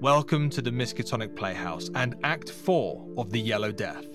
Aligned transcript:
Welcome 0.00 0.50
to 0.50 0.62
the 0.62 0.70
Miskatonic 0.70 1.36
Playhouse 1.36 1.90
and 1.94 2.16
Act 2.24 2.50
4 2.50 3.14
of 3.18 3.30
The 3.30 3.40
Yellow 3.40 3.70
Death. 3.70 4.06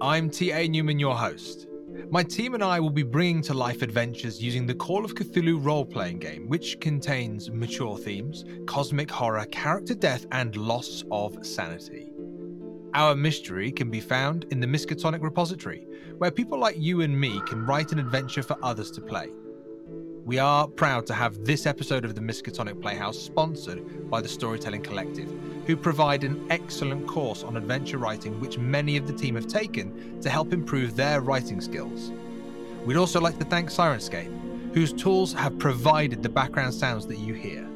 I'm 0.00 0.30
T.A. 0.30 0.68
Newman, 0.68 0.98
your 0.98 1.14
host. 1.14 1.66
My 2.10 2.22
team 2.22 2.54
and 2.54 2.62
I 2.62 2.80
will 2.80 2.90
be 2.90 3.02
bringing 3.02 3.42
to 3.42 3.54
life 3.54 3.82
adventures 3.82 4.42
using 4.42 4.66
the 4.66 4.74
Call 4.74 5.04
of 5.04 5.14
Cthulhu 5.14 5.64
role 5.64 5.84
playing 5.84 6.20
game, 6.20 6.48
which 6.48 6.80
contains 6.80 7.50
mature 7.50 7.98
themes, 7.98 8.44
cosmic 8.66 9.10
horror, 9.10 9.44
character 9.46 9.94
death, 9.94 10.26
and 10.32 10.56
loss 10.56 11.04
of 11.10 11.44
sanity. 11.44 12.12
Our 12.94 13.14
mystery 13.14 13.70
can 13.70 13.90
be 13.90 14.00
found 14.00 14.46
in 14.50 14.60
the 14.60 14.66
Miskatonic 14.66 15.22
repository, 15.22 15.86
where 16.18 16.30
people 16.30 16.58
like 16.58 16.76
you 16.78 17.02
and 17.02 17.18
me 17.18 17.40
can 17.46 17.64
write 17.66 17.92
an 17.92 17.98
adventure 17.98 18.42
for 18.42 18.56
others 18.62 18.90
to 18.92 19.00
play. 19.00 19.28
We 20.30 20.38
are 20.38 20.68
proud 20.68 21.08
to 21.08 21.14
have 21.14 21.44
this 21.44 21.66
episode 21.66 22.04
of 22.04 22.14
the 22.14 22.20
Miskatonic 22.20 22.80
Playhouse 22.80 23.18
sponsored 23.18 24.08
by 24.08 24.20
the 24.20 24.28
Storytelling 24.28 24.80
Collective, 24.80 25.28
who 25.66 25.76
provide 25.76 26.22
an 26.22 26.46
excellent 26.50 27.08
course 27.08 27.42
on 27.42 27.56
adventure 27.56 27.98
writing, 27.98 28.38
which 28.38 28.56
many 28.56 28.96
of 28.96 29.08
the 29.08 29.12
team 29.12 29.34
have 29.34 29.48
taken 29.48 30.20
to 30.20 30.30
help 30.30 30.52
improve 30.52 30.94
their 30.94 31.20
writing 31.20 31.60
skills. 31.60 32.12
We'd 32.86 32.96
also 32.96 33.20
like 33.20 33.40
to 33.40 33.44
thank 33.44 33.70
Syrinscape, 33.70 34.72
whose 34.72 34.92
tools 34.92 35.32
have 35.32 35.58
provided 35.58 36.22
the 36.22 36.28
background 36.28 36.74
sounds 36.74 37.08
that 37.08 37.18
you 37.18 37.34
hear. 37.34 37.68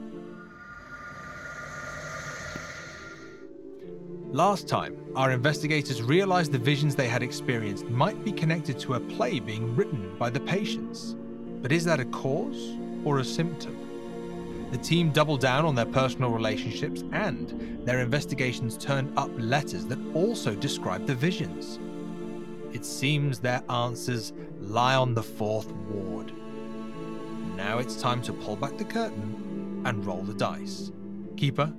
Last 4.31 4.69
time, 4.69 4.97
our 5.17 5.33
investigators 5.33 6.05
realized 6.05 6.53
the 6.53 6.59
visions 6.59 6.95
they 6.95 7.09
had 7.09 7.25
experienced 7.25 7.87
might 7.87 8.25
be 8.25 8.31
connected 8.31 8.79
to 8.79 8.95
a 8.95 9.01
play 9.01 9.41
being 9.41 9.75
written 9.75 10.17
by 10.21 10.31
the 10.31 10.39
patients. 10.39 11.17
But 11.65 11.73
is 11.73 11.87
that 11.87 11.99
a 11.99 12.05
cause 12.05 12.77
or 13.07 13.21
a 13.21 13.25
symptom? 13.25 14.69
The 14.71 14.77
team 14.77 15.13
doubled 15.13 15.41
down 15.41 15.65
on 15.65 15.75
their 15.75 15.87
personal 15.87 16.29
relationships 16.29 17.03
and 17.13 17.81
their 17.87 18.01
investigations 18.01 18.77
turned 18.77 19.19
up 19.19 19.31
letters 19.39 19.87
that 19.87 19.99
also 20.13 20.55
described 20.55 21.07
the 21.07 21.15
visions. 21.15 21.79
It 22.75 22.85
seems 22.85 23.39
their 23.39 23.63
answers 23.71 24.35
lie 24.61 24.95
on 24.95 25.15
the 25.15 25.23
fourth 25.23 25.73
ward. 25.73 26.35
Now 27.57 27.79
it's 27.79 27.99
time 27.99 28.21
to 28.25 28.35
pull 28.35 28.57
back 28.57 28.77
the 28.77 28.85
curtain 28.85 29.83
and 29.87 30.05
roll 30.05 30.21
the 30.21 30.35
dice. 30.35 30.93
Keeper, 31.39 31.73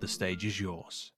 the 0.00 0.08
stage 0.08 0.44
is 0.44 0.60
yours. 0.60 1.12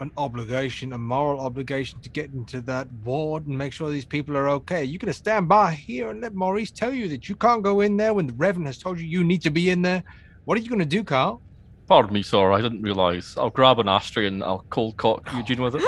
An 0.00 0.10
obligation, 0.16 0.92
a 0.92 0.98
moral 0.98 1.40
obligation 1.40 2.00
to 2.00 2.08
get 2.08 2.32
into 2.32 2.60
that 2.62 2.88
ward 3.04 3.46
and 3.46 3.58
make 3.58 3.72
sure 3.72 3.90
these 3.90 4.04
people 4.04 4.36
are 4.36 4.48
okay. 4.48 4.84
You're 4.84 4.98
going 4.98 5.12
to 5.12 5.18
stand 5.18 5.48
by 5.48 5.72
here 5.72 6.10
and 6.10 6.20
let 6.20 6.34
Maurice 6.34 6.70
tell 6.70 6.92
you 6.92 7.08
that 7.08 7.28
you 7.28 7.34
can't 7.34 7.62
go 7.62 7.80
in 7.80 7.96
there 7.96 8.14
when 8.14 8.26
the 8.26 8.32
Reverend 8.34 8.66
has 8.66 8.78
told 8.78 8.98
you 8.98 9.06
you 9.06 9.24
need 9.24 9.42
to 9.42 9.50
be 9.50 9.70
in 9.70 9.82
there. 9.82 10.04
What 10.44 10.56
are 10.56 10.60
you 10.60 10.68
going 10.68 10.78
to 10.78 10.84
do, 10.84 11.02
Carl? 11.02 11.42
Pardon 11.88 12.12
me, 12.12 12.22
sir. 12.22 12.52
I 12.52 12.60
didn't 12.60 12.82
realise. 12.82 13.36
I'll 13.36 13.50
grab 13.50 13.78
an 13.78 13.88
ashtray 13.88 14.26
and 14.26 14.44
I'll 14.44 14.64
cold 14.70 14.96
cock 14.98 15.26
Eugene 15.34 15.62
with 15.62 15.74
it. 15.74 15.82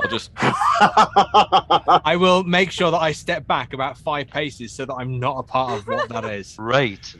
I'll 0.00 0.10
just. 0.10 0.30
I 0.36 2.16
will 2.18 2.42
make 2.44 2.70
sure 2.70 2.90
that 2.90 3.00
I 3.00 3.12
step 3.12 3.46
back 3.46 3.74
about 3.74 3.98
five 3.98 4.28
paces 4.28 4.72
so 4.72 4.86
that 4.86 4.94
I'm 4.94 5.20
not 5.20 5.38
a 5.38 5.42
part 5.42 5.78
of 5.78 5.86
what 5.86 6.08
that 6.08 6.24
is. 6.24 6.56
Right. 6.58 7.14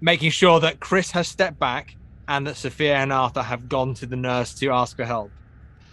Making 0.00 0.30
sure 0.30 0.58
that 0.60 0.80
Chris 0.80 1.10
has 1.12 1.28
stepped 1.28 1.58
back 1.58 1.96
and 2.28 2.46
that 2.46 2.56
Sophia 2.56 2.96
and 2.96 3.12
Arthur 3.12 3.42
have 3.42 3.68
gone 3.68 3.94
to 3.94 4.06
the 4.06 4.16
nurse 4.16 4.54
to 4.54 4.70
ask 4.70 4.96
for 4.96 5.04
help. 5.04 5.30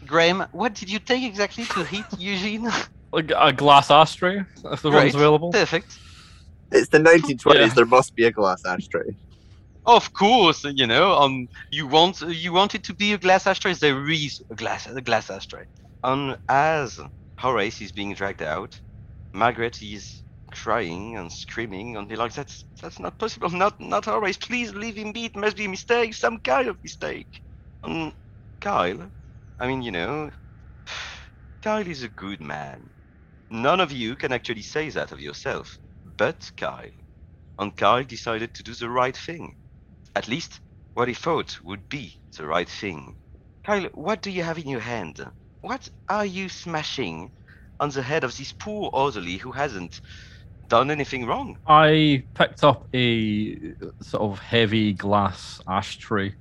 Graeme, 0.05 0.45
what 0.51 0.73
did 0.73 0.89
you 0.89 0.99
take 0.99 1.23
exactly 1.23 1.65
to 1.65 1.83
hit 1.83 2.05
Eugene? 2.17 2.69
Like 3.11 3.31
a 3.35 3.53
glass 3.53 3.91
ashtray, 3.91 4.43
if 4.65 4.81
the 4.81 4.89
one's 4.89 5.15
available. 5.15 5.51
Perfect. 5.51 5.97
It's 6.71 6.87
the 6.89 6.99
1920s. 6.99 7.55
Yeah. 7.55 7.67
There 7.67 7.85
must 7.85 8.15
be 8.15 8.25
a 8.25 8.31
glass 8.31 8.65
ashtray. 8.65 9.15
Of 9.85 10.13
course, 10.13 10.63
you 10.63 10.85
know, 10.85 11.13
um, 11.13 11.49
you 11.71 11.87
want 11.87 12.21
you 12.21 12.53
want 12.53 12.75
it 12.75 12.83
to 12.83 12.93
be 12.93 13.13
a 13.13 13.17
glass 13.17 13.47
ashtray. 13.47 13.73
There 13.73 14.09
is 14.09 14.41
a 14.49 14.55
glass 14.55 14.87
a 14.87 15.01
glass 15.01 15.29
ashtray. 15.29 15.65
Um, 16.03 16.37
as 16.47 16.99
Horace 17.37 17.81
is 17.81 17.91
being 17.91 18.13
dragged 18.13 18.43
out, 18.43 18.79
Margaret 19.33 19.81
is 19.81 20.23
crying 20.51 21.17
and 21.17 21.31
screaming, 21.31 21.97
and 21.97 22.07
they're 22.07 22.17
like, 22.17 22.33
"That's 22.33 22.65
that's 22.79 22.99
not 22.99 23.17
possible. 23.17 23.49
Not 23.49 23.79
not 23.79 24.05
Horace. 24.05 24.37
Please 24.37 24.73
leave 24.73 24.95
him 24.95 25.11
be. 25.11 25.25
It 25.25 25.35
must 25.35 25.57
be 25.57 25.65
a 25.65 25.69
mistake. 25.69 26.13
Some 26.13 26.37
kind 26.39 26.67
of 26.67 26.81
mistake." 26.83 27.41
Um, 27.83 28.13
Kyle, 28.59 29.09
I 29.61 29.67
mean, 29.67 29.83
you 29.83 29.91
know, 29.91 30.31
Kyle 31.61 31.87
is 31.87 32.01
a 32.01 32.09
good 32.09 32.41
man. 32.41 32.89
None 33.51 33.79
of 33.79 33.91
you 33.91 34.15
can 34.15 34.33
actually 34.33 34.63
say 34.63 34.89
that 34.89 35.11
of 35.11 35.19
yourself, 35.19 35.77
but 36.17 36.51
Kyle. 36.57 36.89
And 37.59 37.77
Kyle 37.77 38.03
decided 38.03 38.55
to 38.55 38.63
do 38.63 38.73
the 38.73 38.89
right 38.89 39.15
thing. 39.15 39.55
At 40.15 40.27
least, 40.27 40.61
what 40.95 41.09
he 41.09 41.13
thought 41.13 41.59
would 41.63 41.87
be 41.89 42.19
the 42.35 42.47
right 42.47 42.67
thing. 42.67 43.17
Kyle, 43.63 43.87
what 43.93 44.23
do 44.23 44.31
you 44.31 44.41
have 44.41 44.57
in 44.57 44.67
your 44.67 44.79
hand? 44.79 45.23
What 45.61 45.87
are 46.09 46.25
you 46.25 46.49
smashing 46.49 47.31
on 47.79 47.91
the 47.91 48.01
head 48.01 48.23
of 48.23 48.35
this 48.35 48.51
poor 48.53 48.89
orderly 48.91 49.37
who 49.37 49.51
hasn't 49.51 50.01
done 50.69 50.89
anything 50.89 51.27
wrong? 51.27 51.59
I 51.67 52.25
picked 52.33 52.63
up 52.63 52.87
a 52.95 53.75
sort 54.01 54.23
of 54.23 54.39
heavy 54.39 54.93
glass 54.93 55.61
ashtray. 55.67 56.33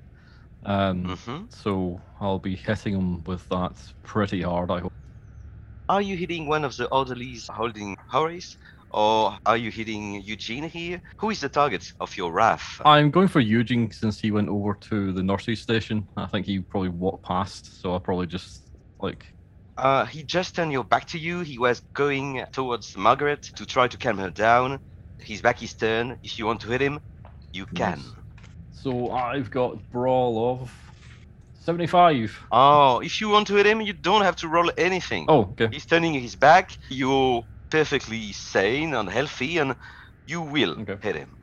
Um, 0.63 1.13
hmm 1.15 1.45
So 1.49 2.01
I'll 2.19 2.39
be 2.39 2.55
hitting 2.55 2.93
him 2.95 3.23
with 3.23 3.47
that 3.49 3.81
pretty 4.03 4.41
hard, 4.41 4.71
I 4.71 4.79
hope. 4.81 4.93
Are 5.87 6.01
you 6.01 6.17
hitting 6.17 6.47
one 6.47 6.65
of 6.65 6.75
the 6.75 6.87
orderlies 6.87 7.47
holding 7.47 7.95
Horace? 8.09 8.57
Or 8.89 9.37
are 9.45 9.57
you 9.57 9.69
hitting 9.69 10.19
Eugene 10.23 10.63
here? 10.63 11.03
Who 11.19 11.29
is 11.29 11.41
the 11.41 11.49
target 11.49 11.85
of 11.99 12.17
your 12.17 12.31
wrath? 12.31 12.81
I'm 12.83 13.11
going 13.11 13.27
for 13.27 13.39
Eugene 13.39 13.91
since 13.91 14.19
he 14.19 14.31
went 14.31 14.49
over 14.49 14.73
to 14.89 15.13
the 15.13 15.21
nursery 15.23 15.55
station. 15.55 16.07
I 16.17 16.25
think 16.27 16.45
he 16.47 16.59
probably 16.61 16.89
walked 16.89 17.25
past, 17.25 17.79
so 17.81 17.91
I'll 17.93 17.99
probably 17.99 18.27
just 18.27 18.63
like 18.99 19.25
Uh, 19.77 20.05
he 20.05 20.23
just 20.23 20.55
turned 20.55 20.71
your 20.71 20.83
back 20.83 21.07
to 21.07 21.17
you. 21.19 21.41
He 21.41 21.57
was 21.57 21.81
going 21.93 22.45
towards 22.53 22.95
Margaret 22.95 23.43
to 23.55 23.65
try 23.65 23.87
to 23.87 23.97
calm 23.97 24.17
her 24.19 24.29
down. 24.29 24.79
His 25.19 25.41
back 25.41 25.61
is 25.63 25.73
turned. 25.75 26.17
If 26.23 26.37
you 26.39 26.45
want 26.45 26.61
to 26.61 26.67
hit 26.67 26.81
him, 26.81 27.01
you 27.51 27.65
can. 27.65 28.01
Yes. 28.01 28.15
So 28.71 29.11
I've 29.11 29.51
got 29.51 29.77
brawl 29.91 30.61
of 30.61 30.71
75. 31.53 32.39
Oh, 32.51 32.99
if 32.99 33.21
you 33.21 33.29
want 33.29 33.47
to 33.47 33.55
hit 33.55 33.65
him, 33.67 33.81
you 33.81 33.93
don't 33.93 34.23
have 34.23 34.35
to 34.37 34.47
roll 34.47 34.71
anything. 34.77 35.25
Oh, 35.27 35.41
okay. 35.51 35.69
He's 35.71 35.85
turning 35.85 36.13
his 36.13 36.35
back. 36.35 36.77
You're 36.89 37.43
perfectly 37.69 38.31
sane 38.31 38.93
and 38.93 39.07
healthy, 39.09 39.59
and 39.59 39.75
you 40.25 40.41
will 40.41 40.79
Okay. 40.81 40.97
hit 41.01 41.15
him. 41.15 41.37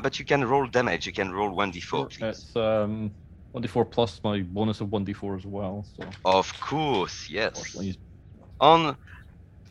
But 0.00 0.18
you 0.18 0.24
can 0.24 0.44
roll 0.44 0.66
damage. 0.66 1.06
You 1.06 1.12
can 1.12 1.32
roll 1.32 1.54
1d4, 1.56 2.08
please. 2.18 2.56
Um 2.56 3.12
1d4 3.54 3.90
plus 3.90 4.20
my 4.24 4.40
bonus 4.42 4.80
of 4.80 4.88
1d4 4.88 5.36
as 5.38 5.44
well. 5.46 5.84
So 5.96 6.08
Of 6.24 6.52
course, 6.60 7.28
yes. 7.28 7.76
On, 8.60 8.96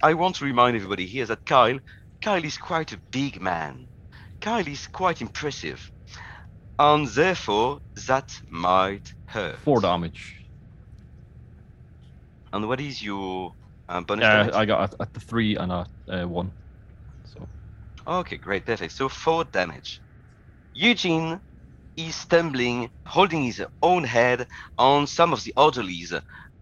I 0.03 0.14
want 0.14 0.36
to 0.36 0.46
remind 0.46 0.75
everybody 0.75 1.06
here 1.06 1.25
that 1.25 1.46
Kyle, 1.46 1.80
Kyle 2.22 2.44
is 2.44 2.58
quite 2.58 2.91
a 2.91 3.02
big 3.12 3.41
man. 3.41 3.88
Kyle 4.41 4.68
is 4.68 4.88
quite 4.88 5.22
impressive, 5.22 5.91
and 6.81 7.08
therefore 7.09 7.80
that 8.08 8.31
might 8.50 9.08
hurt. 9.28 9.59
four 9.59 9.81
damage. 9.81 10.36
And 12.53 12.68
what 12.68 12.81
is 12.81 13.02
your 13.02 13.53
uh, 13.90 14.02
bonus 14.02 14.24
Yeah, 14.24 14.30
damage? 14.30 14.53
I 14.53 14.66
got 14.66 14.94
a, 14.96 15.03
a 15.16 15.20
three 15.20 15.56
and 15.58 15.72
a 15.72 15.88
uh, 16.09 16.28
one. 16.28 16.53
So 17.25 17.50
Okay, 18.08 18.38
great, 18.38 18.66
perfect. 18.66 18.94
So 18.94 19.09
four 19.09 19.46
damage. 19.46 20.02
Eugene 20.73 21.41
is 21.97 22.16
stumbling, 22.16 22.90
holding 23.08 23.44
his 23.44 23.64
own 23.82 24.03
head, 24.06 24.47
and 24.78 25.08
some 25.09 25.34
of 25.34 25.44
the 25.44 25.53
orderlies 25.58 26.14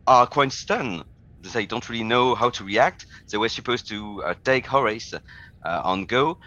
are 0.08 0.28
quite 0.28 0.52
stunned. 0.54 1.06
They 1.40 1.66
don't 1.66 1.90
really 1.90 2.04
know 2.04 2.36
how 2.36 2.50
to 2.52 2.66
react. 2.66 3.06
They 3.32 3.38
were 3.40 3.50
supposed 3.50 3.88
to 3.90 4.24
uh, 4.24 4.36
take 4.46 4.68
Horace 4.68 5.14
uh, 5.14 5.82
on 5.86 6.06
go. 6.06 6.40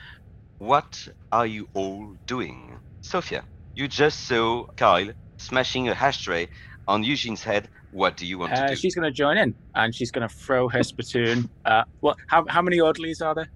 What 0.58 0.98
are 1.32 1.46
you 1.46 1.68
all 1.74 2.16
doing? 2.26 2.80
Sophia, 3.02 3.44
you 3.74 3.88
just 3.88 4.26
saw 4.26 4.66
Kyle 4.76 5.10
smashing 5.38 5.88
a 5.88 5.92
ashtray 5.92 6.48
on 6.88 7.02
Eugene's 7.04 7.42
head. 7.42 7.68
What 7.92 8.16
do 8.16 8.26
you 8.26 8.38
want 8.38 8.54
to 8.54 8.64
Uh, 8.64 8.68
do? 8.68 8.76
she's 8.76 8.94
going 8.94 9.04
to 9.04 9.10
join 9.12 9.36
in 9.36 9.54
and 9.74 9.94
she's 9.94 10.10
going 10.10 10.26
to 10.28 10.34
throw 10.34 10.68
her 10.68 10.82
spittoon. 10.82 11.48
Uh, 11.64 11.84
what? 12.00 12.16
How, 12.28 12.44
how 12.48 12.62
many 12.62 12.80
orderlies 12.80 13.20
are 13.20 13.34
there? 13.34 13.50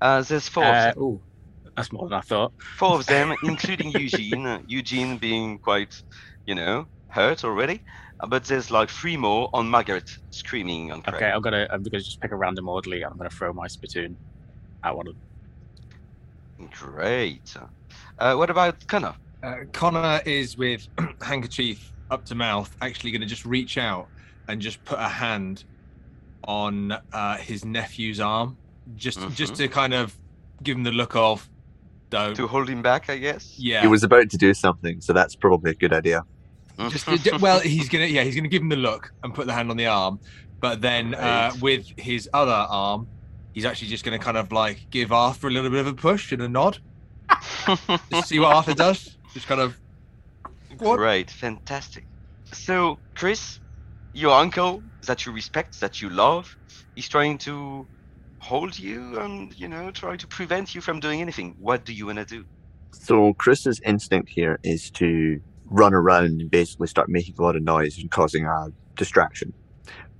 Uh, 0.00 0.22
there's 0.22 0.48
four. 0.48 0.64
Uh, 0.64 0.92
ooh, 0.96 1.22
that's 1.76 1.92
more 1.92 2.08
than 2.08 2.18
I 2.18 2.22
thought. 2.22 2.52
four 2.78 2.94
of 2.94 3.06
them, 3.06 3.34
including 3.42 3.90
Eugene. 3.92 4.46
uh, 4.46 4.60
Eugene 4.66 5.18
being 5.18 5.58
quite, 5.58 5.94
you 6.46 6.54
know, 6.54 6.86
hurt 7.08 7.44
already. 7.44 7.82
Uh, 8.20 8.26
But 8.26 8.44
there's 8.44 8.70
like 8.70 8.88
three 8.90 9.16
more 9.16 9.50
on 9.52 9.68
Margaret 9.68 10.08
screaming 10.30 10.90
and 10.92 11.04
crying. 11.04 11.16
Okay, 11.16 11.30
I'm 11.30 11.42
gonna 11.42 11.66
I'm 11.70 11.82
gonna 11.82 12.02
just 12.02 12.20
pick 12.20 12.32
a 12.32 12.36
random 12.36 12.68
orderly. 12.68 13.02
and 13.02 13.12
I'm 13.12 13.18
gonna 13.18 13.30
throw 13.30 13.52
my 13.52 13.66
spittoon 13.66 14.16
at 14.84 14.96
one 14.96 15.06
of 15.08 15.14
them. 16.58 16.68
Great. 16.72 17.54
Uh, 18.20 18.34
what 18.34 18.50
about 18.50 18.86
Connor? 18.86 19.14
Uh, 19.42 19.56
Connor 19.72 20.20
is 20.26 20.56
with 20.56 20.86
handkerchief 21.22 21.92
up 22.10 22.24
to 22.26 22.34
mouth, 22.34 22.74
actually 22.82 23.10
going 23.10 23.20
to 23.22 23.26
just 23.26 23.44
reach 23.46 23.78
out 23.78 24.08
and 24.48 24.60
just 24.60 24.84
put 24.84 24.98
a 24.98 25.08
hand 25.08 25.64
on 26.44 26.92
uh, 27.12 27.36
his 27.36 27.64
nephew's 27.64 28.20
arm, 28.20 28.56
just 28.96 29.20
just 29.30 29.54
Mhm. 29.54 29.56
to 29.58 29.68
kind 29.68 29.94
of 29.94 30.16
give 30.62 30.76
him 30.76 30.82
the 30.82 30.90
look 30.92 31.14
of 31.16 31.48
don't. 32.10 32.34
To 32.34 32.46
hold 32.46 32.68
him 32.68 32.82
back, 32.82 33.08
I 33.08 33.18
guess. 33.18 33.54
yeah. 33.58 33.82
He 33.82 33.86
was 33.86 34.02
about 34.02 34.28
to 34.30 34.36
do 34.36 34.52
something, 34.52 35.00
so 35.00 35.12
that's 35.12 35.36
probably 35.36 35.70
a 35.70 35.74
good 35.74 35.92
idea. 35.92 36.22
just 36.88 37.06
well, 37.40 37.60
he's 37.60 37.88
gonna 37.88 38.06
yeah, 38.06 38.22
he's 38.24 38.34
gonna 38.34 38.48
give 38.48 38.62
him 38.62 38.68
the 38.70 38.76
look 38.76 39.12
and 39.22 39.32
put 39.34 39.46
the 39.46 39.52
hand 39.52 39.70
on 39.70 39.76
the 39.76 39.86
arm, 39.86 40.18
but 40.60 40.80
then 40.80 41.14
uh, 41.14 41.52
with 41.60 41.86
his 41.98 42.28
other 42.34 42.52
arm, 42.68 43.06
he's 43.52 43.64
actually 43.66 43.88
just 43.88 44.04
gonna 44.04 44.18
kind 44.18 44.36
of 44.38 44.50
like 44.50 44.86
give 44.90 45.12
Arthur 45.12 45.48
a 45.48 45.50
little 45.50 45.70
bit 45.70 45.80
of 45.80 45.86
a 45.86 45.94
push 45.94 46.32
and 46.32 46.42
a 46.42 46.48
nod. 46.48 46.78
Just 48.10 48.28
see 48.28 48.38
what 48.38 48.54
Arthur 48.54 48.74
does. 48.74 49.16
Just 49.34 49.46
kind 49.46 49.60
of. 49.60 49.76
What? 50.78 50.96
Great, 50.96 51.30
fantastic. 51.30 52.04
So, 52.52 52.98
Chris, 53.14 53.60
your 54.12 54.32
uncle 54.32 54.82
that 55.06 55.26
you 55.26 55.32
respect, 55.32 55.80
that 55.80 56.00
you 56.00 56.10
love, 56.10 56.56
is 56.96 57.08
trying 57.08 57.38
to 57.38 57.86
hold 58.38 58.78
you 58.78 59.20
and, 59.20 59.58
you 59.58 59.68
know, 59.68 59.90
try 59.90 60.16
to 60.16 60.26
prevent 60.26 60.74
you 60.74 60.80
from 60.80 60.98
doing 61.00 61.20
anything. 61.20 61.54
What 61.58 61.84
do 61.84 61.92
you 61.92 62.06
want 62.06 62.18
to 62.18 62.24
do? 62.24 62.44
So 62.92 63.34
Chris's 63.34 63.80
instinct 63.84 64.30
here 64.30 64.58
is 64.64 64.90
to 64.92 65.40
run 65.66 65.94
around 65.94 66.24
and 66.24 66.50
basically 66.50 66.88
start 66.88 67.08
making 67.08 67.34
a 67.38 67.42
lot 67.42 67.56
of 67.56 67.62
noise 67.62 67.98
and 67.98 68.10
causing 68.10 68.46
a 68.46 68.68
distraction. 68.96 69.52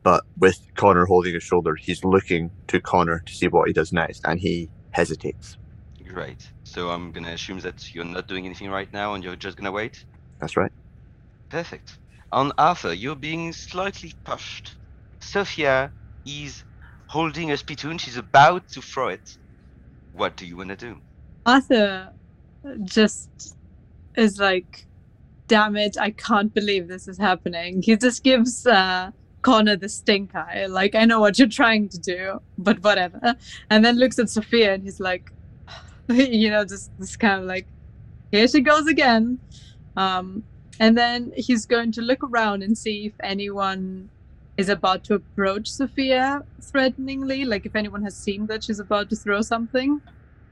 But 0.02 0.24
with 0.38 0.60
Connor 0.76 1.06
holding 1.06 1.34
his 1.34 1.42
shoulder, 1.42 1.74
he's 1.74 2.04
looking 2.04 2.50
to 2.68 2.80
Connor 2.80 3.20
to 3.26 3.34
see 3.34 3.48
what 3.48 3.66
he 3.66 3.72
does 3.72 3.92
next, 3.92 4.24
and 4.24 4.38
he 4.38 4.70
hesitates. 4.92 5.56
Great. 6.12 6.50
So 6.64 6.90
I'm 6.90 7.12
gonna 7.12 7.32
assume 7.32 7.60
that 7.60 7.94
you're 7.94 8.04
not 8.04 8.26
doing 8.26 8.44
anything 8.46 8.70
right 8.70 8.92
now 8.92 9.14
and 9.14 9.22
you're 9.22 9.36
just 9.36 9.56
gonna 9.56 9.72
wait? 9.72 10.04
That's 10.40 10.56
right. 10.56 10.72
Perfect. 11.50 11.98
On 12.32 12.52
Arthur, 12.58 12.92
you're 12.92 13.16
being 13.16 13.52
slightly 13.52 14.12
pushed. 14.24 14.76
Sophia 15.20 15.92
is 16.24 16.64
holding 17.06 17.50
a 17.52 17.56
spittoon. 17.56 17.98
She's 17.98 18.16
about 18.16 18.68
to 18.70 18.82
throw 18.82 19.08
it. 19.08 19.28
What 20.12 20.36
do 20.36 20.46
you 20.46 20.56
want 20.56 20.70
to 20.70 20.76
do? 20.76 21.00
Arthur 21.46 22.12
just 22.84 23.56
is 24.16 24.38
like, 24.38 24.86
damn 25.48 25.76
it, 25.76 25.96
I 25.98 26.10
can't 26.10 26.52
believe 26.54 26.88
this 26.88 27.08
is 27.08 27.18
happening. 27.18 27.82
He 27.82 27.96
just 27.96 28.22
gives 28.22 28.66
uh, 28.66 29.10
Connor 29.42 29.76
the 29.76 29.88
stink 29.88 30.34
eye. 30.34 30.66
Like, 30.66 30.94
I 30.94 31.04
know 31.04 31.20
what 31.20 31.38
you're 31.38 31.48
trying 31.48 31.88
to 31.90 31.98
do, 31.98 32.40
but 32.58 32.82
whatever. 32.82 33.36
And 33.70 33.84
then 33.84 33.98
looks 33.98 34.18
at 34.18 34.30
Sophia 34.30 34.74
and 34.74 34.82
he's 34.84 35.00
like, 35.00 35.30
you 36.14 36.50
know, 36.50 36.64
just, 36.64 36.90
just 36.98 37.18
kind 37.18 37.40
of 37.40 37.46
like, 37.46 37.66
here 38.30 38.46
she 38.48 38.60
goes 38.60 38.86
again. 38.86 39.38
Um, 39.96 40.44
and 40.78 40.96
then 40.96 41.32
he's 41.36 41.66
going 41.66 41.92
to 41.92 42.02
look 42.02 42.22
around 42.22 42.62
and 42.62 42.76
see 42.76 43.06
if 43.06 43.12
anyone 43.22 44.08
is 44.56 44.68
about 44.68 45.04
to 45.04 45.14
approach 45.14 45.70
Sophia 45.70 46.42
threateningly, 46.62 47.44
like 47.44 47.66
if 47.66 47.74
anyone 47.74 48.02
has 48.02 48.16
seen 48.16 48.46
that 48.46 48.64
she's 48.64 48.80
about 48.80 49.08
to 49.10 49.16
throw 49.16 49.42
something. 49.42 50.00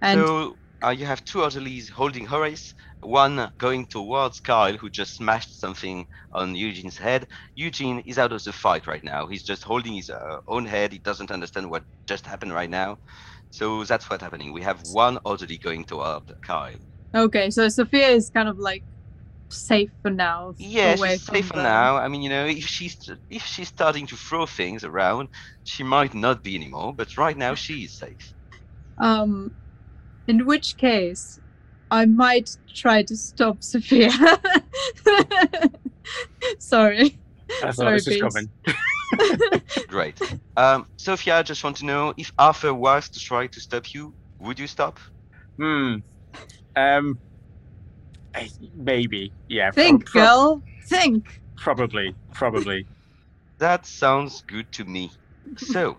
And 0.01 0.21
So 0.21 0.57
uh, 0.85 0.91
you 0.91 1.07
have 1.07 1.25
two 1.25 1.43
orderlies 1.43 1.89
holding 1.89 2.27
Horace, 2.27 2.75
one 3.01 3.53
going 3.59 3.87
towards 3.87 4.41
Kyle, 4.41 4.77
who 4.77 4.91
just 4.91 5.15
smashed 5.15 5.59
something 5.61 6.07
on 6.33 6.55
Eugene's 6.55 6.97
head. 6.97 7.27
Eugene 7.55 8.01
is 8.07 8.19
out 8.19 8.33
of 8.33 8.43
the 8.45 8.53
fight 8.53 8.87
right 8.87 9.05
now. 9.05 9.27
He's 9.27 9.43
just 9.43 9.63
holding 9.63 9.95
his 9.95 10.11
uh, 10.11 10.41
own 10.47 10.67
head. 10.67 10.93
He 10.93 10.99
doesn't 10.99 11.31
understand 11.31 11.71
what 11.71 11.85
just 12.07 12.27
happened 12.27 12.53
right 12.53 12.71
now. 12.71 12.99
So 13.51 13.85
that's 13.85 14.09
what's 14.09 14.23
happening. 14.23 14.53
We 14.53 14.63
have 14.63 14.81
one 14.93 15.19
orderly 15.25 15.59
going 15.59 15.85
toward 15.85 16.23
Kyle. 16.43 16.75
Okay, 17.15 17.51
so 17.51 17.69
Sophia 17.69 18.09
is 18.09 18.31
kind 18.31 18.49
of 18.49 18.59
like 18.59 18.83
safe 19.51 19.91
for 20.03 20.11
now. 20.11 20.55
Yeah, 20.59 20.97
she's 20.97 21.23
safe 21.23 21.47
for 21.47 21.55
from 21.55 21.63
now. 21.63 21.97
I 21.97 22.09
mean, 22.09 22.23
you 22.23 22.29
know, 22.29 22.47
if 22.47 22.67
she's 22.67 23.11
if 23.31 23.45
she's 23.45 23.69
starting 23.69 24.07
to 24.09 24.17
throw 24.17 24.47
things 24.47 24.85
around, 24.85 25.29
she 25.65 25.83
might 25.83 26.15
not 26.15 26.43
be 26.43 26.55
anymore. 26.55 26.93
But 26.95 27.17
right 27.17 27.37
now, 27.37 27.55
she 27.55 27.85
is 27.85 27.93
safe. 27.93 28.35
Um, 28.99 29.53
in 30.27 30.45
which 30.45 30.77
case, 30.77 31.41
I 31.91 32.05
might 32.05 32.51
try 32.75 33.03
to 33.03 33.17
stop 33.17 33.63
Sophia. 33.63 34.11
Sorry. 36.59 37.19
I 37.63 37.73
thought 37.73 37.75
Sorry, 37.75 37.95
this 37.95 38.07
was 38.07 38.17
Beans. 38.17 38.35
coming. 38.35 38.51
Great. 39.89 40.21
Um, 40.57 40.87
Sophia, 40.97 41.39
I 41.39 41.43
just 41.43 41.63
want 41.65 41.77
to 41.79 41.85
know 41.87 42.15
if 42.17 42.33
Arthur 42.39 42.75
was 42.75 43.09
to 43.11 43.21
try 43.21 43.47
to 43.49 43.61
stop 43.61 43.93
you, 43.95 44.15
would 44.41 44.59
you 44.59 44.67
stop? 44.67 44.99
Hmm. 45.57 45.97
Um. 46.77 47.19
Maybe. 48.75 49.33
Yeah. 49.49 49.71
prob- 49.71 49.75
Think, 49.75 50.07
prob- 50.07 50.25
girl. 50.25 50.63
Think. 50.85 51.41
Probably. 51.57 52.15
Probably. 52.33 52.87
That 53.59 53.87
sounds 53.87 54.43
good 54.47 54.71
to 54.73 54.85
me. 54.85 55.11
So, 55.57 55.99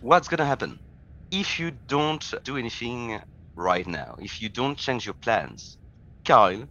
what's 0.00 0.26
gonna 0.26 0.44
happen 0.44 0.80
if 1.30 1.60
you 1.60 1.70
don't 1.86 2.34
do 2.42 2.56
anything 2.56 3.20
right 3.54 3.86
now? 3.86 4.16
If 4.18 4.42
you 4.42 4.48
don't 4.48 4.76
change 4.76 5.06
your 5.06 5.14
plans, 5.14 5.78
Kyle 6.24 6.68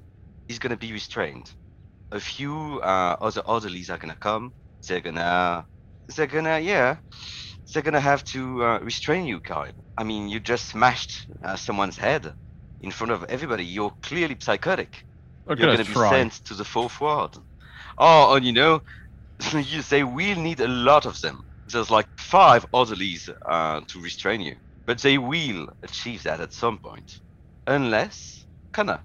is 0.50 0.60
gonna 0.60 0.76
be 0.76 0.92
restrained. 0.92 1.54
A 2.12 2.20
few 2.20 2.82
uh, 2.82 3.16
other 3.22 3.40
orderlies 3.46 3.90
are 3.90 3.98
gonna 3.98 4.18
come. 4.18 4.54
They're 4.88 5.02
gonna, 5.02 5.68
they're 6.16 6.28
gonna, 6.28 6.60
yeah, 6.60 6.98
they're 7.74 7.84
gonna 7.84 8.00
have 8.00 8.24
to 8.26 8.64
uh, 8.64 8.80
restrain 8.80 9.26
you, 9.26 9.40
Kyle. 9.42 9.74
I 9.98 10.04
mean, 10.04 10.30
you 10.30 10.40
just 10.40 10.68
smashed 10.70 11.28
uh, 11.44 11.56
someone's 11.56 11.98
head 11.98 12.34
in 12.82 12.92
front 12.92 13.12
of 13.12 13.26
everybody. 13.26 13.66
You're 13.66 13.94
clearly 14.02 14.38
psychotic 14.40 15.04
you're 15.56 15.68
gonna 15.68 15.86
be 15.86 15.94
try. 15.94 16.10
sent 16.10 16.34
to 16.46 16.54
the 16.54 16.66
fourth 16.66 17.00
ward. 17.02 17.36
Oh, 17.98 18.36
and 18.36 18.46
you 18.46 18.54
know, 18.54 18.82
you 19.54 19.82
say 19.82 20.04
we'll 20.04 20.40
need 20.40 20.60
a 20.60 20.68
lot 20.68 21.06
of 21.06 21.20
them. 21.22 21.44
There's 21.68 21.92
like 21.92 22.08
five 22.18 22.66
orderlies 22.72 23.30
uh, 23.48 23.82
to 23.90 24.02
restrain 24.02 24.42
you, 24.42 24.56
but 24.86 25.00
they 25.00 25.18
will 25.18 25.68
achieve 25.84 26.24
that 26.24 26.40
at 26.42 26.54
some 26.54 26.80
point, 26.80 27.12
unless 27.68 28.46
Connor. 28.74 29.04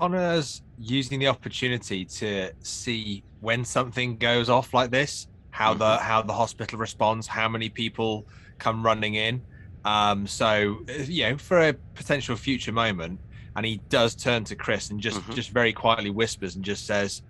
Connor's 0.00 0.62
using 0.78 1.18
the 1.20 1.28
opportunity 1.28 2.04
to 2.04 2.52
see 2.60 3.22
when 3.40 3.64
something 3.64 4.16
goes 4.16 4.48
off 4.48 4.74
like 4.74 4.90
this, 4.90 5.28
how 5.50 5.74
the 5.74 5.98
how 5.98 6.22
the 6.22 6.32
hospital 6.32 6.78
responds, 6.78 7.26
how 7.26 7.48
many 7.48 7.68
people 7.68 8.26
come 8.58 8.84
running 8.84 9.14
in. 9.14 9.42
Um, 9.84 10.26
so 10.26 10.78
uh, 10.88 10.92
you 11.02 11.30
know, 11.30 11.38
for 11.38 11.60
a 11.60 11.74
potential 11.94 12.36
future 12.36 12.72
moment, 12.72 13.20
and 13.56 13.64
he 13.64 13.80
does 13.88 14.14
turn 14.14 14.44
to 14.44 14.56
Chris 14.56 14.90
and 14.90 15.00
just 15.00 15.20
Mhm. 15.20 15.34
just 15.34 15.50
very 15.50 15.72
quietly 15.72 16.10
whispers 16.10 16.56
and 16.56 16.64
just 16.64 16.86
says, 16.86 17.22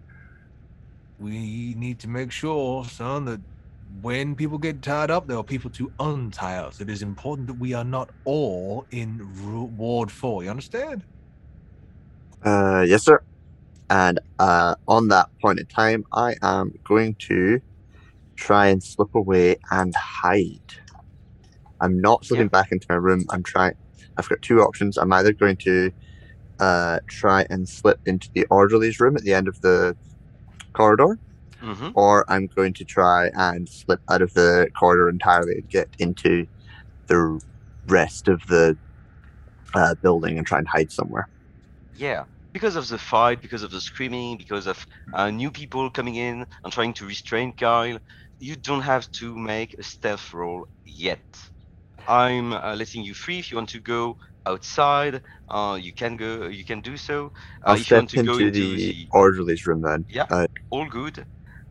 "We 1.19 1.75
need 1.75 1.99
to 2.01 2.09
make 2.09 2.31
sure, 2.33 2.85
son, 2.85 3.25
that 3.27 3.41
when 4.01 4.35
people 4.35 4.59
get 4.59 4.83
tied 4.83 5.11
up, 5.11 5.27
there 5.27 5.37
are 5.37 5.45
people 5.45 5.71
to 5.73 5.93
untie 5.99 6.57
us. 6.59 6.81
It 6.81 6.89
is 6.89 7.03
important 7.03 7.47
that 7.49 7.55
we 7.59 7.75
are 7.75 7.85
not 7.85 8.11
all 8.25 8.87
in 8.91 9.21
Ward 9.77 10.11
Four. 10.11 10.45
You 10.45 10.51
understand?" 10.51 11.05
Uh, 12.45 12.85
yes, 12.87 13.03
sir. 13.05 13.23
And 13.91 14.21
uh, 14.39 14.75
on 14.89 15.09
that 15.09 15.29
point 15.41 15.61
in 15.61 15.67
time, 15.67 16.05
I 16.13 16.35
am 16.43 16.73
going 16.85 17.17
to 17.21 17.61
try 18.37 18.67
and 18.69 18.83
slip 18.83 19.15
away 19.15 19.57
and 19.71 19.95
hide. 19.95 20.61
I'm 21.81 22.01
not 22.01 22.25
slipping 22.25 22.49
back 22.49 22.73
into 22.73 22.87
my 22.89 22.97
room. 22.97 23.25
I'm 23.31 23.43
trying. 23.43 23.75
I've 24.17 24.29
got 24.29 24.43
two 24.43 24.61
options. 24.61 24.97
I'm 24.97 25.13
either 25.13 25.33
going 25.33 25.57
to 25.59 25.91
uh, 26.61 27.01
try 27.09 27.47
and 27.51 27.69
slip 27.69 28.01
into 28.07 28.29
the 28.35 28.47
orderly's 28.51 29.01
room 29.01 29.17
at 29.17 29.23
the 29.23 29.35
end 29.35 29.49
of 29.49 29.61
the 29.61 29.97
corridor, 30.73 31.19
Mm-hmm. 31.63 31.91
or 31.95 32.25
I'm 32.29 32.47
going 32.49 32.75
to 32.75 32.85
try 32.85 33.31
and 33.35 33.67
slip 33.69 34.01
out 34.11 34.21
of 34.21 34.35
the 34.35 34.69
corridor 34.79 35.09
entirely 35.09 35.55
and 35.55 35.69
get 35.71 35.89
into 35.99 36.47
the 37.07 37.41
rest 37.87 38.29
of 38.29 38.47
the 38.49 38.77
uh, 39.75 39.95
building 39.97 40.37
and 40.37 40.47
try 40.47 40.59
and 40.59 40.69
hide 40.69 40.93
somewhere. 40.93 41.29
Yeah, 41.97 42.25
because 42.55 42.77
of 42.77 42.89
the 42.89 42.99
fight, 42.99 43.43
because 43.43 43.65
of 43.65 43.73
the 43.73 43.83
screaming, 43.83 44.39
because 44.39 44.67
of 44.69 44.87
uh, 45.15 45.31
new 45.31 45.53
people 45.53 45.91
coming 45.91 46.17
in 46.17 46.47
and 46.65 46.73
trying 46.75 46.95
to 46.95 47.07
restrain 47.07 47.55
Kyle, 47.55 47.99
you 48.41 48.57
don't 48.57 48.83
have 48.83 49.11
to 49.13 49.37
make 49.39 49.75
a 49.79 49.85
stealth 49.85 50.33
roll 50.35 50.67
yet. 50.87 51.25
I'm 52.09 52.53
uh, 52.55 52.77
letting 52.77 53.05
you 53.05 53.15
free. 53.15 53.41
If 53.41 53.53
you 53.53 53.59
want 53.59 53.71
to 53.71 53.81
go 53.81 54.17
outside, 54.47 55.23
uh, 55.49 55.79
you 55.81 55.93
can 55.95 56.17
go. 56.17 56.47
You 56.49 56.65
can 56.65 56.81
do 56.83 56.97
so. 56.99 57.33
Uh, 57.67 57.77
I'll 57.77 57.79
if 57.79 57.91
you 57.91 57.97
want 57.97 58.11
to 58.11 58.19
go 58.21 58.39
into 58.39 58.45
into 58.45 58.69
the 58.75 58.77
the 58.77 59.09
orderly's 59.13 59.67
room 59.67 59.83
then. 59.83 60.07
Yeah. 60.09 60.27
Uh, 60.31 60.47
all 60.71 60.89
good. 60.89 61.27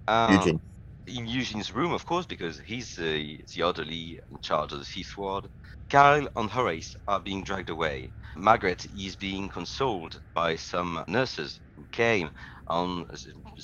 Uh, 0.08 0.48
Eugene. 0.48 0.62
In 1.07 1.27
Eugene's 1.27 1.72
room, 1.74 1.91
of 1.93 2.05
course, 2.05 2.25
because 2.25 2.60
he's 2.60 2.98
uh, 2.98 3.03
the 3.03 3.63
orderly 3.63 4.19
in 4.31 4.39
charge 4.41 4.72
of 4.74 4.79
the 4.79 4.86
fifth 4.86 5.17
ward. 5.17 5.50
Kyle 5.89 6.27
and 6.36 6.50
Horace 6.50 6.95
are 7.07 7.19
being 7.19 7.43
dragged 7.43 7.69
away. 7.69 8.13
Margaret 8.36 8.86
is 8.86 9.15
being 9.15 9.50
consoled 9.50 10.22
by 10.33 10.55
some 10.55 11.03
nurses 11.07 11.60
who 11.75 11.88
came 11.91 12.31
on. 12.67 13.05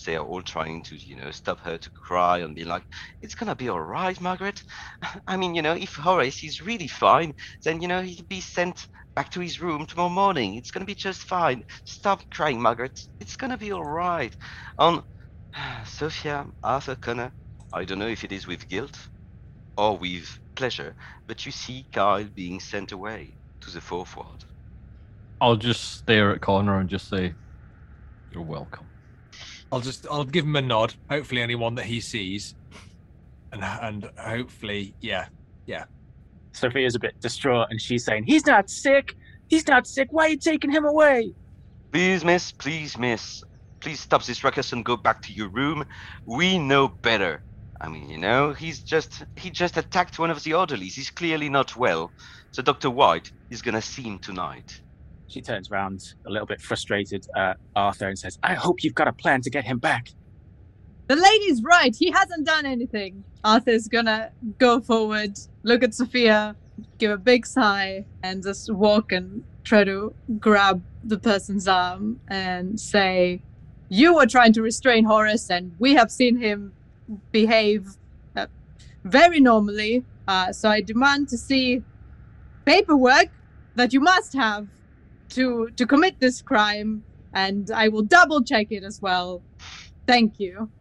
They 0.06 0.16
are 0.16 0.26
all 0.26 0.42
trying 0.44 0.84
to, 0.84 0.96
you 0.96 1.16
know, 1.16 1.32
stop 1.32 1.60
her 1.62 1.78
to 1.78 1.92
cry 1.92 2.40
and 2.40 2.56
be 2.56 2.66
like, 2.66 2.84
"It's 3.22 3.36
gonna 3.36 3.56
be 3.56 3.70
all 3.70 3.82
right, 3.82 4.20
Margaret." 4.22 4.62
I 5.28 5.38
mean, 5.38 5.56
you 5.56 5.62
know, 5.62 5.74
if 5.76 5.96
Horace 5.96 6.44
is 6.44 6.62
really 6.62 6.88
fine, 6.88 7.34
then 7.64 7.82
you 7.82 7.88
know 7.88 8.02
he'll 8.02 8.26
be 8.26 8.42
sent 8.42 8.88
back 9.16 9.32
to 9.32 9.40
his 9.42 9.60
room 9.62 9.86
tomorrow 9.86 10.10
morning. 10.10 10.56
It's 10.56 10.72
gonna 10.72 10.86
be 10.86 10.96
just 10.96 11.22
fine. 11.24 11.64
Stop 11.86 12.24
crying, 12.32 12.62
Margaret. 12.62 13.00
It's 13.20 13.36
gonna 13.38 13.58
be 13.58 13.72
all 13.72 13.86
right. 13.86 14.36
On 14.78 15.04
Sophia, 15.86 16.46
Arthur, 16.64 16.96
Connor. 16.96 17.32
I 17.74 17.86
don't 17.86 18.00
know 18.00 18.08
if 18.08 18.24
it 18.24 18.32
is 18.32 18.48
with 18.48 18.68
guilt 18.68 18.98
or 19.78 19.98
with 19.98 20.40
pleasure, 20.56 20.96
but 21.28 21.46
you 21.46 21.52
see 21.52 21.86
Kyle 21.92 22.24
being 22.24 22.60
sent 22.60 22.92
away 22.92 23.34
to 23.62 23.72
the 23.72 23.82
fourth 23.82 24.16
ward. 24.16 24.44
I'll 25.42 25.56
just 25.56 25.98
stare 25.98 26.32
at 26.32 26.42
Connor 26.42 26.80
and 26.80 26.90
just 26.90 27.08
say, 27.10 27.34
"You're 28.32 28.44
welcome." 28.44 28.88
I'll 29.72 29.80
just 29.80 30.08
I'll 30.10 30.26
give 30.26 30.46
him 30.46 30.56
a 30.56 30.62
nod. 30.62 30.96
Hopefully, 31.10 31.42
anyone 31.42 31.76
that 31.76 31.86
he 31.86 32.02
sees, 32.02 32.56
and 33.52 33.64
and 33.64 34.10
hopefully, 34.18 34.96
yeah, 35.00 35.28
yeah. 35.66 35.86
Sophia's 36.52 36.96
a 36.96 37.00
bit 37.00 37.20
distraught 37.22 37.68
and 37.70 37.82
she's 37.82 38.04
saying, 38.06 38.26
He's 38.26 38.46
not 38.46 38.70
sick. 38.70 39.16
He's 39.48 39.68
not 39.68 39.88
sick. 39.88 40.10
Why 40.12 40.26
are 40.26 40.30
you 40.30 40.38
taking 40.38 40.72
him 40.72 40.86
away? 40.86 41.34
Please, 41.92 42.24
miss, 42.24 42.52
please, 42.52 42.98
miss. 42.98 43.44
Please 43.80 44.00
stop 44.00 44.24
this 44.24 44.44
ruckus 44.44 44.74
and 44.74 44.84
go 44.84 44.98
back 44.98 45.22
to 45.24 45.34
your 45.34 45.50
room. 45.50 45.86
We 46.26 46.58
know 46.58 46.88
better. 46.88 47.42
I 47.82 47.88
mean, 47.88 48.10
you 48.10 48.18
know, 48.18 48.52
he's 48.52 48.80
just 48.80 49.24
he 49.38 49.50
just 49.50 49.78
attacked 49.78 50.20
one 50.20 50.30
of 50.30 50.44
the 50.44 50.54
orderlies. 50.54 50.96
He's 50.96 51.10
clearly 51.10 51.50
not 51.50 51.76
well. 51.78 52.12
So 52.52 52.62
Dr. 52.62 52.90
White 52.90 53.32
is 53.50 53.62
gonna 53.62 53.82
see 53.82 54.02
him 54.02 54.20
tonight. 54.20 54.82
She 55.28 55.42
turns 55.42 55.70
around 55.72 56.16
a 56.26 56.30
little 56.30 56.48
bit 56.48 56.60
frustrated 56.60 57.28
at 57.38 57.58
Arthur 57.76 58.08
and 58.08 58.18
says, 58.18 58.38
I 58.44 58.56
hope 58.56 58.84
you've 58.84 58.96
got 58.96 59.08
a 59.08 59.14
plan 59.14 59.42
to 59.42 59.50
get 59.50 59.64
him 59.64 59.78
back. 59.78 60.10
The 61.08 61.16
lady's 61.16 61.64
right. 61.64 61.96
He 61.96 62.12
hasn't 62.12 62.46
done 62.46 62.66
anything. 62.66 63.24
Arthur's 63.44 63.88
gonna 63.88 64.32
go 64.58 64.82
forward, 64.82 65.40
look 65.64 65.84
at 65.84 65.94
Sophia, 65.94 66.56
give 66.98 67.12
a 67.12 67.18
big 67.18 67.46
sigh, 67.46 68.06
and 68.24 68.44
just 68.44 68.72
walk 68.74 69.12
and 69.12 69.44
try 69.64 69.84
to 69.84 70.14
grab 70.40 70.84
the 71.04 71.18
person's 71.18 71.68
arm 71.68 72.20
and 72.28 72.80
say, 72.80 73.42
You 73.90 74.16
were 74.16 74.28
trying 74.28 74.54
to 74.54 74.62
restrain 74.62 75.06
Horace, 75.06 75.50
and 75.50 75.74
we 75.80 75.96
have 75.96 76.12
seen 76.12 76.38
him 76.38 76.74
behave 77.32 77.88
uh, 78.36 78.48
very 79.04 79.40
normally. 79.40 80.06
Uh, 80.28 80.54
so 80.54 80.70
I 80.70 80.82
demand 80.82 81.30
to 81.30 81.38
see 81.38 81.84
paperwork 82.66 83.30
that 83.76 83.94
you 83.94 84.02
must 84.02 84.34
have 84.36 84.68
to 85.32 85.70
to 85.78 85.88
commit 85.88 86.20
this 86.20 86.42
crime, 86.42 87.06
and 87.34 87.72
I 87.72 87.88
will 87.90 88.04
double 88.04 88.44
check 88.44 88.68
it 88.72 88.84
as 88.84 89.00
well. 89.02 89.44
Thank 90.08 90.40
you. 90.40 90.72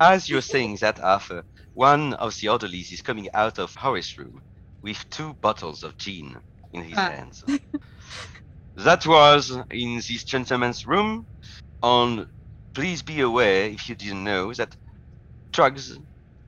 As 0.00 0.28
you're 0.28 0.42
saying 0.42 0.78
that, 0.80 1.00
Arthur, 1.00 1.44
one 1.74 2.14
of 2.14 2.36
the 2.40 2.48
orderlies 2.48 2.92
is 2.92 3.02
coming 3.02 3.28
out 3.34 3.58
of 3.58 3.74
Horace's 3.76 4.18
room 4.18 4.42
with 4.82 5.04
two 5.10 5.34
bottles 5.42 5.82
of 5.82 5.96
gin 5.98 6.36
in 6.72 6.84
his 6.84 6.98
Ah. 6.98 7.10
hands. 7.10 7.44
that 8.76 9.06
was 9.06 9.50
in 9.70 9.96
this 9.96 10.24
gentleman's 10.24 10.86
room. 10.86 11.26
On, 11.82 12.28
please 12.74 13.02
be 13.02 13.20
aware, 13.20 13.66
if 13.66 13.88
you 13.88 13.96
didn't 13.96 14.24
know, 14.24 14.54
that 14.54 14.76
drugs 15.52 15.98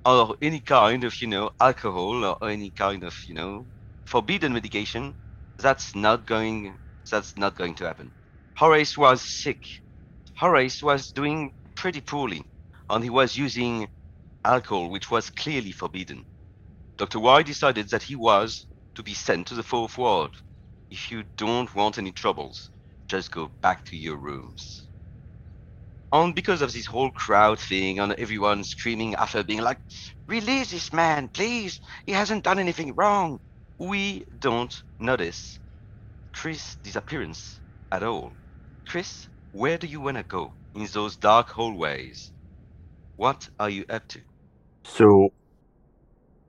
or 0.05 0.37
any 0.43 0.61
kind 0.61 1.05
of, 1.05 1.15
you 1.21 1.29
know, 1.29 1.51
alcohol 1.61 2.25
or 2.25 2.39
any 2.49 2.71
kind 2.73 3.05
of, 3.05 3.15
you 3.29 3.35
know, 3.35 3.69
forbidden 4.07 4.53
medication, 4.53 5.17
that's 5.59 5.95
not 5.97 6.27
going, 6.27 6.79
that's 7.11 7.37
not 7.37 7.57
going 7.57 7.75
to 7.77 7.87
happen. 7.87 8.13
Horace 8.57 8.97
was 8.99 9.23
sick. 9.23 9.63
Horace 10.37 10.83
was 10.83 11.13
doing 11.13 11.53
pretty 11.77 12.01
poorly 12.01 12.43
and 12.89 13.05
he 13.05 13.11
was 13.11 13.37
using 13.37 13.89
alcohol, 14.45 14.91
which 14.91 15.11
was 15.11 15.31
clearly 15.31 15.73
forbidden. 15.73 16.27
Dr. 16.99 17.21
Y 17.21 17.43
decided 17.43 17.89
that 17.91 18.03
he 18.05 18.17
was 18.17 18.67
to 18.97 19.03
be 19.03 19.15
sent 19.15 19.49
to 19.49 19.55
the 19.55 19.63
fourth 19.63 19.99
ward. 19.99 20.33
If 20.91 21.11
you 21.11 21.25
don't 21.39 21.75
want 21.75 21.99
any 21.99 22.13
troubles, 22.13 22.71
just 23.09 23.31
go 23.33 23.53
back 23.63 23.85
to 23.87 23.97
your 23.97 24.19
rooms. 24.19 24.90
And 26.13 26.35
because 26.35 26.63
of 26.63 26.73
this 26.73 26.87
whole 26.87 27.11
crowd 27.11 27.59
thing, 27.61 27.99
and 28.01 28.13
everyone 28.15 28.65
screaming 28.65 29.15
after 29.17 29.43
being 29.45 29.61
like, 29.61 29.81
Release 30.29 30.71
this 30.71 30.93
man, 30.93 31.29
please! 31.29 31.81
He 32.07 32.13
hasn't 32.13 32.45
done 32.45 32.59
anything 32.59 32.95
wrong! 32.95 33.41
We 33.79 34.25
don't 34.39 34.75
notice 35.01 35.59
Chris' 36.33 36.77
disappearance 36.83 37.61
at 37.93 38.03
all. 38.03 38.37
Chris, 38.89 39.29
where 39.53 39.79
do 39.79 39.87
you 39.87 40.01
want 40.01 40.19
to 40.19 40.25
go 40.25 40.55
in 40.75 40.87
those 40.87 41.17
dark 41.17 41.51
hallways? 41.51 42.33
What 43.17 43.49
are 43.59 43.71
you 43.71 43.85
up 43.89 44.09
to? 44.09 44.23
So, 44.85 45.31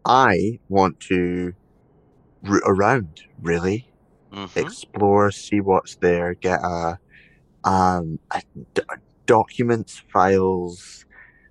I 0.05 0.59
want 0.69 0.99
to 1.09 1.53
root 2.43 2.63
around, 2.65 3.17
really. 3.41 3.87
Mhm. 4.33 4.57
Explore, 4.57 5.31
see 5.31 5.61
what's 5.61 5.97
there, 6.01 6.35
get 6.35 6.61
a, 6.63 6.97
um, 7.63 8.19
a 8.33 8.41
d- 8.75 8.81
documents, 9.27 10.01
files, 10.13 11.05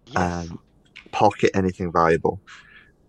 Yes. 0.05 0.51
um, 0.51 0.61
pocket 1.13 1.51
anything 1.55 1.93
valuable, 1.93 2.43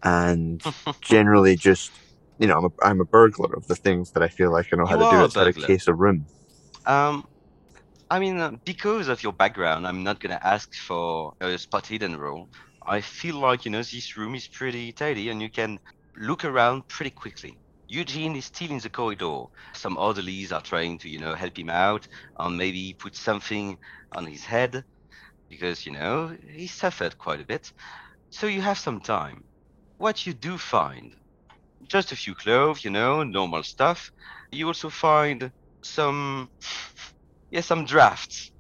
and 0.04 0.62
generally 1.02 1.58
just, 1.58 1.94
you 2.40 2.48
know, 2.48 2.58
I'm 2.60 2.66
a, 2.66 2.70
I'm 2.84 3.02
a 3.02 3.06
burglar 3.06 3.54
of 3.56 3.68
the 3.68 3.76
things 3.76 4.12
that 4.14 4.24
I 4.24 4.30
feel 4.30 4.52
like 4.52 4.68
I 4.74 4.78
know 4.78 4.88
how 4.88 4.96
You 4.96 4.98
to 4.98 5.06
do 5.06 5.24
outside 5.24 5.48
a 5.48 5.54
case 5.54 5.88
of 5.88 6.00
room. 6.00 6.28
Um, 6.86 7.26
I 8.12 8.20
mean, 8.20 8.40
uh, 8.40 8.54
because 8.66 9.10
of 9.10 9.24
your 9.24 9.34
background, 9.34 9.88
I'm 9.88 10.04
not 10.04 10.22
gonna 10.22 10.40
ask 10.44 10.74
for 10.76 11.34
a 11.42 11.58
spot 11.60 11.88
hidden 11.88 12.18
roll. 12.18 12.50
I 12.88 13.02
feel 13.02 13.38
like 13.38 13.66
you 13.66 13.72
know 13.72 13.84
this 13.84 14.18
room 14.18 14.36
is 14.36 14.50
pretty 14.50 14.94
tidy, 14.94 15.30
and 15.30 15.42
you 15.42 15.52
can 15.52 15.80
look 16.18 16.46
around 16.46 16.90
pretty 16.90 17.12
quickly. 17.12 17.61
Eugene 17.92 18.38
is 18.38 18.46
still 18.46 18.72
in 18.72 18.80
the 18.80 18.90
corridor. 18.90 19.44
Some 19.74 19.98
orderlies 19.98 20.54
are 20.54 20.62
trying 20.62 20.98
to, 21.00 21.10
you 21.10 21.20
know, 21.20 21.36
help 21.36 21.60
him 21.60 21.70
out 21.70 22.08
and 22.40 22.58
maybe 22.58 22.96
put 22.98 23.18
something 23.18 23.78
on 24.16 24.26
his 24.26 24.46
head 24.46 24.86
because, 25.50 25.86
you 25.86 25.92
know, 25.92 26.34
he 26.50 26.68
suffered 26.68 27.18
quite 27.18 27.42
a 27.42 27.46
bit. 27.46 27.70
So 28.30 28.48
you 28.48 28.62
have 28.62 28.78
some 28.78 29.02
time. 29.02 29.44
What 29.98 30.26
you 30.26 30.34
do 30.34 30.58
find, 30.58 31.14
just 31.90 32.14
a 32.14 32.16
few 32.16 32.34
clothes, 32.34 32.86
you 32.86 32.92
know, 32.92 33.24
normal 33.24 33.64
stuff. 33.64 34.10
You 34.54 34.68
also 34.68 34.90
find 34.90 35.52
some, 35.84 36.50
yeah, 37.52 37.60
some 37.62 37.84
drafts. 37.84 38.52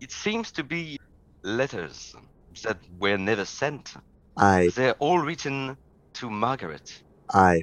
It 0.00 0.10
seems 0.10 0.50
to 0.52 0.64
be 0.64 0.96
letters 1.42 2.14
that 2.62 2.78
were 2.98 3.18
never 3.18 3.44
sent. 3.44 3.92
I 4.38 4.70
They're 4.74 4.94
all 5.00 5.18
written 5.18 5.76
to 6.14 6.30
Margaret. 6.30 6.90
I 7.30 7.62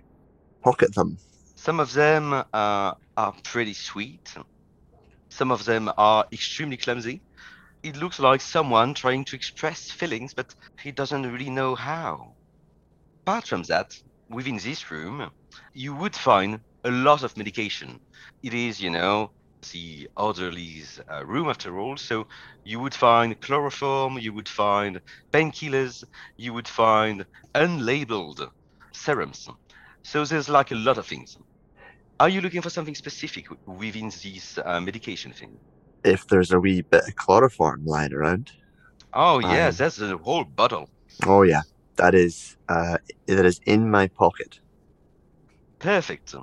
pocket 0.64 0.94
them. 0.96 1.18
Some 1.56 1.80
of 1.80 1.94
them 1.94 2.34
uh, 2.34 2.94
are 3.18 3.36
pretty 3.44 3.74
sweet. 3.74 4.34
Some 5.30 5.52
of 5.52 5.66
them 5.66 5.92
are 5.98 6.26
extremely 6.34 6.78
clumsy. 6.78 7.22
It 7.84 7.96
looks 7.98 8.20
like 8.20 8.42
someone 8.42 8.94
trying 8.94 9.26
to 9.26 9.36
express 9.36 9.92
feelings, 9.92 10.34
but 10.34 10.54
he 10.82 10.92
doesn't 10.92 11.32
really 11.32 11.50
know 11.50 11.76
how. 11.76 12.36
Apart 13.26 13.48
from 13.48 13.64
that, 13.64 13.88
within 14.30 14.58
this 14.58 14.92
room, 14.92 15.32
you 15.74 15.96
would 15.96 16.16
find 16.16 16.60
a 16.84 16.92
lot 16.92 17.24
of 17.24 17.38
medication. 17.38 18.00
It 18.44 18.54
is, 18.54 18.82
you 18.82 18.90
know, 18.90 19.32
the 19.74 20.10
orderly's 20.18 21.00
uh, 21.12 21.26
room 21.26 21.50
after 21.50 21.80
all, 21.80 21.98
so 21.98 22.28
you 22.64 22.80
would 22.80 22.96
find 22.96 23.40
chloroform, 23.42 24.18
you 24.18 24.34
would 24.34 24.50
find 24.50 25.02
painkillers, 25.32 26.04
you 26.38 26.54
would 26.54 26.68
find 26.68 27.26
unlabeled 27.56 28.50
serums. 28.94 29.48
So 30.04 30.26
there's 30.26 30.50
like 30.50 30.72
a 30.72 30.76
lot 30.76 30.98
of 30.98 31.06
things. 31.06 31.38
Are 32.20 32.30
you 32.30 32.42
looking 32.42 32.62
for 32.62 32.70
something 32.70 32.96
specific 32.96 33.48
within 33.66 34.10
this 34.10 34.60
uh, 34.64 34.80
medication 34.80 35.32
thing? 35.32 35.58
If 36.04 36.28
there's 36.28 36.52
a 36.52 36.60
wee 36.60 36.82
bit 36.82 37.08
of 37.08 37.16
chloroform 37.16 37.86
lying 37.86 38.14
around. 38.14 38.52
Oh 39.14 39.40
yes, 39.40 39.74
Um, 39.74 39.86
that's 39.86 40.00
a 40.02 40.18
whole 40.18 40.44
bottle. 40.44 40.90
Oh 41.26 41.42
yeah, 41.44 41.62
that 41.98 42.16
is 42.16 42.58
uh, 42.70 42.98
that 43.28 43.46
is 43.46 43.60
in 43.66 43.90
my 43.90 44.08
pocket. 44.08 44.60
Perfect. 45.80 46.36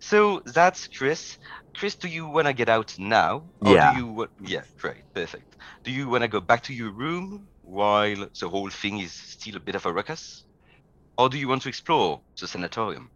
So 0.00 0.40
that's 0.44 0.88
Chris. 0.88 1.38
Chris, 1.74 1.94
do 1.94 2.08
you 2.08 2.26
want 2.26 2.46
to 2.48 2.52
get 2.52 2.68
out 2.68 2.98
now? 2.98 3.44
Yeah. 3.64 3.92
Do 3.94 3.98
you 4.00 4.28
yeah, 4.44 4.62
great, 4.78 5.04
perfect. 5.14 5.56
Do 5.84 5.90
you 5.90 6.08
want 6.08 6.22
to 6.22 6.28
go 6.28 6.40
back 6.40 6.62
to 6.64 6.74
your 6.74 6.90
room 6.90 7.46
while 7.62 8.26
the 8.38 8.48
whole 8.48 8.70
thing 8.70 8.98
is 8.98 9.12
still 9.12 9.56
a 9.56 9.60
bit 9.60 9.74
of 9.76 9.86
a 9.86 9.92
ruckus? 9.92 10.44
Or 11.18 11.28
do 11.28 11.38
you 11.38 11.48
want 11.48 11.62
to 11.62 11.68
explore 11.68 12.20
the 12.40 12.46
sanatorium? 12.46 13.10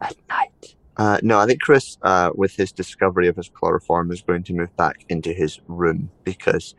At 0.00 0.16
night. 0.28 0.76
Uh, 0.96 1.18
no, 1.22 1.38
I 1.38 1.46
think 1.46 1.60
Chris, 1.60 1.96
uh, 2.02 2.30
with 2.34 2.54
his 2.56 2.72
discovery 2.72 3.28
of 3.28 3.36
his 3.36 3.48
chloroform, 3.48 4.10
is 4.10 4.22
going 4.22 4.42
to 4.44 4.52
move 4.52 4.74
back 4.76 5.04
into 5.08 5.32
his 5.32 5.60
room 5.66 6.10
because 6.24 6.74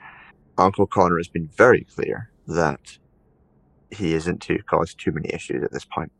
Uncle 0.58 0.86
Connor 0.86 1.17
has 1.17 1.27
been 1.27 1.50
very 1.58 1.86
clear 1.96 2.29
that 2.48 2.98
he 3.89 4.13
isn't 4.13 4.41
to 4.43 4.58
cause 4.63 4.93
too 4.93 5.12
many 5.12 5.29
issues 5.34 5.63
at 5.63 5.72
this 5.72 5.86
point. 5.86 6.12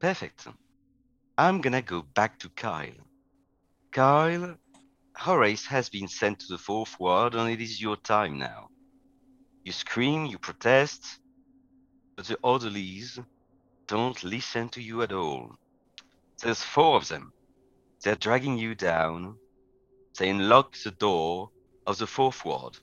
Perfect. 0.00 0.46
I'm 1.38 1.60
gonna 1.60 1.82
go 1.82 2.02
back 2.02 2.38
to 2.40 2.48
Kyle. 2.50 3.06
Kyle, 3.92 4.56
Horace 5.16 5.66
has 5.66 5.88
been 5.88 6.08
sent 6.08 6.40
to 6.40 6.46
the 6.48 6.58
fourth 6.58 6.98
ward 7.00 7.34
and 7.34 7.50
it 7.50 7.60
is 7.60 7.80
your 7.80 7.96
time 7.96 8.38
now. 8.38 8.68
You 9.64 9.72
scream, 9.72 10.26
you 10.26 10.38
protest, 10.38 11.20
but 12.16 12.26
the 12.26 12.38
orderlies 12.42 13.20
don't 13.86 14.24
listen 14.24 14.68
to 14.70 14.82
you 14.82 15.02
at 15.02 15.12
all. 15.12 15.54
There's 16.42 16.62
four 16.62 16.96
of 16.96 17.08
them. 17.08 17.32
they're 18.02 18.16
dragging 18.16 18.56
you 18.58 18.74
down. 18.74 19.36
They 20.18 20.30
unlock 20.30 20.76
the 20.78 20.90
door 20.92 21.50
of 21.86 21.98
the 21.98 22.06
fourth 22.06 22.44
ward. 22.44 22.78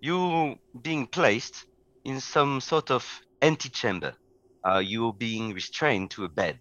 You're 0.00 0.56
being 0.82 1.06
placed 1.06 1.66
in 2.04 2.20
some 2.20 2.60
sort 2.60 2.90
of 2.90 3.04
antechamber. 3.42 4.14
Uh, 4.64 4.78
you're 4.78 5.12
being 5.12 5.52
restrained 5.52 6.10
to 6.12 6.24
a 6.24 6.28
bed. 6.28 6.58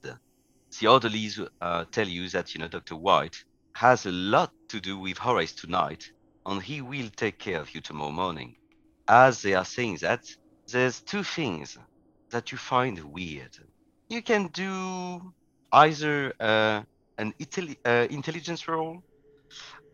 The 0.80 0.88
orderlies 0.88 1.40
uh, 1.62 1.86
tell 1.92 2.08
you 2.08 2.28
that 2.30 2.54
you 2.54 2.60
know 2.60 2.68
Dr. 2.68 2.96
White 2.96 3.44
has 3.74 4.06
a 4.06 4.12
lot 4.12 4.52
to 4.70 4.80
do 4.80 4.98
with 5.00 5.18
Horace 5.18 5.54
tonight, 5.54 6.12
and 6.46 6.62
he 6.62 6.82
will 6.82 7.10
take 7.10 7.40
care 7.40 7.62
of 7.62 7.74
you 7.74 7.82
tomorrow 7.82 8.12
morning. 8.12 8.56
As 9.08 9.42
they 9.42 9.54
are 9.54 9.66
saying 9.66 9.98
that, 10.02 10.26
there's 10.68 11.02
two 11.02 11.24
things 11.24 11.78
that 12.32 12.52
you 12.52 12.58
find 12.58 13.00
weird. 13.00 13.56
You 14.10 14.22
can 14.22 14.48
do 14.48 15.34
either 15.72 16.34
uh, 16.40 16.82
an 17.18 17.34
intelli- 17.40 17.78
uh, 17.86 18.08
intelligence 18.10 18.68
roll 18.68 19.04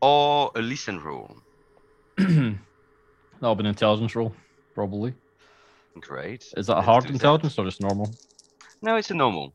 or 0.01 0.51
a 0.55 0.61
listen 0.61 0.99
roll. 0.99 1.35
That'll 2.17 3.55
be 3.55 3.61
an 3.61 3.65
intelligence 3.67 4.15
roll, 4.15 4.33
probably. 4.75 5.13
Great. 5.99 6.43
Is 6.57 6.67
that 6.67 6.73
a 6.73 6.75
Let's 6.75 6.85
hard 6.85 7.03
do 7.05 7.09
that. 7.09 7.15
intelligence 7.15 7.57
or 7.57 7.65
just 7.65 7.81
normal? 7.81 8.13
No, 8.81 8.95
it's 8.95 9.11
a 9.11 9.13
normal. 9.13 9.53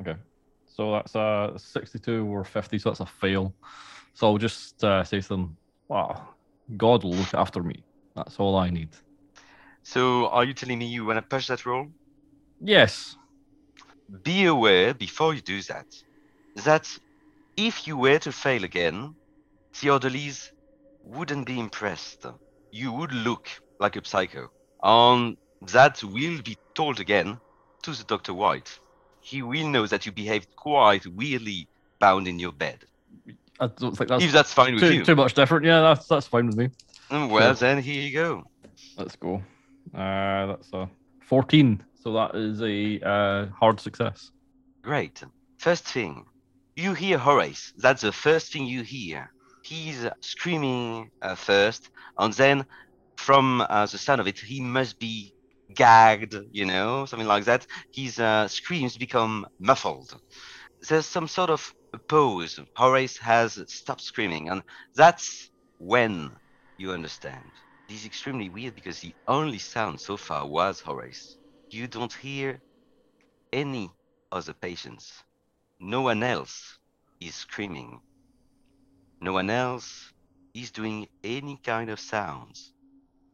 Okay. 0.00 0.16
So 0.66 0.92
that's 0.92 1.14
a 1.14 1.54
62 1.56 2.26
or 2.26 2.44
50, 2.44 2.78
so 2.78 2.90
that's 2.90 3.00
a 3.00 3.06
fail. 3.06 3.54
So 4.14 4.26
I'll 4.28 4.38
just 4.38 4.82
uh, 4.84 5.02
say 5.04 5.20
to 5.20 5.28
them, 5.28 5.56
wow, 5.88 6.28
God 6.76 7.04
will 7.04 7.14
look 7.14 7.34
after 7.34 7.62
me. 7.62 7.84
That's 8.14 8.38
all 8.38 8.56
I 8.56 8.70
need. 8.70 8.90
So, 9.82 10.28
are 10.28 10.44
you 10.44 10.52
telling 10.54 10.78
me 10.78 10.86
you 10.86 11.06
want 11.06 11.16
to 11.16 11.22
push 11.22 11.46
that 11.48 11.64
roll? 11.64 11.86
Yes. 12.60 13.16
Be 14.22 14.46
aware 14.46 14.94
before 14.94 15.34
you 15.34 15.40
do 15.40 15.60
that 15.62 15.86
that 16.64 16.88
if 17.56 17.86
you 17.86 17.96
were 17.96 18.18
to 18.18 18.32
fail 18.32 18.64
again, 18.64 19.14
the 19.80 19.90
orderlies 19.90 20.52
wouldn't 21.04 21.46
be 21.46 21.58
impressed. 21.58 22.26
You 22.70 22.92
would 22.92 23.12
look 23.12 23.48
like 23.78 23.96
a 23.96 24.04
psycho. 24.04 24.50
And 24.82 25.36
that 25.72 26.02
will 26.02 26.42
be 26.42 26.56
told 26.74 27.00
again 27.00 27.38
to 27.82 27.92
the 27.92 28.04
Dr. 28.04 28.34
White. 28.34 28.78
He 29.20 29.42
will 29.42 29.68
know 29.68 29.86
that 29.86 30.06
you 30.06 30.12
behaved 30.12 30.54
quite 30.56 31.06
weirdly 31.06 31.68
bound 31.98 32.28
in 32.28 32.38
your 32.38 32.52
bed. 32.52 32.84
I 33.60 33.66
don't 33.66 33.96
think 33.96 34.08
that's 34.08 34.24
if 34.24 34.32
that's 34.32 34.52
fine 34.52 34.74
with 34.74 34.84
too, 34.84 34.94
you. 34.94 35.04
too 35.04 35.16
much 35.16 35.34
different. 35.34 35.66
Yeah, 35.66 35.80
that's 35.80 36.06
that's 36.06 36.28
fine 36.28 36.46
with 36.46 36.56
me. 36.56 36.70
Mm, 37.10 37.28
Well, 37.28 37.54
then 37.54 37.82
here 37.82 38.00
you 38.00 38.12
go. 38.12 38.44
Let's 38.96 39.16
go. 39.16 39.42
Uh, 39.92 40.46
that's 40.46 40.72
a 40.72 40.88
14. 41.26 41.82
So 42.08 42.28
that 42.28 42.36
is 42.36 42.62
a 42.62 43.00
uh, 43.06 43.46
hard 43.60 43.80
success. 43.80 44.32
Great. 44.82 45.22
First 45.58 45.84
thing, 45.84 46.26
you 46.76 46.94
hear 46.94 47.18
Horace. 47.18 47.72
That's 47.76 48.02
the 48.02 48.12
first 48.12 48.52
thing 48.52 48.66
you 48.66 48.82
hear. 48.82 49.32
He's 49.62 50.06
screaming 50.22 51.10
uh, 51.22 51.36
first, 51.36 51.90
and 52.18 52.32
then 52.34 52.66
from 53.16 53.60
uh, 53.62 53.86
the 53.86 53.98
sound 53.98 54.20
of 54.20 54.28
it, 54.28 54.38
he 54.40 54.60
must 54.60 54.98
be 54.98 55.34
gagged, 55.74 56.34
you 56.52 56.66
know, 56.66 57.06
something 57.06 57.28
like 57.28 57.44
that. 57.46 57.66
His 57.92 58.18
uh, 58.18 58.48
screams 58.48 58.96
become 58.98 59.46
muffled. 59.60 60.18
There's 60.88 61.06
some 61.06 61.28
sort 61.28 61.50
of 61.50 61.72
pause. 62.08 62.60
Horace 62.76 63.18
has 63.18 63.62
stopped 63.72 64.02
screaming, 64.02 64.50
and 64.50 64.62
that's 64.96 65.50
when 65.78 66.36
you 66.76 66.92
understand. 66.92 67.52
It 67.88 67.94
is 67.94 68.06
extremely 68.06 68.50
weird 68.50 68.76
because 68.76 69.00
the 69.00 69.16
only 69.28 69.58
sound 69.58 70.00
so 70.00 70.18
far 70.18 70.46
was 70.46 70.80
Horace. 70.80 71.37
You 71.70 71.86
don't 71.86 72.12
hear 72.12 72.62
any 73.52 73.90
other 74.32 74.54
patients. 74.54 75.22
No 75.78 76.00
one 76.00 76.22
else 76.22 76.78
is 77.20 77.34
screaming. 77.34 78.00
No 79.20 79.34
one 79.34 79.50
else 79.50 80.12
is 80.54 80.70
doing 80.70 81.08
any 81.22 81.58
kind 81.62 81.90
of 81.90 82.00
sounds. 82.00 82.72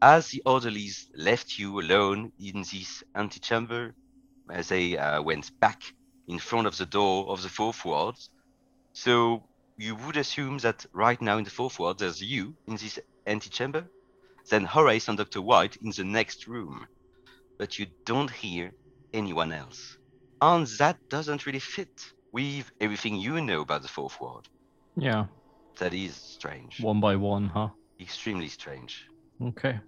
As 0.03 0.29
the 0.29 0.43
orderlies 0.45 1.09
left 1.15 1.59
you 1.59 1.79
alone 1.81 2.33
in 2.41 2.65
this 2.73 3.05
antechamber, 3.15 3.95
as 4.51 4.69
they 4.69 4.99
uh, 4.99 5.23
went 5.23 5.53
back 5.61 5.81
in 6.27 6.41
front 6.41 6.67
of 6.67 6.77
the 6.77 6.87
door 6.87 7.29
of 7.29 7.43
the 7.43 7.49
fourth 7.49 7.85
ward, 7.85 8.17
so 8.95 9.49
you 9.77 9.95
would 9.95 10.17
assume 10.17 10.59
that 10.59 10.85
right 10.93 11.21
now 11.23 11.39
in 11.39 11.45
the 11.45 11.51
fourth 11.51 11.79
ward 11.79 11.99
there's 11.99 12.21
you 12.21 12.57
in 12.67 12.75
this 12.77 12.99
antechamber, 13.27 13.89
then 14.51 14.65
Horace 14.65 15.07
and 15.09 15.19
Dr. 15.19 15.41
White 15.41 15.77
in 15.77 15.91
the 15.91 16.05
next 16.05 16.49
room, 16.49 16.87
but 17.59 17.79
you 17.79 17.87
don't 18.05 18.31
hear 18.31 18.73
anyone 19.13 19.53
else. 19.53 19.97
And 20.41 20.67
that 20.79 20.99
doesn't 21.09 21.47
really 21.47 21.61
fit 21.61 21.89
with 22.33 22.71
everything 22.81 23.17
you 23.17 23.41
know 23.41 23.63
about 23.63 23.83
the 23.83 23.89
fourth 23.89 24.21
ward. 24.21 24.47
Yeah. 24.97 25.27
That 25.79 25.95
is 25.95 26.17
strange. 26.17 26.81
One 26.81 27.01
by 27.01 27.17
one, 27.17 27.49
huh? 27.49 27.69
Extremely 28.01 28.49
strange. 28.49 29.05
Okay. 29.43 29.79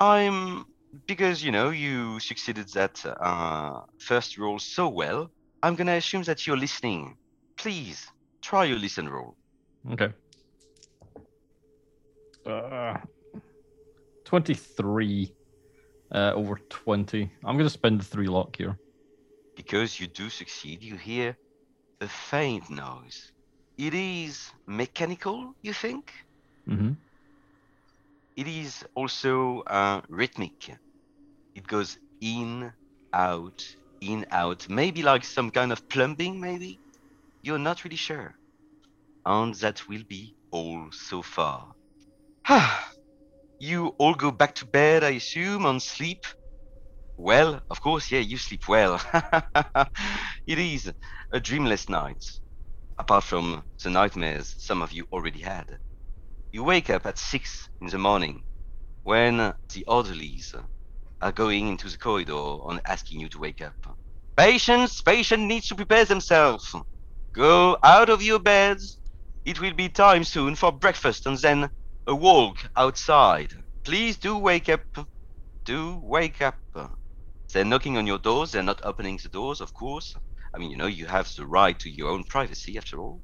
I'm 0.00 0.64
because 1.06 1.42
you 1.42 1.52
know 1.52 1.70
you 1.70 2.20
succeeded 2.20 2.68
that 2.74 3.04
uh, 3.04 3.80
first 3.98 4.36
roll 4.38 4.58
so 4.58 4.88
well. 4.88 5.30
I'm 5.62 5.74
gonna 5.76 5.96
assume 5.96 6.22
that 6.24 6.46
you're 6.46 6.56
listening. 6.56 7.16
Please 7.56 8.04
try 8.42 8.64
your 8.64 8.78
listen 8.78 9.08
roll. 9.08 9.36
Okay. 9.92 10.12
Uh, 12.44 12.96
23 14.24 15.32
uh, 16.12 16.32
over 16.34 16.56
20. 16.68 17.30
I'm 17.44 17.56
going 17.56 17.66
to 17.66 17.70
spend 17.70 18.04
three 18.04 18.28
luck 18.28 18.56
here. 18.56 18.78
Because 19.56 20.00
you 20.00 20.06
do 20.06 20.28
succeed, 20.30 20.82
you 20.82 20.96
hear 20.96 21.36
a 22.00 22.08
faint 22.08 22.70
noise. 22.70 23.32
It 23.78 23.94
is 23.94 24.50
mechanical, 24.66 25.54
you 25.62 25.72
think? 25.72 26.12
Mm-hmm. 26.68 26.92
It 28.36 28.46
is 28.46 28.84
also 28.94 29.60
uh, 29.66 30.00
rhythmic. 30.08 30.70
It 31.54 31.66
goes 31.66 31.98
in, 32.20 32.72
out, 33.12 33.76
in, 34.00 34.26
out. 34.30 34.68
Maybe 34.68 35.02
like 35.02 35.24
some 35.24 35.50
kind 35.50 35.72
of 35.72 35.88
plumbing, 35.88 36.40
maybe? 36.40 36.78
You're 37.42 37.58
not 37.58 37.84
really 37.84 37.96
sure. 37.96 38.34
And 39.24 39.54
that 39.56 39.88
will 39.88 40.02
be 40.08 40.34
all 40.50 40.88
so 40.92 41.22
far. 41.22 41.74
you 43.62 43.94
all 43.98 44.14
go 44.14 44.32
back 44.32 44.56
to 44.56 44.66
bed, 44.66 45.04
I 45.04 45.10
assume, 45.10 45.66
and 45.66 45.80
sleep? 45.80 46.24
Well, 47.16 47.62
of 47.70 47.80
course, 47.80 48.10
yeah, 48.10 48.18
you 48.20 48.36
sleep 48.36 48.68
well. 48.68 49.00
it 50.46 50.58
is 50.58 50.92
a 51.32 51.40
dreamless 51.40 51.88
night, 51.88 52.24
apart 52.98 53.24
from 53.24 53.64
the 53.84 53.90
nightmares 53.90 54.54
some 54.58 54.82
of 54.82 54.92
you 54.92 55.06
already 55.12 55.40
had. 55.40 55.78
You 56.52 56.64
wake 56.64 56.90
up 56.90 57.06
at 57.06 57.18
6 57.18 57.68
in 57.80 57.88
the 57.88 57.98
morning 57.98 58.44
when 59.04 59.38
the 59.74 59.84
orderlies 59.86 60.54
are 61.20 61.32
going 61.32 61.68
into 61.68 61.88
the 61.88 61.98
corridor 61.98 62.58
and 62.68 62.80
asking 62.86 63.20
you 63.20 63.28
to 63.30 63.38
wake 63.38 63.62
up. 63.62 63.74
Patients, 64.36 65.02
patient 65.02 65.44
needs 65.44 65.68
to 65.68 65.76
prepare 65.76 66.04
themselves. 66.04 66.74
Go 67.34 67.78
out 67.84 68.10
of 68.10 68.22
your 68.22 68.40
beds. 68.40 68.98
It 69.44 69.60
will 69.60 69.74
be 69.74 69.88
time 69.88 70.24
soon 70.24 70.56
for 70.56 70.72
breakfast 70.72 71.26
and 71.26 71.38
then 71.38 71.70
a 72.06 72.14
walk 72.14 72.58
outside. 72.76 73.52
Please 73.84 74.18
do 74.18 74.38
wake 74.38 74.68
up. 74.68 74.82
Do 75.64 76.00
wake 76.02 76.42
up. 76.42 76.58
They're 77.52 77.64
knocking 77.64 77.98
on 77.98 78.06
your 78.06 78.18
doors. 78.18 78.52
They're 78.52 78.62
not 78.62 78.80
opening 78.84 79.18
the 79.22 79.28
doors, 79.28 79.60
of 79.60 79.72
course. 79.74 80.14
I 80.54 80.58
mean, 80.58 80.70
you 80.70 80.76
know, 80.76 80.86
you 80.86 81.06
have 81.06 81.30
the 81.36 81.46
right 81.46 81.78
to 81.80 81.90
your 81.90 82.10
own 82.10 82.24
privacy, 82.24 82.76
after 82.76 82.98
all. 82.98 83.22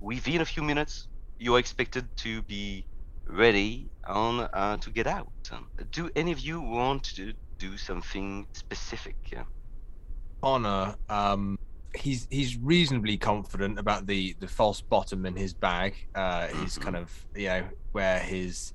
Within 0.00 0.40
a 0.40 0.44
few 0.44 0.62
minutes, 0.62 1.08
you're 1.38 1.58
expected 1.58 2.08
to 2.18 2.42
be 2.42 2.86
ready 3.26 3.90
on 4.06 4.48
uh, 4.52 4.76
to 4.78 4.90
get 4.90 5.06
out. 5.06 5.32
Do 5.92 6.10
any 6.16 6.32
of 6.32 6.40
you 6.40 6.60
want 6.60 7.04
to 7.16 7.32
do 7.58 7.76
something 7.76 8.46
specific? 8.54 9.16
Honor, 10.42 10.96
um, 11.08 11.56
he's 11.94 12.26
he's 12.30 12.56
reasonably 12.56 13.16
confident 13.16 13.78
about 13.78 14.06
the 14.06 14.36
the 14.40 14.48
false 14.48 14.80
bottom 14.80 15.26
in 15.26 15.36
his 15.36 15.52
bag. 15.54 15.94
Uh, 16.14 16.48
is 16.64 16.78
kind 16.78 16.96
of 16.96 17.26
you 17.34 17.48
know 17.48 17.64
where 17.92 18.18
his 18.18 18.72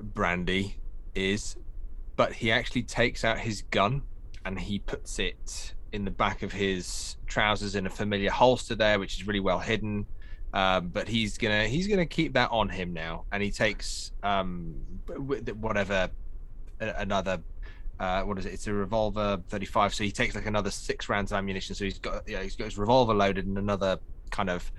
brandy 0.00 0.76
is, 1.14 1.56
but 2.16 2.32
he 2.32 2.52
actually 2.52 2.82
takes 2.82 3.24
out 3.24 3.38
his 3.38 3.62
gun 3.70 4.02
and 4.44 4.58
he 4.58 4.78
puts 4.78 5.18
it 5.18 5.74
in 5.92 6.04
the 6.04 6.10
back 6.10 6.42
of 6.42 6.52
his 6.52 7.16
trousers 7.26 7.74
in 7.74 7.86
a 7.86 7.90
familiar 7.90 8.30
holster 8.30 8.74
there, 8.74 8.98
which 8.98 9.20
is 9.20 9.26
really 9.26 9.40
well 9.40 9.58
hidden. 9.58 10.06
Um, 10.52 10.88
but 10.88 11.08
he's 11.08 11.38
gonna 11.38 11.66
he's 11.66 11.86
gonna 11.86 12.06
keep 12.06 12.34
that 12.34 12.50
on 12.50 12.68
him 12.68 12.92
now, 12.92 13.24
and 13.32 13.42
he 13.42 13.50
takes 13.50 14.12
um 14.22 14.74
whatever 15.16 16.10
another 16.80 17.40
uh, 18.00 18.22
what 18.22 18.38
is 18.38 18.46
it? 18.46 18.54
It's 18.54 18.66
a 18.66 18.72
revolver 18.72 19.40
35. 19.48 19.94
So 19.94 20.04
he 20.04 20.10
takes 20.10 20.34
like 20.34 20.46
another 20.46 20.70
six 20.70 21.10
rounds 21.10 21.32
of 21.32 21.38
ammunition. 21.38 21.74
So 21.74 21.84
he's 21.84 21.98
got 21.98 22.26
yeah, 22.26 22.42
he's 22.42 22.56
got 22.56 22.64
his 22.64 22.78
revolver 22.78 23.14
loaded 23.14 23.46
and 23.46 23.58
another 23.58 23.98
kind 24.30 24.48
of 24.48 24.72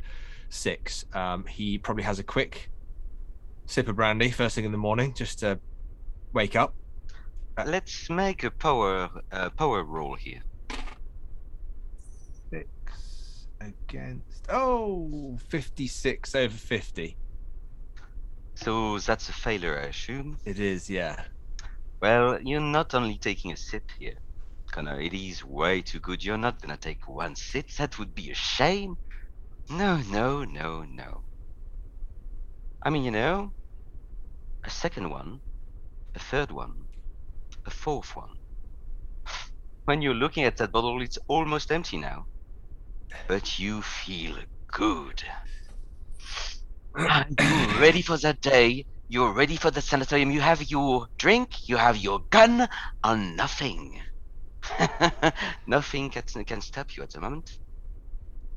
six. 0.50 1.06
Um, 1.14 1.46
he 1.46 1.78
probably 1.78 2.04
has 2.04 2.18
a 2.18 2.24
quick 2.24 2.72
sip 3.68 3.88
of 3.88 3.96
brandy 3.96 4.32
first 4.32 4.56
thing 4.56 4.66
in 4.66 4.72
the 4.72 4.78
morning 4.78 5.14
just 5.14 5.40
to 5.40 5.60
wake 6.34 6.56
up. 6.56 6.74
Let's 7.64 8.10
make 8.10 8.44
a 8.44 8.50
power 8.50 9.10
uh, 9.32 9.52
power 9.52 9.84
roll 9.84 10.16
here. 10.16 10.42
Six 12.50 13.48
against. 13.60 14.48
Oh, 14.50 15.38
56 15.48 16.34
over 16.34 16.58
50. 16.58 17.18
So 18.56 18.98
that's 18.98 19.30
a 19.30 19.34
failure, 19.34 19.80
I 19.80 19.88
assume. 19.88 20.38
It 20.44 20.60
is, 20.60 20.90
yeah. 20.90 21.24
Well, 22.02 22.40
you're 22.42 22.62
not 22.62 22.94
only 22.96 23.20
taking 23.20 23.52
a 23.52 23.58
sip 23.58 23.84
here. 24.00 24.16
Connor, 24.72 25.00
it 25.02 25.14
is 25.14 25.44
way 25.44 25.82
too 25.84 26.00
good. 26.00 26.24
You're 26.24 26.38
not 26.38 26.62
gonna 26.62 26.78
take 26.78 27.08
one 27.08 27.36
sip. 27.36 27.68
That 27.78 28.00
would 28.00 28.16
be 28.16 28.32
a 28.32 28.36
shame. 28.36 28.96
No, 29.70 29.98
no, 29.98 30.44
no, 30.44 30.84
no. 30.84 31.24
I 32.84 32.90
mean, 32.90 33.04
you 33.04 33.12
know, 33.12 33.54
a 34.66 34.70
second 34.70 35.10
one, 35.10 35.42
a 36.16 36.20
third 36.20 36.52
one, 36.52 36.88
a 37.66 37.72
fourth 37.72 38.16
one. 38.16 38.36
When 39.86 40.02
you're 40.02 40.14
looking 40.16 40.46
at 40.46 40.58
that 40.58 40.72
bottle, 40.72 41.02
it's 41.02 41.18
almost 41.28 41.72
empty 41.72 41.98
now. 41.98 42.28
But 43.28 43.60
you 43.60 43.82
feel 43.82 44.38
good. 44.72 45.24
Are 46.98 47.26
You're 47.40 47.82
ready 47.82 48.02
for 48.02 48.18
that 48.18 48.42
day. 48.42 48.86
You're 49.12 49.34
ready 49.34 49.58
for 49.58 49.72
the 49.72 49.82
sanatorium. 49.82 50.32
You 50.32 50.40
have 50.40 50.72
your 50.72 51.06
drink, 51.18 51.68
you 51.68 51.76
have 51.76 51.98
your 51.98 52.22
gun, 52.30 52.70
and 53.04 53.36
nothing. 53.36 54.00
nothing 55.68 56.10
can, 56.10 56.46
can 56.46 56.62
stop 56.62 56.96
you 56.96 57.04
at 57.04 57.10
the 57.10 57.20
moment. 57.20 57.58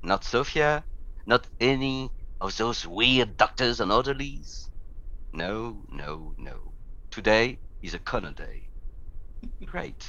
Not 0.04 0.22
Sophia, 0.22 0.84
not 1.26 1.48
any 1.60 2.08
of 2.40 2.56
those 2.56 2.86
weird 2.86 3.36
doctors 3.36 3.80
and 3.80 3.90
orderlies. 3.90 4.70
No, 5.32 5.82
no, 5.90 6.36
no. 6.38 6.72
Today 7.10 7.58
is 7.82 7.94
a 7.94 7.98
Connor 7.98 8.30
day. 8.30 8.68
Great. 9.66 10.08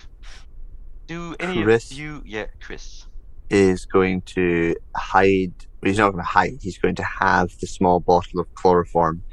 Do 1.07 1.35
any 1.39 1.63
Chris? 1.63 1.89
of 1.89 1.97
you, 1.97 2.21
yeah, 2.23 2.45
Chris? 2.61 3.07
Is 3.49 3.87
going 3.87 4.21
to 4.35 4.75
hide. 4.95 5.55
He's 5.83 5.97
not 5.97 6.11
going 6.11 6.23
to 6.23 6.29
hide. 6.29 6.59
He's 6.61 6.77
going 6.77 6.95
to 6.95 7.03
have 7.19 7.49
the 7.61 7.65
small 7.65 7.99
bottle 7.99 8.39
of 8.39 8.53
chloroform 8.53 9.23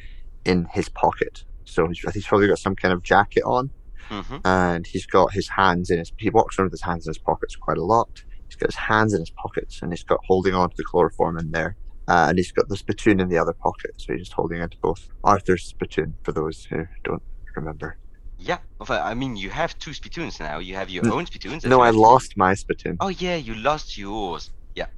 in 0.44 0.66
his 0.72 0.88
pocket. 0.88 1.44
So 1.64 1.86
he's, 1.88 2.00
he's 2.12 2.26
probably 2.26 2.48
got 2.48 2.58
some 2.58 2.76
kind 2.76 2.92
of 2.94 3.02
jacket 3.02 3.42
on, 3.44 3.70
Mm-hmm. 4.10 4.38
and 4.44 4.86
he's 4.86 5.06
got 5.06 5.32
his 5.32 5.48
hands 5.48 5.88
in 5.88 5.98
his. 5.98 6.12
He 6.18 6.28
walks 6.28 6.58
around 6.58 6.66
with 6.66 6.72
his 6.72 6.82
hands 6.82 7.06
in 7.06 7.10
his 7.10 7.18
pockets 7.18 7.56
quite 7.56 7.78
a 7.78 7.84
lot. 7.84 8.22
He's 8.46 8.56
got 8.56 8.68
his 8.68 8.76
hands 8.76 9.14
in 9.14 9.20
his 9.20 9.30
pockets, 9.30 9.80
and 9.80 9.90
he's 9.90 10.02
got 10.02 10.20
holding 10.26 10.54
on 10.54 10.68
to 10.68 10.76
the 10.76 10.84
chloroform 10.84 11.38
in 11.38 11.50
there. 11.52 11.76
Uh, 12.08 12.26
and 12.28 12.36
he's 12.36 12.52
got 12.52 12.68
the 12.68 12.76
spittoon 12.76 13.20
in 13.20 13.28
the 13.30 13.38
other 13.38 13.54
pocket, 13.54 13.92
so 13.96 14.12
he's 14.12 14.22
just 14.22 14.32
holding 14.34 14.60
onto 14.60 14.76
both. 14.78 15.08
Arthur's 15.24 15.64
spittoon, 15.64 16.14
for 16.24 16.32
those 16.32 16.64
who 16.64 16.84
don't 17.04 17.22
remember. 17.56 17.96
Yeah, 18.38 18.58
I 18.88 19.14
mean, 19.14 19.36
you 19.36 19.48
have 19.50 19.78
two 19.78 19.94
spittoons 19.94 20.40
now. 20.40 20.58
You 20.58 20.74
have 20.74 20.90
your 20.90 21.10
own 21.10 21.24
spittoons. 21.26 21.64
No, 21.64 21.80
I 21.80 21.90
lost 21.90 22.36
my 22.36 22.52
spittoon. 22.54 22.96
Oh 23.00 23.08
yeah, 23.08 23.36
you 23.36 23.54
lost 23.54 23.96
yours. 23.96 24.50
Yeah. 24.74 24.88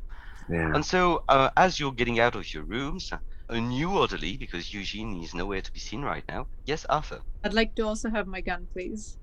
Yeah. 0.51 0.75
And 0.75 0.85
so, 0.85 1.23
uh, 1.29 1.51
as 1.57 1.79
you're 1.79 1.93
getting 1.93 2.19
out 2.21 2.35
of 2.37 2.53
your 2.53 2.63
rooms, 2.65 3.13
a 3.49 3.61
new 3.61 3.91
orderly, 3.91 4.37
because 4.37 4.73
Eugene 4.73 5.23
is 5.23 5.35
nowhere 5.35 5.61
to 5.61 5.73
be 5.73 5.81
seen 5.81 6.03
right 6.03 6.25
now. 6.29 6.47
Yes, 6.65 6.85
Arthur. 6.89 7.21
I'd 7.43 7.55
like 7.55 7.75
to 7.77 7.83
also 7.83 8.11
have 8.11 8.27
my 8.27 8.41
gun, 8.41 8.69
please. 8.73 9.19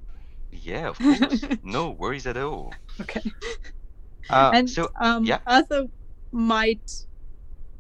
Yeah, 0.52 0.90
of 0.90 1.00
course. 1.00 1.44
no 1.64 1.92
worries 1.92 2.28
at 2.28 2.38
all. 2.38 2.74
Okay. 3.00 3.22
Uh, 4.30 4.52
and 4.54 4.70
so, 4.70 4.90
um, 5.02 5.24
yeah. 5.24 5.40
Arthur 5.48 5.86
might 6.32 6.92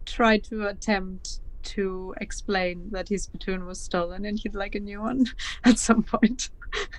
try 0.05 0.37
to 0.37 0.67
attempt 0.67 1.39
to 1.63 2.15
explain 2.19 2.89
that 2.91 3.09
his 3.09 3.27
platoon 3.27 3.65
was 3.65 3.81
stolen 3.81 4.25
and 4.25 4.39
he'd 4.39 4.55
like 4.55 4.75
a 4.75 4.79
new 4.79 5.01
one 5.01 5.25
at 5.63 5.77
some 5.77 6.03
point. 6.03 6.49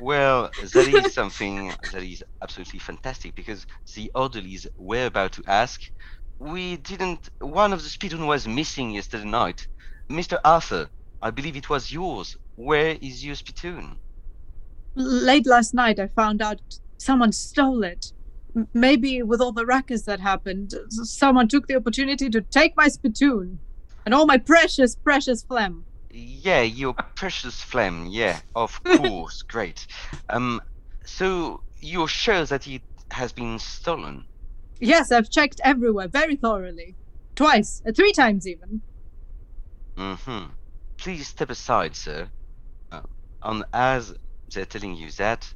well, 0.01 0.51
that 0.61 0.89
is 0.89 1.13
something 1.21 1.73
that 1.93 2.03
is 2.03 2.23
absolutely 2.43 2.79
fantastic 2.79 3.35
because 3.35 3.67
the 3.95 4.11
orderlies 4.15 4.67
were 4.77 5.07
about 5.07 5.33
to 5.33 5.43
ask. 5.47 5.81
We 6.39 6.77
didn't. 6.77 7.29
One 7.41 7.73
of 7.73 7.83
the 7.83 7.89
spittoon 7.89 8.27
was 8.27 8.47
missing 8.49 8.91
yesterday 8.91 9.25
night. 9.25 9.67
Mr. 10.11 10.39
Arthur, 10.45 10.89
I 11.21 11.31
believe 11.31 11.57
it 11.57 11.71
was 11.71 11.93
yours. 11.93 12.37
Where 12.57 12.97
is 13.01 13.25
your 13.25 13.35
spittoon? 13.35 13.97
Late 14.95 15.47
last 15.47 15.73
night, 15.73 15.99
I 15.99 16.09
found 16.09 16.43
out 16.43 16.61
someone 16.99 17.33
stole 17.33 17.83
it. 17.85 18.13
M- 18.55 18.69
Maybe 18.75 19.23
with 19.23 19.41
all 19.41 19.53
the 19.53 19.65
ruckus 19.65 20.03
that 20.03 20.21
happened, 20.21 20.75
someone 20.91 21.49
took 21.49 21.67
the 21.67 21.77
opportunity 21.77 22.29
to 22.29 22.41
take 22.43 22.77
my 22.77 22.89
spittoon 22.89 23.61
and 24.05 24.13
all 24.15 24.27
my 24.27 24.37
precious, 24.37 24.97
precious 24.97 25.43
phlegm. 25.45 25.85
Yeah, 26.11 26.61
your 26.63 26.93
precious 26.93 27.63
phlegm. 27.63 28.07
Yeah, 28.09 28.41
of 28.55 28.83
course. 28.85 29.43
Great. 29.43 29.87
Um, 30.29 30.61
so 31.07 31.63
you're 31.81 32.09
sure 32.09 32.45
that 32.45 32.67
it 32.67 32.83
has 33.13 33.33
been 33.33 33.59
stolen? 33.59 34.27
Yes, 34.83 35.13
I've 35.13 35.31
checked 35.31 35.61
everywhere 35.63 36.09
very 36.09 36.35
thoroughly. 36.37 36.97
Twice, 37.37 37.81
uh, 37.87 37.93
three 37.93 38.13
times 38.13 38.49
even. 38.49 38.83
Mm-hmm. 39.97 40.51
Please 40.99 41.29
step 41.29 41.51
aside, 41.51 41.95
sir. 41.95 42.29
Uh, 42.91 43.03
and 43.43 43.65
as 43.73 44.13
they're 44.53 44.67
telling 44.67 44.97
you 44.97 45.11
that, 45.13 45.47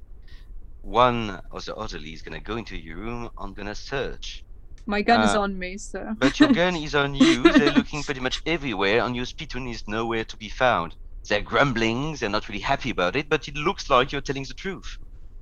one 0.82 1.40
of 1.50 1.64
the 1.64 1.72
orderlies 1.74 2.14
is 2.18 2.22
gonna 2.22 2.40
go 2.40 2.56
into 2.56 2.76
your 2.76 2.98
room 2.98 3.28
and 3.38 3.56
gonna 3.56 3.74
search. 3.74 4.44
My 4.86 5.02
gun 5.02 5.22
is 5.22 5.34
Uh, 5.34 5.40
on 5.40 5.58
me, 5.58 5.76
sir. 5.76 6.14
But 6.18 6.38
your 6.38 6.52
gun 6.52 6.76
is 6.86 6.94
on 6.94 7.16
you. 7.16 7.42
They're 7.42 7.72
looking 7.72 8.04
pretty 8.04 8.20
much 8.20 8.40
everywhere, 8.46 9.00
and 9.04 9.16
your 9.16 9.26
spittoon 9.26 9.66
is 9.66 9.82
nowhere 9.88 10.24
to 10.24 10.36
be 10.36 10.48
found. 10.48 10.94
They're 11.28 11.42
grumbling. 11.42 12.14
They're 12.14 12.28
not 12.30 12.48
really 12.48 12.60
happy 12.60 12.90
about 12.90 13.16
it, 13.16 13.28
but 13.28 13.48
it 13.48 13.56
looks 13.56 13.90
like 13.90 14.12
you're 14.12 14.20
telling 14.20 14.44
the 14.44 14.54
truth, 14.54 14.98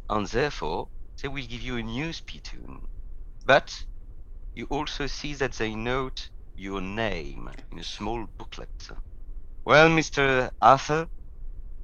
and 0.08 0.26
therefore 0.26 0.88
they 1.20 1.28
will 1.28 1.46
give 1.46 1.60
you 1.60 1.76
a 1.76 1.82
new 1.82 2.14
spittoon. 2.14 2.80
But 3.46 3.86
you 4.54 4.66
also 4.66 5.06
see 5.06 5.34
that 5.34 5.54
they 5.54 5.74
note 5.74 6.30
your 6.56 6.80
name 6.80 7.50
in 7.70 7.78
a 7.78 7.84
small 7.84 8.26
booklet. 8.38 8.88
Well, 9.64 9.88
Mr. 9.90 10.50
Arthur, 10.60 11.08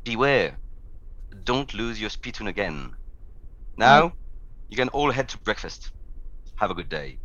beware. 0.04 0.60
Don't 1.44 1.74
lose 1.74 2.00
your 2.00 2.10
spittoon 2.10 2.48
again. 2.48 2.96
Now, 3.76 4.16
you 4.68 4.76
can 4.76 4.88
all 4.90 5.10
head 5.12 5.28
to 5.30 5.38
breakfast. 5.40 5.92
Have 6.56 6.70
a 6.70 6.74
good 6.74 6.88
day 6.88 7.20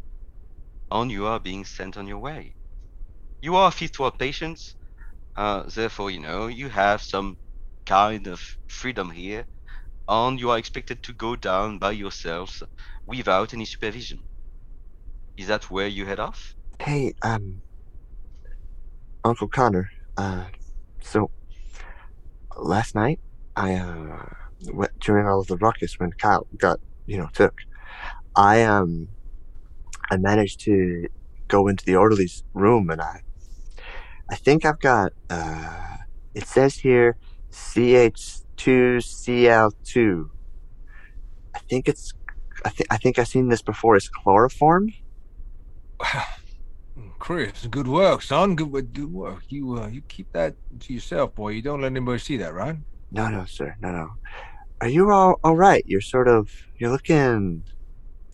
and 0.92 1.12
you 1.12 1.26
are 1.28 1.40
being 1.40 1.66
sent 1.66 1.98
on 1.98 2.08
your 2.08 2.20
way. 2.20 2.56
You 3.42 3.56
are 3.56 3.72
fifth 3.72 4.00
ward 4.00 4.18
patients, 4.20 4.76
uh, 5.36 5.64
therefore, 5.64 6.12
you 6.12 6.20
know, 6.20 6.48
you 6.48 6.70
have 6.70 7.02
some 7.02 7.38
kind 7.86 8.28
of 8.28 8.42
freedom 8.68 9.12
here, 9.12 9.48
and 10.08 10.40
you 10.40 10.50
are 10.52 10.58
expected 10.58 11.04
to 11.04 11.14
go 11.14 11.36
down 11.36 11.80
by 11.80 11.92
yourselves 11.92 12.64
without 13.06 13.54
any 13.54 13.66
supervision. 13.66 14.20
Is 15.38 15.48
that 15.48 15.70
where 15.70 15.88
you 15.88 16.06
head 16.06 16.20
off? 16.20 16.56
Hey, 16.80 17.14
um, 17.22 17.62
Uncle 19.24 19.48
Connor. 19.48 19.90
Uh, 20.18 20.46
so 21.02 21.32
last 22.58 22.96
night, 22.96 23.20
I 23.56 23.76
uh, 23.76 24.26
went, 24.72 24.98
during 25.00 25.28
all 25.28 25.42
of 25.42 25.48
the 25.48 25.58
ruckus 25.58 26.00
when 26.00 26.12
Kyle 26.14 26.48
got, 26.58 26.80
you 27.06 27.18
know, 27.18 27.30
took, 27.34 27.56
I 28.36 28.64
um, 28.64 29.10
I 30.12 30.18
managed 30.18 30.60
to 30.62 31.08
go 31.48 31.68
into 31.68 31.86
the 31.86 31.96
orderly's 31.96 32.44
room 32.54 32.90
and 32.90 33.02
I, 33.02 33.22
I 34.30 34.36
think 34.36 34.66
I've 34.66 34.80
got. 34.80 35.14
Uh, 35.30 35.98
it 36.34 36.46
says 36.48 36.78
here, 36.80 37.18
CH2CL2. 37.56 40.30
I 41.54 41.60
think 41.70 41.88
it's. 41.88 42.14
I 42.64 42.70
think 42.70 42.88
I 42.92 42.98
think 42.98 43.20
I've 43.20 43.28
seen 43.28 43.50
this 43.50 43.62
before. 43.62 43.96
It's 43.96 44.10
chloroform. 44.10 44.90
Wow, 46.00 46.24
Chris, 47.20 47.68
good 47.68 47.88
work, 47.88 48.22
son. 48.22 48.56
Good, 48.56 48.72
wo- 48.72 48.82
good 48.82 49.12
work. 49.14 49.44
You 49.50 49.80
uh, 49.80 49.88
you 49.88 50.02
keep 50.08 50.32
that 50.34 50.56
to 50.82 50.94
yourself, 50.94 51.36
boy. 51.36 51.50
You 51.50 51.62
don't 51.62 51.82
let 51.82 51.92
anybody 51.92 52.20
see 52.20 52.38
that, 52.38 52.54
right? 52.54 52.78
No, 53.12 53.30
no, 53.30 53.46
sir. 53.46 53.76
No, 53.82 53.92
no. 53.92 54.12
Are 54.82 54.88
you 54.90 55.12
all 55.12 55.40
all 55.44 55.56
right? 55.56 55.84
You're 55.88 56.02
sort 56.02 56.28
of. 56.28 56.50
You're 56.78 56.92
looking. 56.92 57.64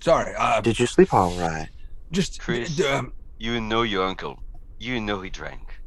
Sorry. 0.01 0.33
Uh, 0.37 0.61
Did 0.61 0.79
you 0.79 0.87
sleep 0.87 1.13
all 1.13 1.31
right? 1.37 1.69
just 2.11 2.41
Chris. 2.41 2.75
d- 2.75 2.85
um, 2.87 3.13
You 3.37 3.61
know 3.61 3.83
your 3.83 4.05
uncle. 4.05 4.39
You 4.79 4.99
know 4.99 5.21
he 5.21 5.29
drank. 5.29 5.79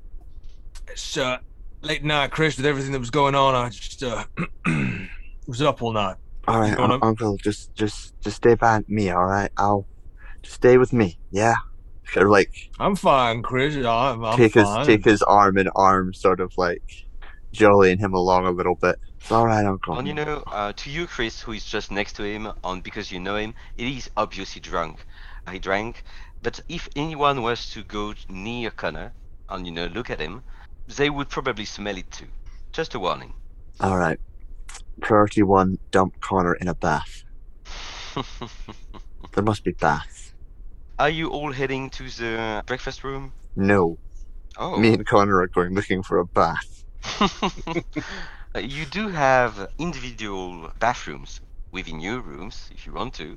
it's 0.89 1.17
uh, 1.17 1.39
late 1.85 2.05
night, 2.05 2.31
Chris. 2.31 2.57
With 2.57 2.67
everything 2.67 2.93
that 2.93 2.99
was 2.99 3.11
going 3.11 3.35
on, 3.35 3.55
I 3.55 3.69
just 3.69 4.03
uh, 4.03 4.25
was 5.47 5.63
up 5.63 5.83
all 5.83 5.93
night. 5.93 6.17
All 6.47 6.61
right, 6.61 6.77
going 6.77 6.91
un- 6.91 7.01
on? 7.01 7.09
Uncle. 7.09 7.37
Just, 7.39 7.75
just, 7.75 8.19
just 8.21 8.37
stay 8.37 8.55
by 8.55 8.83
me. 8.89 9.11
All 9.11 9.25
right. 9.27 9.51
I'll 9.57 9.87
just 10.43 10.57
stay 10.57 10.77
with 10.79 10.93
me. 10.93 11.19
Yeah. 11.31 11.55
Kind 12.13 12.25
of 12.25 12.31
like 12.31 12.71
I'm 12.79 12.97
fine, 12.97 13.43
Chris. 13.43 13.77
I'm, 13.77 14.25
I'm 14.25 14.37
take 14.37 14.55
his 14.55 14.69
take 14.85 15.05
his 15.05 15.23
arm 15.23 15.57
in 15.57 15.69
arm, 15.75 16.13
sort 16.13 16.39
of 16.39 16.53
like 16.59 16.83
jollying 17.53 17.99
him 17.99 18.13
along 18.13 18.47
a 18.47 18.51
little 18.51 18.75
bit. 18.75 18.97
It's 19.19 19.33
all 19.33 19.47
right, 19.47 19.65
Uncle. 19.65 19.99
And 19.99 20.07
you 20.07 20.13
know, 20.13 20.45
uh, 20.47 20.75
to 20.75 20.91
you, 20.91 21.07
Chris, 21.07 21.41
who 21.41 21.53
is 21.53 21.65
just 21.65 21.91
next 21.91 22.13
to 22.17 22.23
him, 22.23 22.53
and 22.63 22.83
because 22.83 23.11
you 23.11 23.19
know 23.19 23.37
him, 23.37 23.55
it 23.79 23.87
is 23.87 24.11
obviously 24.19 24.61
drunk. 24.61 25.05
He 25.51 25.59
drank, 25.59 26.05
but 26.43 26.61
if 26.69 26.89
anyone 26.95 27.43
was 27.43 27.71
to 27.71 27.83
go 27.83 28.15
near 28.29 28.71
Connor 28.71 29.13
and 29.49 29.67
you 29.67 29.73
know 29.73 29.87
look 29.87 30.11
at 30.11 30.21
him, 30.21 30.43
they 30.87 31.11
would 31.11 31.29
probably 31.29 31.65
smell 31.65 31.97
it 31.97 32.11
too. 32.11 32.27
Just 32.73 32.95
a 32.95 32.99
warning. 32.99 33.35
All 33.81 33.97
right. 33.97 34.19
Priority 35.01 35.43
one: 35.43 35.79
dump 35.91 36.15
Connor 36.21 36.55
in 36.55 36.69
a 36.69 36.75
bath. 36.75 37.25
There 39.35 39.43
must 39.43 39.65
be 39.65 39.73
baths. 39.73 40.33
Are 40.99 41.11
you 41.11 41.29
all 41.31 41.53
heading 41.53 41.91
to 41.91 42.05
the 42.05 42.63
breakfast 42.67 43.03
room? 43.03 43.33
No, 43.57 43.99
Oh. 44.57 44.77
me 44.79 44.95
and 44.95 45.05
Connor 45.05 45.41
are 45.41 45.49
going 45.49 45.75
looking 45.75 46.03
for 46.05 46.19
a 46.19 46.27
bath. 46.27 46.85
Uh, 48.57 48.61
you 48.61 48.85
do 48.87 49.09
have 49.09 49.69
individual 49.79 50.71
bathrooms 50.79 51.41
within 51.73 51.99
your 51.99 52.21
rooms 52.21 52.69
if 52.71 52.87
you 52.87 52.93
want 52.93 53.13
to. 53.13 53.37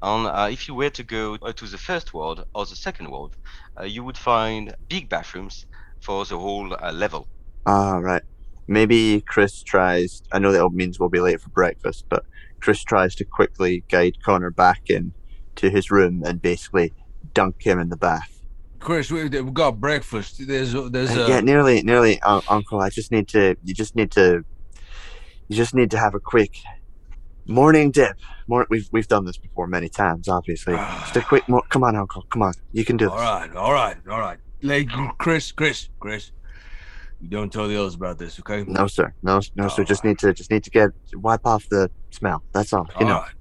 And 0.00 0.26
uh, 0.26 0.48
if 0.50 0.66
you 0.66 0.74
were 0.74 0.88
to 0.88 1.02
go 1.02 1.36
to 1.36 1.66
the 1.66 1.76
first 1.76 2.14
ward 2.14 2.40
or 2.54 2.64
the 2.64 2.74
second 2.74 3.10
ward, 3.10 3.32
uh, 3.78 3.84
you 3.84 4.02
would 4.02 4.16
find 4.16 4.74
big 4.88 5.10
bathrooms 5.10 5.66
for 6.04 6.24
the 6.26 6.38
whole 6.38 6.74
uh, 6.74 6.92
level. 6.92 7.26
Ah, 7.66 7.96
right. 7.96 8.22
Maybe 8.68 9.22
Chris 9.22 9.62
tries. 9.62 10.22
I 10.32 10.38
know 10.38 10.52
that 10.52 10.68
means 10.70 11.00
we'll 11.00 11.08
be 11.08 11.20
late 11.20 11.40
for 11.40 11.48
breakfast, 11.50 12.04
but 12.08 12.24
Chris 12.60 12.82
tries 12.84 13.14
to 13.16 13.24
quickly 13.24 13.84
guide 13.88 14.16
Connor 14.22 14.50
back 14.50 14.82
in 14.90 15.12
to 15.56 15.70
his 15.70 15.90
room 15.90 16.22
and 16.24 16.40
basically 16.42 16.92
dunk 17.32 17.62
him 17.62 17.78
in 17.78 17.88
the 17.88 17.96
bath. 17.96 18.30
Chris, 18.80 19.10
we, 19.10 19.20
have 19.30 19.54
got 19.54 19.80
breakfast. 19.80 20.46
There's 20.46 20.74
a- 20.74 20.90
there's 20.90 21.16
Uh, 21.16 21.22
a 21.22 21.28
yeah, 21.28 21.40
nearly, 21.40 21.82
nearly, 21.82 22.20
uh, 22.20 22.42
Uncle. 22.48 22.80
I 22.80 22.90
just 22.90 23.10
need 23.10 23.28
to. 23.28 23.56
You 23.64 23.72
just 23.72 23.96
need 23.96 24.10
to. 24.12 24.44
You 25.48 25.56
just 25.56 25.74
need 25.74 25.90
to 25.92 25.98
have 25.98 26.14
a 26.14 26.20
quick 26.20 26.52
morning 27.46 27.90
dip. 27.90 28.16
More, 28.46 28.66
we've 28.68 28.88
we've 28.92 29.08
done 29.08 29.24
this 29.24 29.38
before 29.38 29.66
many 29.66 29.88
times, 29.88 30.28
obviously. 30.28 30.74
Just 31.00 31.16
a 31.16 31.20
quick. 31.22 31.48
More, 31.48 31.62
come 31.70 31.82
on, 31.84 31.96
Uncle. 31.96 32.22
Come 32.30 32.42
on. 32.42 32.52
You 32.72 32.84
can 32.84 32.96
do 32.98 33.08
All 33.10 33.16
this. 33.16 33.24
right, 33.24 33.56
all 33.56 33.72
right, 33.72 33.96
all 34.10 34.20
right. 34.20 34.38
Like 34.64 34.88
Chris, 35.18 35.52
Chris, 35.52 35.90
Chris. 36.00 36.32
You 37.20 37.28
don't 37.28 37.52
tell 37.52 37.68
the 37.68 37.78
others 37.78 37.94
about 37.94 38.18
this, 38.18 38.40
okay? 38.40 38.64
No, 38.66 38.86
sir. 38.86 39.12
No, 39.22 39.40
no, 39.56 39.68
sir. 39.68 39.84
Just 39.84 40.04
need 40.04 40.18
to. 40.20 40.32
Just 40.32 40.50
need 40.50 40.64
to 40.64 40.70
get 40.70 40.90
wipe 41.14 41.46
off 41.46 41.68
the 41.68 41.90
smell. 42.10 42.42
That's 42.52 42.72
all. 42.72 42.86
You 42.98 43.06
All 43.06 43.12
know. 43.12 43.18
right. 43.20 43.32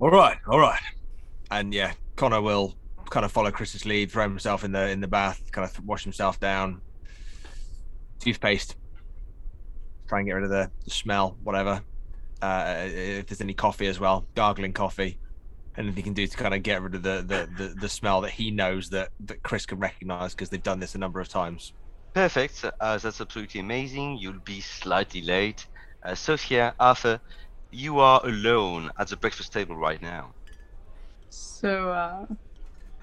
All 0.00 0.10
right, 0.10 0.38
all 0.46 0.58
right. 0.60 0.80
And 1.50 1.74
yeah, 1.74 1.92
Connor 2.14 2.40
will 2.40 2.76
kind 3.10 3.24
of 3.26 3.32
follow 3.32 3.50
Chris's 3.50 3.84
lead, 3.84 4.12
throw 4.12 4.22
himself 4.22 4.62
in 4.62 4.70
the 4.70 4.88
in 4.88 5.00
the 5.00 5.08
bath, 5.08 5.50
kind 5.50 5.68
of 5.68 5.84
wash 5.84 6.04
himself 6.04 6.38
down. 6.38 6.80
Toothpaste. 8.20 8.76
Try 10.08 10.20
and 10.20 10.28
get 10.28 10.34
rid 10.34 10.44
of 10.44 10.50
the, 10.50 10.70
the 10.84 10.90
smell, 10.90 11.36
whatever. 11.42 11.82
Uh, 12.40 12.86
if 12.86 13.26
there's 13.26 13.40
any 13.40 13.54
coffee 13.54 13.88
as 13.88 13.98
well, 13.98 14.26
gargling 14.36 14.72
coffee. 14.72 15.18
Anything 15.78 15.96
he 15.96 16.02
can 16.02 16.12
do 16.12 16.26
to 16.26 16.36
kind 16.36 16.54
of 16.54 16.62
get 16.62 16.82
rid 16.82 16.94
of 16.96 17.02
the 17.02 17.24
the, 17.24 17.48
the, 17.56 17.74
the 17.80 17.88
smell 17.88 18.20
that 18.22 18.32
he 18.32 18.50
knows 18.50 18.90
that, 18.90 19.10
that 19.26 19.42
Chris 19.44 19.64
can 19.64 19.78
recognize 19.78 20.34
because 20.34 20.50
they've 20.50 20.62
done 20.62 20.80
this 20.80 20.94
a 20.94 20.98
number 20.98 21.20
of 21.20 21.28
times. 21.28 21.72
Perfect. 22.14 22.64
Uh, 22.64 22.98
that's 22.98 23.20
absolutely 23.20 23.60
amazing. 23.60 24.18
You'll 24.18 24.40
be 24.40 24.60
slightly 24.60 25.22
late. 25.22 25.66
Uh, 26.02 26.16
Sophia, 26.16 26.74
Arthur, 26.80 27.20
you 27.70 28.00
are 28.00 28.20
alone 28.24 28.90
at 28.98 29.08
the 29.08 29.16
breakfast 29.16 29.52
table 29.52 29.76
right 29.76 30.02
now. 30.02 30.34
So, 31.30 31.90
uh, 31.90 32.26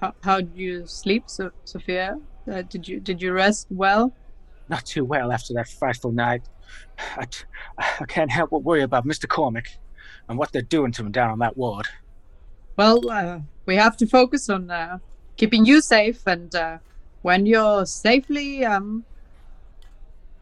how 0.00 0.14
how 0.22 0.36
did 0.42 0.52
you 0.54 0.86
sleep, 0.86 1.24
so- 1.26 1.52
Sophia? 1.64 2.20
Uh, 2.50 2.62
did 2.62 2.86
you 2.86 3.00
did 3.00 3.22
you 3.22 3.32
rest 3.32 3.66
well? 3.70 4.12
Not 4.68 4.84
too 4.84 5.04
well 5.04 5.32
after 5.32 5.54
that 5.54 5.68
frightful 5.68 6.12
night. 6.12 6.42
I, 7.16 7.24
t- 7.24 7.44
I 7.78 8.04
can't 8.06 8.30
help 8.30 8.50
but 8.50 8.64
worry 8.64 8.82
about 8.82 9.06
Mr. 9.06 9.26
Cormick 9.26 9.78
and 10.28 10.38
what 10.38 10.52
they're 10.52 10.62
doing 10.62 10.92
to 10.92 11.02
him 11.02 11.12
down 11.12 11.30
on 11.30 11.38
that 11.38 11.56
ward. 11.56 11.86
Well, 12.76 13.08
uh, 13.08 13.40
we 13.64 13.76
have 13.76 13.96
to 13.98 14.06
focus 14.06 14.50
on 14.50 14.70
uh, 14.70 14.98
keeping 15.36 15.64
you 15.64 15.80
safe, 15.80 16.26
and 16.26 16.54
uh, 16.54 16.78
when 17.22 17.46
you're 17.46 17.86
safely 17.86 18.64
um, 18.64 19.04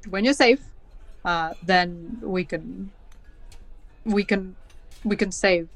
when 0.09 0.25
you're 0.25 0.35
safe, 0.35 0.61
uh, 1.25 1.55
then 1.63 2.19
we 2.23 2.45
can 2.45 2.91
we 4.05 4.25
can 4.25 4.57
we 5.05 5.15
can 5.17 5.31
save 5.31 5.69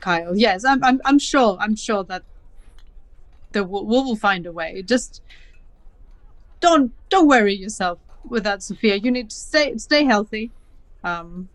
Kyle. 0.00 0.34
Yes, 0.34 0.64
I'm 0.64 0.82
I'm 0.82 1.00
I'm 1.04 1.18
sure 1.18 1.58
I'm 1.60 1.76
sure 1.76 2.02
that 2.04 2.22
the 3.52 3.62
we 3.62 3.80
will 3.80 4.16
find 4.16 4.46
a 4.46 4.52
way. 4.52 4.82
Just 4.82 5.20
don't 6.60 6.92
don't 7.10 7.28
worry 7.28 7.54
yourself 7.54 7.98
with 8.26 8.44
that, 8.44 8.62
Sophia. 8.62 8.96
You 8.96 9.10
need 9.10 9.28
to 9.28 9.36
stay 9.36 9.76
stay 9.76 10.04
healthy, 10.04 10.50
um, 11.04 11.50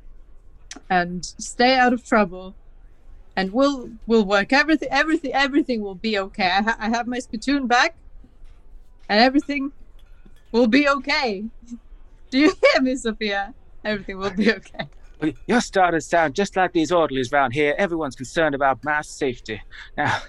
and 0.88 1.26
stay 1.26 1.80
out 1.80 1.94
of 1.94 2.06
trouble 2.06 2.56
and 3.42 3.52
we'll 3.52 3.90
we'll 4.06 4.24
work 4.24 4.54
everything 4.54 4.88
everything 4.92 5.34
everything 5.34 5.82
will 5.82 5.96
be 5.96 6.20
okay 6.20 6.46
i, 6.46 6.62
ha- 6.62 6.78
I 6.80 6.90
have 6.90 7.08
my 7.08 7.18
spittoon 7.18 7.66
back 7.66 7.96
and 9.10 9.20
everything 9.20 9.72
will 10.52 10.68
be 10.68 10.88
okay 10.88 11.46
do 12.30 12.38
you 12.38 12.54
hear 12.62 12.82
me 12.82 12.96
sophia 12.96 13.56
everything 13.84 14.20
will 14.20 14.30
be 14.30 14.52
okay 14.54 14.88
your 15.22 15.34
You're 15.48 15.62
sound 16.02 16.36
just 16.36 16.56
like 16.56 16.74
these 16.74 16.92
orderlies 16.92 17.32
round 17.32 17.54
here. 17.54 17.76
Everyone's 17.78 18.16
concerned 18.16 18.56
about 18.56 18.84
my 18.84 19.02
safety. 19.02 19.62
Now, 19.96 20.20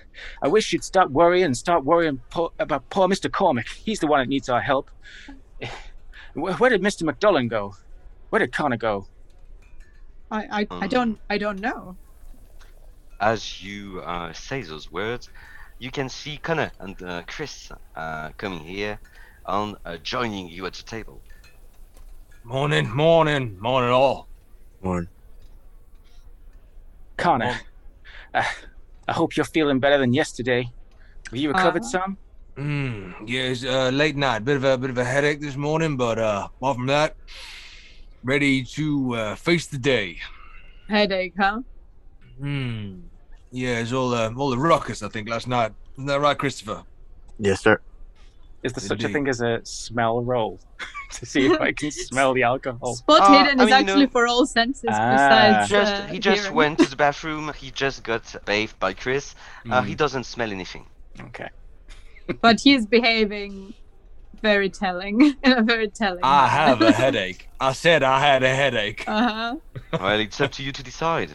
I 0.42 0.48
wish 0.48 0.70
you'd 0.70 0.84
stop 0.84 1.08
worrying 1.08 1.46
and 1.46 1.56
start 1.56 1.82
worrying 1.82 2.20
poor, 2.28 2.50
about 2.58 2.90
poor 2.90 3.08
Mr. 3.08 3.30
Cormick. 3.30 3.68
He's 3.68 4.00
the 4.00 4.06
one 4.06 4.20
that 4.20 4.28
needs 4.28 4.50
our 4.50 4.60
help. 4.60 4.90
Where, 6.34 6.52
where 6.54 6.68
did 6.68 6.82
Mr. 6.82 7.04
McDullen 7.04 7.48
go? 7.48 7.74
Where 8.28 8.40
did 8.40 8.52
Connor 8.52 8.76
go? 8.76 9.06
i 10.32 10.62
i, 10.62 10.66
I 10.70 10.86
don't 10.86 11.18
i 11.30 11.38
don't 11.38 11.60
know 11.60 11.96
As 13.22 13.62
you 13.62 14.00
uh, 14.00 14.32
say 14.32 14.62
those 14.62 14.90
words, 14.90 15.30
you 15.78 15.92
can 15.92 16.08
see 16.08 16.38
Connor 16.38 16.72
and 16.80 17.00
uh, 17.02 17.22
Chris 17.28 17.70
uh, 17.94 18.30
coming 18.36 18.64
here 18.64 18.98
and 19.46 19.76
uh, 19.84 19.96
joining 19.98 20.48
you 20.48 20.66
at 20.66 20.74
the 20.74 20.82
table. 20.82 21.22
Morning, 22.44 22.90
morning, 22.90 23.56
morning 23.60 23.90
all. 23.90 24.28
Morning. 24.82 25.08
Connor, 27.16 27.60
uh, 28.34 28.42
I 29.06 29.12
hope 29.12 29.36
you're 29.36 29.44
feeling 29.44 29.78
better 29.78 29.98
than 29.98 30.12
yesterday. 30.12 30.66
Have 31.30 31.38
you 31.38 31.48
recovered 31.48 31.84
Uh, 31.84 31.88
some? 31.88 32.18
Mm, 32.58 33.14
yes, 33.28 33.64
uh, 33.64 33.90
late 33.90 34.16
night, 34.16 34.44
bit 34.44 34.56
of 34.56 34.64
a 34.64 34.76
bit 34.76 34.90
of 34.90 34.98
a 34.98 35.04
headache 35.04 35.40
this 35.40 35.56
morning, 35.56 35.96
but 35.96 36.18
uh, 36.18 36.48
apart 36.56 36.76
from 36.76 36.86
that, 36.88 37.14
ready 38.24 38.64
to 38.74 39.14
uh, 39.14 39.34
face 39.36 39.68
the 39.68 39.78
day. 39.78 40.18
headache 40.88 41.34
huh 41.38 41.60
Hmm. 42.40 43.11
Yeah, 43.52 43.78
it's 43.80 43.92
all 43.92 44.14
uh, 44.14 44.32
all 44.36 44.50
the 44.50 44.58
ruckus 44.58 45.02
I 45.02 45.08
think 45.08 45.28
last 45.28 45.46
night. 45.46 45.72
Isn't 45.96 46.06
that 46.06 46.20
right, 46.20 46.36
Christopher? 46.38 46.82
Yes, 47.38 47.60
sir. 47.60 47.80
Is 48.62 48.72
there 48.72 48.80
such 48.88 49.04
a 49.04 49.08
thing 49.08 49.28
as 49.28 49.40
a 49.40 49.60
smell 49.64 50.22
roll 50.22 50.58
to 51.10 51.26
see 51.26 51.46
if 51.46 51.60
I 51.60 51.72
can 51.72 51.90
smell 52.10 52.32
the 52.32 52.44
alcohol? 52.44 52.94
spot 52.94 53.20
Uh, 53.22 53.44
hidden 53.44 53.60
I 53.60 53.64
is 53.64 53.70
mean, 53.70 53.74
actually 53.80 54.04
know- 54.06 54.10
for 54.12 54.26
all 54.26 54.46
senses 54.46 54.88
Ah. 54.90 55.12
besides 55.14 55.68
Just 55.70 55.92
uh, 55.94 56.06
he 56.06 56.18
just 56.18 56.42
hearing. 56.42 56.56
went 56.56 56.78
to 56.78 56.88
the 56.88 56.96
bathroom. 57.06 57.52
He 57.58 57.70
just 57.72 58.04
got 58.04 58.34
bathed 58.46 58.78
by 58.78 58.94
Chris. 58.94 59.34
Uh, 59.70 59.82
he 59.82 59.94
doesn't 59.94 60.24
smell 60.24 60.50
anything. 60.50 60.86
Okay. 61.20 61.48
but 62.40 62.60
he's 62.60 62.86
behaving 62.86 63.74
very 64.40 64.70
telling 64.70 65.34
very 65.44 65.88
telling 65.88 66.20
I 66.24 66.46
have 66.48 66.80
a 66.80 66.90
headache. 66.92 67.48
I 67.60 67.72
said 67.72 68.02
I 68.02 68.18
had 68.20 68.42
a 68.42 68.54
headache. 68.54 69.04
uh-huh 69.06 69.56
well, 69.92 70.18
it's 70.20 70.40
up 70.40 70.52
to 70.52 70.62
you 70.62 70.72
to 70.72 70.82
decide. 70.82 71.30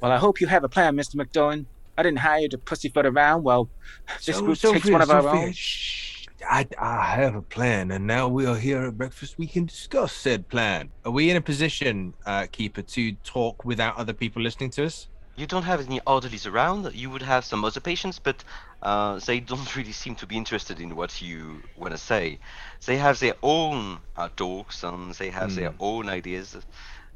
Well, 0.00 0.12
I 0.12 0.16
hope 0.18 0.40
you 0.40 0.46
have 0.46 0.64
a 0.64 0.68
plan, 0.68 0.96
Mr. 0.96 1.16
McDowan. 1.16 1.66
I 1.98 2.02
didn't 2.02 2.18
hire 2.20 2.40
you 2.40 2.48
to 2.50 2.58
pussyfoot 2.58 3.04
around. 3.06 3.42
Well, 3.42 3.68
this 4.24 4.36
So- 4.36 4.42
group 4.42 4.58
takes 4.58 4.60
Sophia, 4.82 4.92
one 4.92 5.02
of 5.02 5.10
our 5.10 5.22
Sophia, 5.22 5.40
own. 5.46 5.52
shh. 5.52 6.26
I, 6.48 6.66
I 6.78 7.04
have 7.16 7.34
a 7.34 7.42
plan, 7.42 7.90
and 7.90 8.06
now 8.06 8.26
we 8.26 8.46
are 8.46 8.56
here 8.56 8.82
at 8.84 8.96
breakfast. 8.96 9.36
We 9.36 9.46
can 9.46 9.66
discuss 9.66 10.10
said 10.14 10.48
plan. 10.48 10.88
Are 11.04 11.10
we 11.10 11.28
in 11.28 11.36
a 11.36 11.40
position, 11.42 12.14
uh, 12.24 12.46
Keeper, 12.50 12.80
to 12.80 13.12
talk 13.24 13.62
without 13.66 13.98
other 13.98 14.14
people 14.14 14.40
listening 14.40 14.70
to 14.70 14.86
us? 14.86 15.08
You 15.36 15.46
don't 15.46 15.64
have 15.64 15.84
any 15.86 16.00
orderlies 16.06 16.46
around. 16.46 16.90
You 16.94 17.10
would 17.10 17.20
have 17.20 17.44
some 17.44 17.62
other 17.62 17.80
patients, 17.80 18.18
but 18.18 18.42
uh, 18.82 19.18
they 19.26 19.38
don't 19.40 19.76
really 19.76 19.92
seem 19.92 20.14
to 20.16 20.26
be 20.26 20.38
interested 20.38 20.80
in 20.80 20.96
what 20.96 21.20
you 21.20 21.62
want 21.76 21.92
to 21.92 21.98
say. 21.98 22.38
They 22.86 22.96
have 22.96 23.20
their 23.20 23.34
own 23.42 23.98
uh, 24.16 24.30
talks 24.34 24.82
and 24.82 25.12
they 25.14 25.28
have 25.28 25.54
their 25.54 25.74
own 25.78 26.08
ideas, 26.08 26.56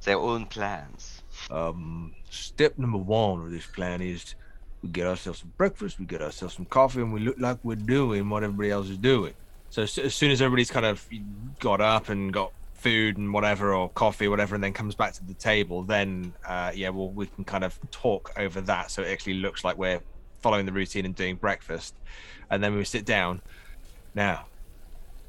their 0.02 0.18
own 0.18 0.44
plans. 0.46 1.22
Um, 1.50 2.14
step 2.30 2.78
number 2.78 2.98
one 2.98 3.42
of 3.42 3.50
this 3.50 3.66
plan 3.66 4.00
is 4.00 4.34
we 4.82 4.88
get 4.90 5.06
ourselves 5.06 5.40
some 5.40 5.52
breakfast, 5.56 5.98
we 5.98 6.06
get 6.06 6.22
ourselves 6.22 6.54
some 6.54 6.66
coffee, 6.66 7.00
and 7.00 7.12
we 7.12 7.20
look 7.20 7.38
like 7.38 7.58
we're 7.62 7.74
doing 7.74 8.28
what 8.28 8.42
everybody 8.44 8.70
else 8.70 8.88
is 8.88 8.98
doing. 8.98 9.34
So 9.70 9.82
as, 9.82 9.92
soon 10.14 10.30
as 10.30 10.40
everybody's 10.40 10.70
kind 10.70 10.86
of 10.86 11.06
got 11.58 11.80
up 11.80 12.08
and 12.08 12.32
got 12.32 12.52
food 12.74 13.16
and 13.16 13.32
whatever, 13.32 13.74
or 13.74 13.88
coffee, 13.88 14.28
whatever, 14.28 14.54
and 14.54 14.62
then 14.62 14.72
comes 14.72 14.94
back 14.94 15.14
to 15.14 15.24
the 15.24 15.34
table, 15.34 15.82
then 15.82 16.32
uh, 16.46 16.70
yeah, 16.74 16.90
well, 16.90 17.08
we 17.08 17.26
can 17.26 17.44
kind 17.44 17.64
of 17.64 17.78
talk 17.90 18.30
over 18.36 18.60
that, 18.60 18.90
so 18.90 19.02
it 19.02 19.08
actually 19.08 19.34
looks 19.34 19.64
like 19.64 19.76
we're 19.78 20.00
following 20.42 20.66
the 20.66 20.72
routine 20.72 21.06
and 21.06 21.14
doing 21.14 21.36
breakfast, 21.36 21.94
and 22.50 22.62
then 22.62 22.76
we 22.76 22.84
sit 22.84 23.04
down. 23.04 23.40
Now, 24.14 24.44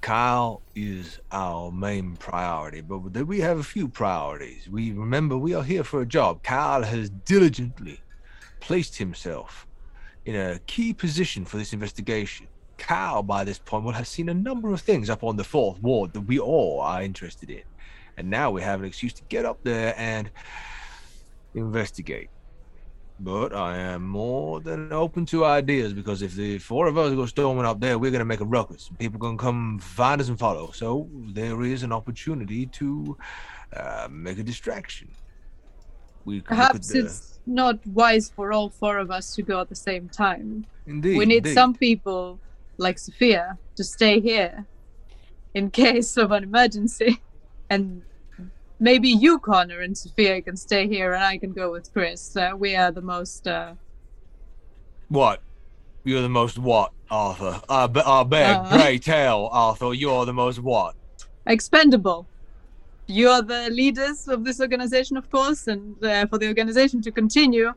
Kyle 0.05 0.61
is 0.75 1.19
our 1.31 1.71
main 1.71 2.15
priority, 2.17 2.79
but 2.79 2.99
we 2.99 3.39
have 3.39 3.57
a 3.57 3.63
few 3.63 3.87
priorities. 3.87 4.69
We 4.69 4.91
remember 4.91 5.35
we 5.35 5.55
are 5.55 5.63
here 5.63 5.83
for 5.83 5.99
a 6.03 6.05
job. 6.05 6.43
Kyle 6.43 6.83
has 6.83 7.09
diligently 7.09 7.99
placed 8.59 8.99
himself 8.99 9.65
in 10.25 10.35
a 10.35 10.59
key 10.67 10.93
position 10.93 11.43
for 11.43 11.57
this 11.57 11.73
investigation. 11.73 12.45
Kyle, 12.77 13.23
by 13.23 13.43
this 13.43 13.57
point, 13.57 13.83
will 13.83 13.93
have 13.93 14.07
seen 14.07 14.29
a 14.29 14.33
number 14.35 14.71
of 14.71 14.79
things 14.79 15.09
up 15.09 15.23
on 15.23 15.37
the 15.37 15.43
fourth 15.43 15.81
ward 15.81 16.13
that 16.13 16.21
we 16.21 16.37
all 16.37 16.81
are 16.81 17.01
interested 17.01 17.49
in. 17.49 17.63
And 18.15 18.29
now 18.29 18.51
we 18.51 18.61
have 18.61 18.81
an 18.81 18.85
excuse 18.85 19.13
to 19.13 19.23
get 19.23 19.43
up 19.43 19.57
there 19.63 19.95
and 19.97 20.29
investigate. 21.55 22.29
But 23.19 23.53
I 23.55 23.77
am 23.77 24.05
more 24.07 24.59
than 24.59 24.91
open 24.91 25.25
to 25.27 25.45
ideas 25.45 25.93
because 25.93 26.21
if 26.21 26.33
the 26.35 26.57
four 26.59 26.87
of 26.87 26.97
us 26.97 27.13
go 27.13 27.25
storming 27.25 27.65
up 27.65 27.79
there, 27.79 27.97
we're 27.97 28.11
gonna 28.11 28.25
make 28.25 28.41
a 28.41 28.45
ruckus. 28.45 28.89
People 28.99 29.19
gonna 29.19 29.37
come 29.37 29.79
find 29.79 30.19
us 30.19 30.29
and 30.29 30.37
follow. 30.37 30.71
So 30.71 31.09
there 31.33 31.61
is 31.63 31.83
an 31.83 31.91
opportunity 31.93 32.65
to 32.67 33.17
uh, 33.75 34.07
make 34.11 34.37
a 34.37 34.43
distraction. 34.43 35.09
We 36.25 36.41
Perhaps 36.41 36.89
the- 36.89 37.05
it's 37.05 37.39
not 37.45 37.85
wise 37.85 38.31
for 38.35 38.51
all 38.51 38.69
four 38.69 38.97
of 38.97 39.11
us 39.11 39.33
to 39.35 39.43
go 39.43 39.61
at 39.61 39.69
the 39.69 39.75
same 39.75 40.09
time. 40.09 40.65
indeed. 40.87 41.17
we 41.17 41.25
need 41.25 41.37
indeed. 41.37 41.53
some 41.53 41.73
people, 41.75 42.39
like 42.77 42.97
Sophia, 42.99 43.57
to 43.75 43.83
stay 43.83 44.19
here 44.19 44.65
in 45.53 45.69
case 45.83 46.17
of 46.17 46.31
an 46.31 46.43
emergency. 46.43 47.21
And 47.69 48.01
maybe 48.79 49.09
you, 49.09 49.39
Connor, 49.39 49.81
and 49.81 49.97
Sophia 49.97 50.41
can 50.41 50.57
stay 50.57 50.87
here 50.87 51.13
and 51.13 51.23
I 51.23 51.37
can 51.37 51.51
go 51.53 51.71
with 51.71 51.91
Chris. 51.93 52.35
Uh, 52.35 52.51
we 52.57 52.75
are 52.75 52.91
the 52.91 53.01
most. 53.01 53.47
Uh, 53.47 53.73
What? 55.09 55.41
You're 56.03 56.21
the 56.21 56.29
most 56.29 56.59
what, 56.59 56.91
Arthur? 57.09 57.59
I, 57.67 57.87
be- 57.87 58.01
I 58.01 58.23
beg, 58.23 58.55
Uh. 58.57 58.69
pray 58.69 58.97
tell, 58.99 59.47
Arthur, 59.47 59.93
you're 59.93 60.25
the 60.25 60.33
most 60.33 60.59
what? 60.59 60.95
expendable. 61.47 62.27
You 63.07 63.29
are 63.29 63.41
the 63.43 63.69
leaders 63.69 64.27
of 64.27 64.43
this 64.43 64.59
organization, 64.59 65.15
of 65.15 65.29
course, 65.29 65.67
and 65.67 66.03
uh, 66.03 66.25
for 66.25 66.39
the 66.39 66.47
organization 66.47 67.01
to 67.03 67.11
continue, 67.11 67.71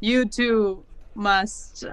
you 0.00 0.24
two 0.24 0.82
must 1.14 1.84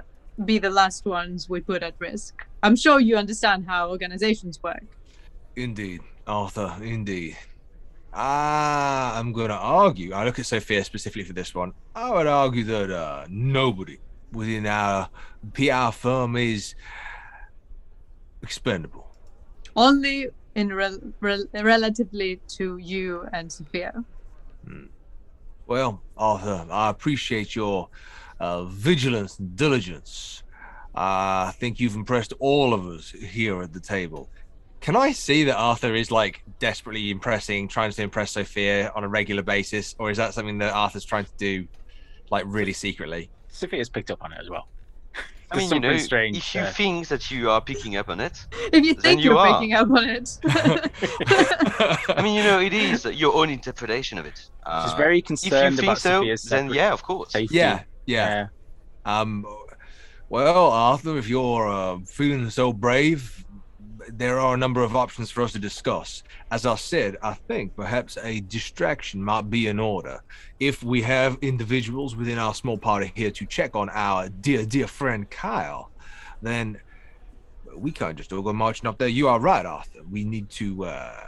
be 0.46 0.58
the 0.58 0.70
last 0.70 1.04
ones 1.04 1.48
we 1.50 1.60
put 1.60 1.82
at 1.82 1.94
risk. 1.98 2.46
I'm 2.62 2.76
sure 2.76 2.98
you 2.98 3.16
understand 3.18 3.66
how 3.66 3.90
organizations 3.90 4.58
work. 4.62 4.84
Indeed, 5.56 6.00
Arthur, 6.26 6.74
indeed. 6.82 7.36
Ah, 8.12 9.18
I'm 9.18 9.32
going 9.32 9.48
to 9.48 9.54
argue. 9.56 10.12
I 10.12 10.24
look 10.24 10.38
at 10.38 10.46
Sophia 10.46 10.82
specifically 10.84 11.24
for 11.24 11.32
this 11.34 11.54
one. 11.54 11.72
I 11.94 12.10
would 12.10 12.26
argue 12.26 12.64
that 12.64 12.90
uh, 12.90 13.26
nobody 13.28 13.98
within 14.32 14.66
our 14.66 15.08
PR 15.54 15.90
firm 15.92 16.36
is 16.36 16.74
expendable. 18.42 19.06
Only 19.76 20.28
in 20.54 20.72
rel- 20.72 21.00
rel- 21.20 21.46
relatively 21.54 22.40
to 22.48 22.78
you 22.78 23.28
and 23.32 23.50
Sophia. 23.52 24.04
Well, 25.66 26.02
Arthur, 26.16 26.66
I 26.70 26.88
appreciate 26.90 27.54
your 27.54 27.88
uh, 28.40 28.64
vigilance 28.64 29.38
and 29.38 29.54
diligence. 29.54 30.42
I 30.94 31.52
think 31.60 31.78
you've 31.78 31.94
impressed 31.94 32.32
all 32.40 32.74
of 32.74 32.86
us 32.86 33.10
here 33.10 33.62
at 33.62 33.72
the 33.72 33.80
table. 33.80 34.30
Can 34.80 34.96
I 34.96 35.12
see 35.12 35.44
that 35.44 35.56
Arthur 35.56 35.94
is 35.94 36.10
like 36.10 36.42
desperately 36.60 37.10
impressing, 37.10 37.68
trying 37.68 37.90
to 37.90 38.02
impress 38.02 38.32
Sophia 38.32 38.92
on 38.94 39.04
a 39.04 39.08
regular 39.08 39.42
basis, 39.42 39.94
or 39.98 40.10
is 40.10 40.16
that 40.18 40.34
something 40.34 40.58
that 40.58 40.72
Arthur's 40.72 41.04
trying 41.04 41.24
to 41.24 41.30
do, 41.36 41.66
like 42.30 42.44
really 42.46 42.72
secretly? 42.72 43.28
Sophia's 43.48 43.88
picked 43.88 44.10
up 44.10 44.22
on 44.22 44.32
it 44.32 44.38
as 44.40 44.48
well. 44.48 44.68
I 45.50 45.56
There's 45.56 45.70
mean, 45.70 45.82
you 45.82 45.90
know, 45.90 45.96
strange 45.98 46.36
if 46.36 46.54
you 46.54 46.60
there. 46.60 46.70
think 46.72 47.08
that 47.08 47.30
you 47.30 47.50
are 47.50 47.60
picking 47.60 47.96
up 47.96 48.08
on 48.08 48.20
it, 48.20 48.44
If 48.72 48.84
you 48.84 48.94
think 48.94 49.22
you 49.22 49.32
you 49.32 49.38
are 49.38 49.48
are. 49.48 49.58
picking 49.58 49.74
up 49.74 49.90
on 49.90 50.08
it. 50.08 50.38
I 52.08 52.22
mean, 52.22 52.36
you 52.36 52.42
know, 52.44 52.60
it 52.60 52.72
is 52.72 53.04
your 53.06 53.34
own 53.34 53.50
interpretation 53.50 54.18
of 54.18 54.26
it. 54.26 54.36
She's 54.36 54.48
Uh, 54.64 54.94
very 54.96 55.18
if 55.18 55.30
you 55.30 55.36
think 55.50 55.80
about 55.82 55.98
so, 55.98 56.20
Sophia's 56.20 56.42
then 56.44 56.70
yeah, 56.70 56.92
of 56.92 57.02
course. 57.02 57.32
safety. 57.32 57.56
yeah, 57.56 57.82
yeah. 58.06 58.48
Uh, 59.04 59.10
Um, 59.10 59.46
well, 60.28 60.66
Arthur, 60.70 61.16
if 61.16 61.28
you're 61.28 61.66
uh, 61.66 61.98
feeling 62.06 62.50
so 62.50 62.72
brave, 62.74 63.44
there 64.12 64.38
are 64.38 64.54
a 64.54 64.56
number 64.56 64.82
of 64.82 64.96
options 64.96 65.30
for 65.30 65.42
us 65.42 65.52
to 65.52 65.58
discuss. 65.58 66.22
As 66.50 66.66
I 66.66 66.76
said, 66.76 67.16
I 67.22 67.34
think 67.34 67.76
perhaps 67.76 68.16
a 68.22 68.40
distraction 68.40 69.22
might 69.22 69.50
be 69.50 69.66
in 69.66 69.78
order. 69.78 70.22
If 70.60 70.82
we 70.82 71.02
have 71.02 71.38
individuals 71.42 72.16
within 72.16 72.38
our 72.38 72.54
small 72.54 72.78
party 72.78 73.12
here 73.14 73.30
to 73.30 73.46
check 73.46 73.76
on 73.76 73.88
our 73.90 74.28
dear, 74.28 74.64
dear 74.64 74.86
friend 74.86 75.28
Kyle, 75.30 75.90
then 76.42 76.80
we 77.76 77.90
can't 77.90 78.16
just 78.16 78.32
all 78.32 78.42
go 78.42 78.52
marching 78.52 78.86
up 78.86 78.98
there. 78.98 79.08
You 79.08 79.28
are 79.28 79.40
right, 79.40 79.64
Arthur. 79.64 80.00
We 80.10 80.24
need 80.24 80.50
to 80.50 80.84
uh, 80.84 81.20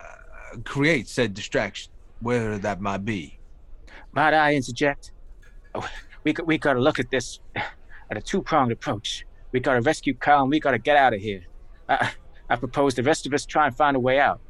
create 0.64 1.08
said 1.08 1.34
distraction, 1.34 1.92
whether 2.20 2.58
that 2.58 2.80
might 2.80 3.04
be. 3.04 3.38
might 4.12 4.34
I 4.34 4.54
interject? 4.54 5.12
Oh, 5.74 5.88
we 6.24 6.34
we 6.44 6.58
got 6.58 6.74
to 6.74 6.80
look 6.80 6.98
at 6.98 7.10
this 7.10 7.40
at 7.56 8.16
a 8.16 8.20
two 8.20 8.42
pronged 8.42 8.72
approach. 8.72 9.24
We 9.52 9.60
got 9.60 9.74
to 9.74 9.80
rescue 9.80 10.14
Kyle 10.14 10.42
and 10.42 10.50
we 10.50 10.60
got 10.60 10.72
to 10.72 10.78
get 10.78 10.96
out 10.96 11.14
of 11.14 11.20
here. 11.20 11.42
I, 11.88 12.12
I 12.50 12.56
propose 12.56 12.94
the 12.94 13.02
rest 13.04 13.26
of 13.26 13.32
us 13.32 13.46
try 13.46 13.66
and 13.66 13.76
find 13.76 13.96
a 13.96 14.00
way 14.00 14.18
out, 14.18 14.40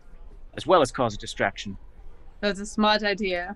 as 0.57 0.67
well 0.67 0.81
as 0.81 0.91
cause 0.91 1.15
a 1.15 1.19
distraction. 1.19 1.77
That's 2.41 2.59
a 2.59 2.67
smart 2.67 3.03
idea. 3.03 3.55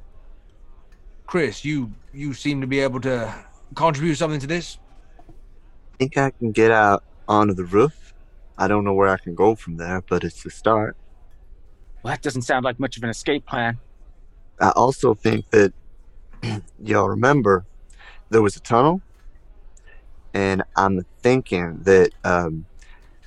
Chris, 1.27 1.65
you 1.65 1.91
you 2.13 2.35
seem 2.35 2.61
to 2.61 2.67
be 2.67 2.81
able 2.81 3.01
to 3.01 3.35
contribute 3.75 4.17
something 4.17 4.41
to 4.41 4.47
this. 4.47 4.79
I 5.29 5.97
think 5.99 6.19
I 6.19 6.31
can 6.31 6.53
get 6.53 6.71
out 6.71 7.03
onto 7.27 7.55
the 7.55 7.65
roof. 7.65 8.13
I 8.59 8.69
don't 8.69 8.85
know 8.85 8.93
where 8.93 9.09
I 9.09 9.17
can 9.17 9.35
go 9.35 9.55
from 9.55 9.79
there, 9.79 10.03
but 10.03 10.23
it's 10.23 10.45
a 10.45 10.51
start. 10.51 10.97
Well, 12.03 12.13
that 12.13 12.21
doesn't 12.21 12.43
sound 12.43 12.65
like 12.65 12.79
much 12.79 12.99
of 12.99 13.03
an 13.03 13.09
escape 13.09 13.47
plan. 13.47 13.79
I 14.61 14.71
also 14.71 15.15
think 15.15 15.49
that 15.51 15.73
y'all 16.85 17.09
remember 17.09 17.65
there 18.29 18.43
was 18.43 18.57
a 18.57 18.61
tunnel, 18.61 19.01
and 20.35 20.63
I'm 20.77 21.07
thinking 21.21 21.81
that 21.85 22.11
um, 22.25 22.67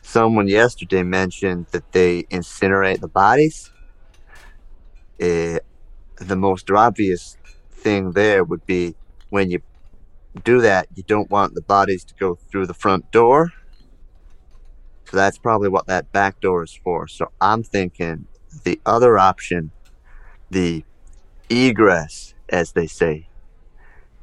someone 0.07 0.47
yesterday 0.47 1.03
mentioned 1.03 1.65
that 1.71 1.91
they 1.91 2.23
incinerate 2.23 3.01
the 3.01 3.09
bodies. 3.09 3.71
Eh, 5.19 5.59
the 6.15 6.35
most 6.35 6.71
obvious 6.71 7.37
thing 7.71 8.11
there 8.11 8.43
would 8.43 8.65
be 8.65 8.95
when 9.29 9.51
you 9.51 9.61
do 10.43 10.61
that, 10.61 10.87
you 10.95 11.03
don't 11.03 11.29
want 11.29 11.55
the 11.55 11.61
bodies 11.61 12.05
to 12.05 12.13
go 12.15 12.35
through 12.49 12.67
the 12.67 12.73
front 12.73 13.11
door. 13.11 13.51
So 15.09 15.17
that's 15.17 15.37
probably 15.37 15.69
what 15.69 15.87
that 15.87 16.11
back 16.13 16.39
door 16.39 16.63
is 16.63 16.79
for. 16.83 17.07
So 17.07 17.31
I'm 17.41 17.63
thinking 17.63 18.27
the 18.63 18.79
other 18.85 19.17
option, 19.17 19.71
the 20.49 20.85
egress, 21.49 22.33
as 22.49 22.71
they 22.71 22.87
say, 22.87 23.27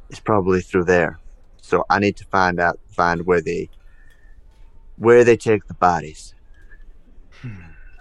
is 0.09 0.21
probably 0.21 0.63
through 0.63 0.85
there. 0.85 1.19
So 1.61 1.85
I 1.91 1.99
need 1.99 2.17
to 2.17 2.25
find 2.27 2.59
out, 2.59 2.79
find 2.89 3.27
where 3.27 3.43
they, 3.43 3.69
where 4.97 5.25
they 5.25 5.37
take 5.37 5.67
the 5.67 5.75
bodies. 5.75 6.35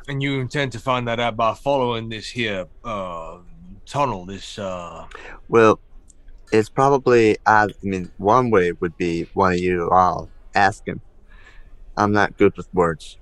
And 0.08 0.22
you 0.22 0.40
intend 0.40 0.72
to 0.74 0.80
find 0.80 1.08
that 1.08 1.20
out 1.20 1.36
by 1.36 1.54
following 1.54 2.10
this 2.10 2.30
here 2.30 2.68
uh 2.84 3.40
tunnel, 3.86 4.26
this 4.26 4.60
uh 4.60 5.06
Well, 5.48 5.80
it's 6.52 6.70
probably, 6.70 7.38
I, 7.46 7.64
I 7.64 7.68
mean, 7.82 8.12
one 8.18 8.52
way 8.52 8.74
would 8.74 8.96
be 8.98 9.24
one 9.34 9.54
of 9.54 9.60
you 9.60 9.90
all 9.90 10.30
ask 10.54 10.88
him. 10.88 11.02
I'm 11.98 12.12
not 12.12 12.38
good 12.38 12.56
with 12.56 12.72
words. 12.74 13.18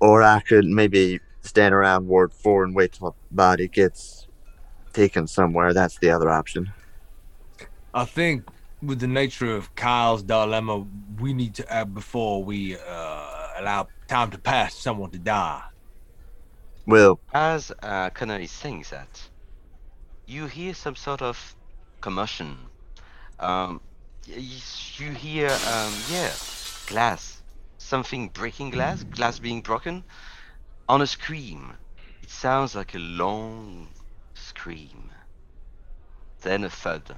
Or 0.00 0.22
I 0.22 0.40
could 0.40 0.64
maybe 0.64 1.20
stand 1.42 1.74
around 1.74 2.08
Ward 2.08 2.32
4 2.32 2.64
and 2.64 2.74
wait 2.74 2.92
till 2.92 3.10
the 3.10 3.34
body 3.34 3.68
gets 3.68 4.26
taken 4.92 5.26
somewhere. 5.26 5.72
That's 5.72 5.98
the 5.98 6.10
other 6.10 6.28
option. 6.28 6.72
I 7.94 8.04
think 8.04 8.44
with 8.86 9.00
the 9.00 9.06
nature 9.08 9.54
of 9.56 9.74
Kyle's 9.74 10.22
dilemma, 10.22 10.86
we 11.20 11.32
need 11.34 11.54
to 11.56 11.72
act 11.72 11.94
before 11.94 12.44
we 12.44 12.76
uh 12.76 13.48
allow 13.58 13.88
time 14.08 14.30
to 14.30 14.38
pass 14.38 14.74
someone 14.76 15.10
to 15.12 15.18
die. 15.18 15.62
Well, 16.86 17.20
As 17.32 17.72
uh, 17.82 18.10
Connor 18.10 18.38
is 18.40 18.50
saying 18.52 18.84
that, 18.90 19.30
you 20.26 20.46
hear 20.46 20.74
some 20.74 20.96
sort 20.96 21.22
of 21.22 21.56
commotion. 22.00 22.70
Um, 23.38 23.80
y- 24.28 24.34
y- 24.38 24.62
you 24.96 25.10
hear, 25.12 25.60
um, 25.64 26.04
yeah, 26.08 26.40
glass. 26.86 27.42
Something 27.78 28.28
breaking 28.30 28.70
glass, 28.70 29.04
glass 29.04 29.38
being 29.38 29.62
broken. 29.62 30.04
On 30.88 31.00
a 31.02 31.06
scream. 31.06 31.76
It 32.22 32.30
sounds 32.30 32.74
like 32.74 32.94
a 32.94 32.98
long 32.98 33.94
scream. 34.34 35.12
Then 36.40 36.64
a 36.64 36.70
thud. 36.70 37.16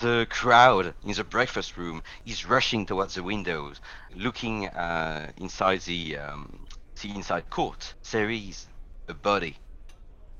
The 0.00 0.26
crowd 0.30 0.94
in 1.04 1.12
the 1.12 1.24
breakfast 1.24 1.76
room 1.76 2.02
is 2.24 2.46
rushing 2.46 2.86
towards 2.86 3.14
the 3.16 3.22
windows, 3.22 3.80
looking 4.14 4.68
uh, 4.68 5.32
inside 5.36 5.82
the 5.82 6.16
um, 6.16 6.66
the 7.02 7.10
inside 7.10 7.50
court. 7.50 7.94
There 8.10 8.30
is 8.30 8.68
a 9.08 9.12
body 9.14 9.58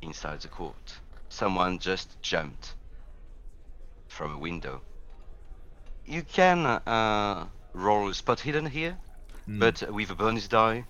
inside 0.01 0.41
the 0.41 0.49
court. 0.49 1.01
Someone 1.29 1.79
just 1.81 2.23
jumped 2.23 2.75
from 4.09 4.33
a 4.35 4.39
window. 4.39 4.83
You 6.07 6.23
can 6.23 6.67
uh, 6.67 7.49
roll 7.75 8.09
a 8.09 8.15
spot 8.15 8.41
hidden 8.41 8.67
here, 8.67 8.99
Hmm. 9.47 9.59
but 9.59 9.83
with 9.93 10.11
a 10.11 10.15
bonus 10.15 10.49
die. 10.49 10.87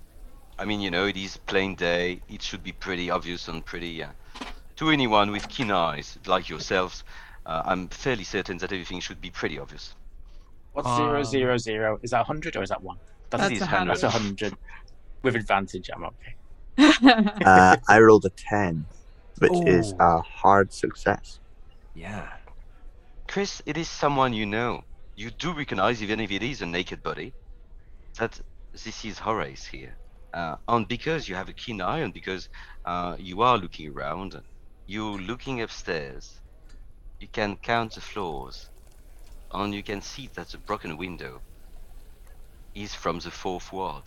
I 0.58 0.64
mean, 0.66 0.80
you 0.80 0.90
know, 0.90 1.06
it 1.06 1.16
is 1.16 1.36
plain 1.38 1.74
day. 1.76 2.22
It 2.28 2.42
should 2.42 2.62
be 2.62 2.72
pretty 2.72 3.11
obvious 3.11 3.48
and 3.48 3.64
pretty. 3.64 4.02
Uh, 4.02 4.11
to 4.76 4.90
anyone 4.90 5.30
with 5.30 5.48
keen 5.48 5.70
eyes 5.70 6.18
like 6.26 6.48
yourselves, 6.48 7.04
uh, 7.51 7.62
I'm 7.66 7.88
fairly 7.88 8.22
certain 8.22 8.59
that 8.59 8.72
everything 8.72 9.01
should 9.01 9.20
be 9.20 9.30
pretty 9.30 9.59
obvious. 9.59 9.94
What's 10.72 10.86
Um, 10.86 10.96
zero 10.96 11.22
zero 11.24 11.57
zero? 11.59 11.98
Is 12.03 12.12
that 12.12 12.24
hundred 12.24 12.55
or 12.57 12.62
is 12.62 12.68
that 12.68 12.80
one? 12.80 12.98
That's 13.30 13.53
is 13.53 13.62
a 13.62 13.66
hundred. 13.66 13.96
That's 13.96 14.14
hundred. 14.14 14.55
With 15.22 15.34
advantage, 15.34 15.90
I'm 15.92 16.05
okay. 16.05 16.34
uh, 17.44 17.76
I 17.88 17.98
rolled 18.01 18.24
a 18.24 18.30
10, 18.30 18.86
which 19.38 19.66
is 19.66 19.92
a 19.98 20.20
hard 20.22 20.72
success. 20.72 21.40
Yeah. 21.94 22.28
Chris, 23.28 23.61
it 23.66 23.76
is 23.76 23.88
someone 23.88 24.32
you 24.32 24.46
know. 24.46 24.84
You 25.16 25.30
do 25.30 25.53
recognize, 25.53 26.03
even 26.03 26.20
if 26.20 26.30
it 26.30 26.42
is 26.42 26.62
a 26.62 26.66
naked 26.66 27.03
body, 27.03 27.34
that 28.18 28.40
this 28.72 29.05
is 29.05 29.18
Horace 29.18 29.66
here. 29.66 29.94
Uh, 30.32 30.57
and 30.68 30.88
because 30.88 31.28
you 31.28 31.34
have 31.34 31.48
a 31.48 31.53
keen 31.53 31.80
eye, 31.82 31.98
and 31.98 32.14
because 32.14 32.48
uh, 32.86 33.16
you 33.18 33.42
are 33.42 33.59
looking 33.59 33.90
around, 33.90 34.40
you're 34.86 35.18
looking 35.18 35.61
upstairs. 35.61 36.39
You 37.20 37.28
can 37.28 37.56
count 37.56 37.94
the 37.94 38.00
floors, 38.00 38.70
and 39.52 39.74
you 39.74 39.82
can 39.82 40.00
see 40.00 40.28
that 40.34 40.48
the 40.48 40.58
broken 40.58 40.96
window 40.96 41.42
is 42.74 42.94
from 42.94 43.18
the 43.20 43.30
fourth 43.30 43.72
ward. 43.72 44.04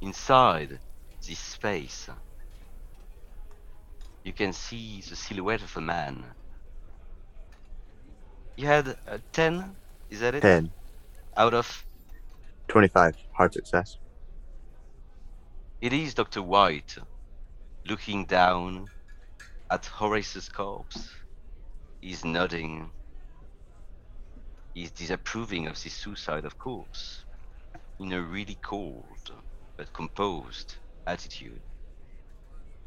Inside 0.00 0.78
this 1.26 1.40
space, 1.40 2.08
you 4.24 4.32
can 4.32 4.52
see 4.52 5.02
the 5.08 5.16
silhouette 5.16 5.62
of 5.62 5.76
a 5.76 5.80
man. 5.80 6.24
You 8.56 8.66
had 8.68 8.96
a 9.06 9.20
10, 9.32 9.76
is 10.10 10.20
that 10.20 10.36
it? 10.36 10.42
10, 10.42 10.70
Out 11.36 11.54
of 11.54 11.84
25. 12.68 13.16
Hard 13.32 13.52
success. 13.52 13.98
It 15.80 15.92
is 15.92 16.14
Dr. 16.14 16.42
White 16.42 16.96
looking 17.86 18.26
down 18.26 18.86
at 19.70 19.86
Horace's 19.86 20.48
corpse. 20.48 21.10
He's 22.02 22.24
nodding. 22.24 22.92
He's 24.74 24.90
disapproving 24.92 25.68
of 25.68 25.82
this 25.82 25.94
suicide, 25.94 26.44
of 26.44 26.58
course, 26.58 27.24
in 28.00 28.12
a 28.12 28.20
really 28.22 28.58
cold 28.64 29.18
but 29.78 29.92
composed 29.94 30.74
attitude. 31.06 31.62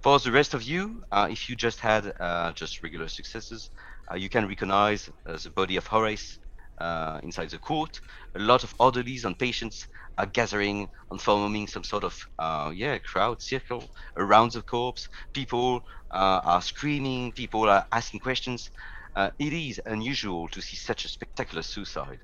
For 0.04 0.20
the 0.20 0.32
rest 0.32 0.54
of 0.54 0.64
you, 0.64 1.04
uh, 1.12 1.28
if 1.32 1.50
you 1.50 1.56
just 1.56 1.80
had 1.80 2.14
uh, 2.20 2.52
just 2.54 2.84
regular 2.84 3.08
successes, 3.08 3.72
uh, 4.12 4.16
you 4.18 4.30
can 4.30 4.48
recognize 4.48 5.10
uh, 5.26 5.38
the 5.38 5.50
body 5.50 5.78
of 5.78 5.88
Horace 5.88 6.38
uh, 6.80 7.20
inside 7.24 7.50
the 7.50 7.58
court. 7.60 7.92
A 8.36 8.40
lot 8.40 8.64
of 8.64 8.76
orderlies 8.80 9.26
and 9.26 9.40
patients 9.40 9.88
are 10.18 10.28
gathering 10.28 10.88
and 11.12 11.22
forming 11.22 11.68
some 11.68 11.84
sort 11.84 12.04
of 12.04 12.16
uh, 12.40 12.72
yeah 12.76 13.00
crowd 13.00 13.42
circle 13.42 13.90
around 14.18 14.52
the 14.52 14.62
corpse. 14.62 15.08
People 15.34 15.82
are 16.12 16.62
screaming. 16.62 17.32
People 17.34 17.70
are 17.70 17.86
asking 17.92 18.20
questions. 18.20 18.70
Uh, 19.16 19.30
it 19.40 19.54
is 19.54 19.80
unusual 19.86 20.48
to 20.50 20.62
see 20.62 20.76
such 20.76 21.06
a 21.06 21.08
spectacular 21.08 21.62
suicide. 21.62 22.20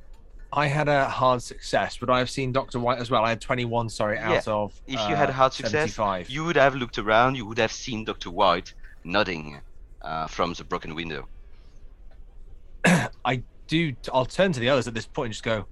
I 0.53 0.67
had 0.67 0.89
a 0.89 1.07
hard 1.07 1.41
success, 1.41 1.97
but 1.97 2.09
I've 2.09 2.29
seen 2.29 2.51
Doctor 2.51 2.79
White 2.79 2.99
as 2.99 3.09
well. 3.09 3.23
I 3.23 3.29
had 3.29 3.39
21, 3.39 3.87
sorry, 3.89 4.17
out 4.17 4.45
Yeah, 4.45 4.53
of. 4.53 4.73
If 4.85 4.99
you 5.07 5.15
had 5.15 5.29
a 5.29 5.31
uh, 5.31 5.35
hard 5.35 5.53
success, 5.53 5.93
75. 5.93 6.29
you 6.29 6.43
would 6.43 6.57
have 6.57 6.75
looked 6.75 6.97
around. 6.97 7.35
You 7.35 7.45
would 7.45 7.57
have 7.57 7.71
seen 7.71 8.03
Dr. 8.03 8.29
White 8.31 8.73
nodding 9.05 9.61
uh, 10.01 10.27
from 10.27 10.53
the 10.53 10.65
broken 10.65 10.93
window. 10.93 11.29
I 13.23 13.43
do. 13.67 13.95
I'll 14.13 14.25
turn 14.25 14.51
to 14.51 14.59
the 14.59 14.67
others 14.67 14.87
at 14.89 14.93
this 14.93 15.07
point 15.07 15.27
and 15.27 15.33
just 15.33 15.43
go. 15.43 15.65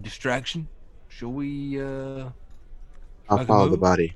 Distraction. 0.00 0.68
Shall 1.08 1.32
we? 1.32 1.80
uh 1.80 2.30
I'll 3.28 3.38
Make 3.38 3.44
a 3.44 3.46
follow 3.46 3.68
the 3.68 3.76
body. 3.76 4.14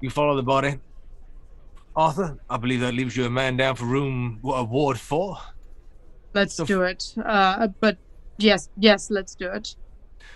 You 0.00 0.10
follow 0.10 0.36
the 0.36 0.42
body. 0.42 0.78
Arthur, 1.98 2.38
I 2.48 2.56
believe 2.58 2.80
that 2.80 2.94
leaves 2.94 3.16
you 3.16 3.24
a 3.24 3.30
man 3.30 3.56
down 3.56 3.74
for 3.74 3.84
room 3.84 4.38
what, 4.40 4.68
Ward 4.68 5.00
Four. 5.00 5.36
Let's 6.32 6.54
Sof- 6.54 6.68
do 6.68 6.82
it. 6.82 7.02
Uh, 7.24 7.66
but 7.80 7.98
yes, 8.38 8.68
yes, 8.78 9.10
let's 9.10 9.34
do 9.34 9.48
it. 9.48 9.74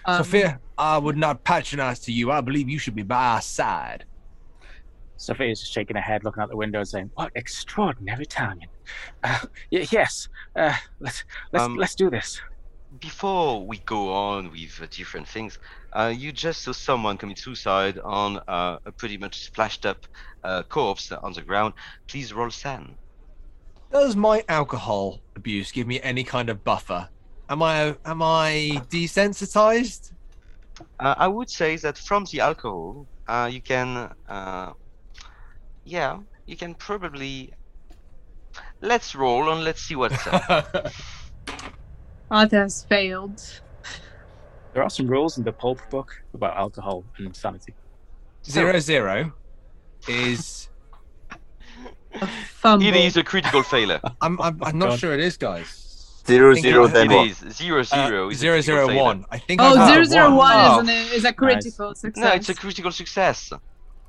Um, 0.04 0.24
Sophia, 0.24 0.60
I 0.76 0.98
would 0.98 1.16
not 1.16 1.44
patronize 1.44 2.00
to 2.00 2.12
you. 2.12 2.32
I 2.32 2.40
believe 2.40 2.68
you 2.68 2.80
should 2.80 2.96
be 2.96 3.04
by 3.04 3.24
our 3.34 3.40
side. 3.40 4.04
Sophia's 5.16 5.60
just 5.60 5.72
shaking 5.72 5.94
her 5.94 6.02
head, 6.02 6.24
looking 6.24 6.42
out 6.42 6.48
the 6.48 6.56
window, 6.56 6.80
and 6.80 6.88
saying, 6.88 7.10
"What 7.14 7.30
extraordinary 7.36 8.26
timing!" 8.26 8.66
Uh, 9.22 9.38
y- 9.70 9.86
yes, 9.92 10.28
uh, 10.56 10.74
let's 10.98 11.22
let's 11.52 11.64
Um, 11.64 11.76
let's 11.76 11.94
do 11.94 12.10
this. 12.10 12.40
before 12.98 13.64
we 13.64 13.78
go 13.78 14.12
on 14.12 14.50
with 14.50 14.80
uh, 14.82 14.86
different 14.90 15.28
things, 15.28 15.60
uh, 15.92 16.12
you 16.16 16.32
just 16.32 16.62
saw 16.62 16.72
someone 16.72 17.16
commit 17.16 17.38
suicide 17.38 17.98
on 17.98 18.38
uh, 18.48 18.78
a 18.84 18.92
pretty 18.92 19.16
much 19.18 19.44
splashed 19.44 19.84
up 19.86 20.06
uh, 20.44 20.62
corpse 20.62 21.12
on 21.12 21.32
the 21.32 21.42
ground. 21.42 21.74
Please 22.06 22.32
roll 22.32 22.50
SAN. 22.50 22.94
Does 23.90 24.16
my 24.16 24.42
alcohol 24.48 25.20
abuse 25.36 25.70
give 25.70 25.86
me 25.86 26.00
any 26.00 26.24
kind 26.24 26.48
of 26.48 26.64
buffer? 26.64 27.08
Am 27.48 27.62
I 27.62 27.94
am 28.06 28.22
I 28.22 28.80
desensitized? 28.88 30.12
Uh, 30.98 31.14
I 31.18 31.28
would 31.28 31.50
say 31.50 31.76
that 31.76 31.98
from 31.98 32.24
the 32.24 32.40
alcohol, 32.40 33.06
uh, 33.28 33.50
you 33.52 33.60
can, 33.60 34.10
uh, 34.28 34.72
yeah, 35.84 36.18
you 36.46 36.56
can 36.56 36.74
probably. 36.74 37.52
Let's 38.80 39.14
roll 39.14 39.50
and 39.50 39.62
let's 39.64 39.82
see 39.82 39.94
what's 39.94 40.26
up. 40.26 40.92
Arthur 42.30 42.62
has 42.62 42.84
failed. 42.84 43.60
There 44.72 44.82
are 44.82 44.90
some 44.90 45.06
rules 45.06 45.36
in 45.38 45.44
the 45.44 45.52
pulp 45.52 45.78
book 45.90 46.22
about 46.34 46.56
alcohol 46.56 47.04
and 47.18 47.34
sanity. 47.36 47.74
zero 48.44 48.78
zero 48.78 49.32
is. 50.08 50.68
Fumble. 52.60 52.86
it 52.86 52.94
is 52.94 53.16
a 53.16 53.22
critical 53.24 53.62
failure. 53.62 54.00
I'm 54.20 54.40
I'm, 54.40 54.62
I'm 54.62 54.78
not 54.78 54.90
God. 54.90 54.98
sure 54.98 55.12
it 55.14 55.20
is, 55.20 55.36
guys. 55.36 56.22
Zero, 56.26 56.54
Think 56.54 56.64
zero, 56.66 56.86
then 56.86 57.10
it 57.10 57.14
what? 57.16 57.26
is 57.28 57.38
zero 57.56 57.78
Uh, 57.90 58.28
is 58.28 58.42
a 58.44 58.60
zero 58.62 58.86
failure. 58.86 59.02
one. 59.02 59.24
I 59.30 59.38
think. 59.38 59.60
Oh, 59.60 59.70
I've 59.70 59.78
had 59.78 59.88
zero 59.94 60.04
zero 60.04 60.28
one. 60.28 60.38
one 60.38 60.54
Oh. 60.54 60.80
is, 60.82 60.88
an, 61.10 61.14
is 61.16 61.24
a 61.24 61.32
critical 61.32 61.94
success. 61.94 62.22
No, 62.24 62.30
it's 62.32 62.48
a 62.48 62.54
critical 62.54 62.92
success. 62.92 63.52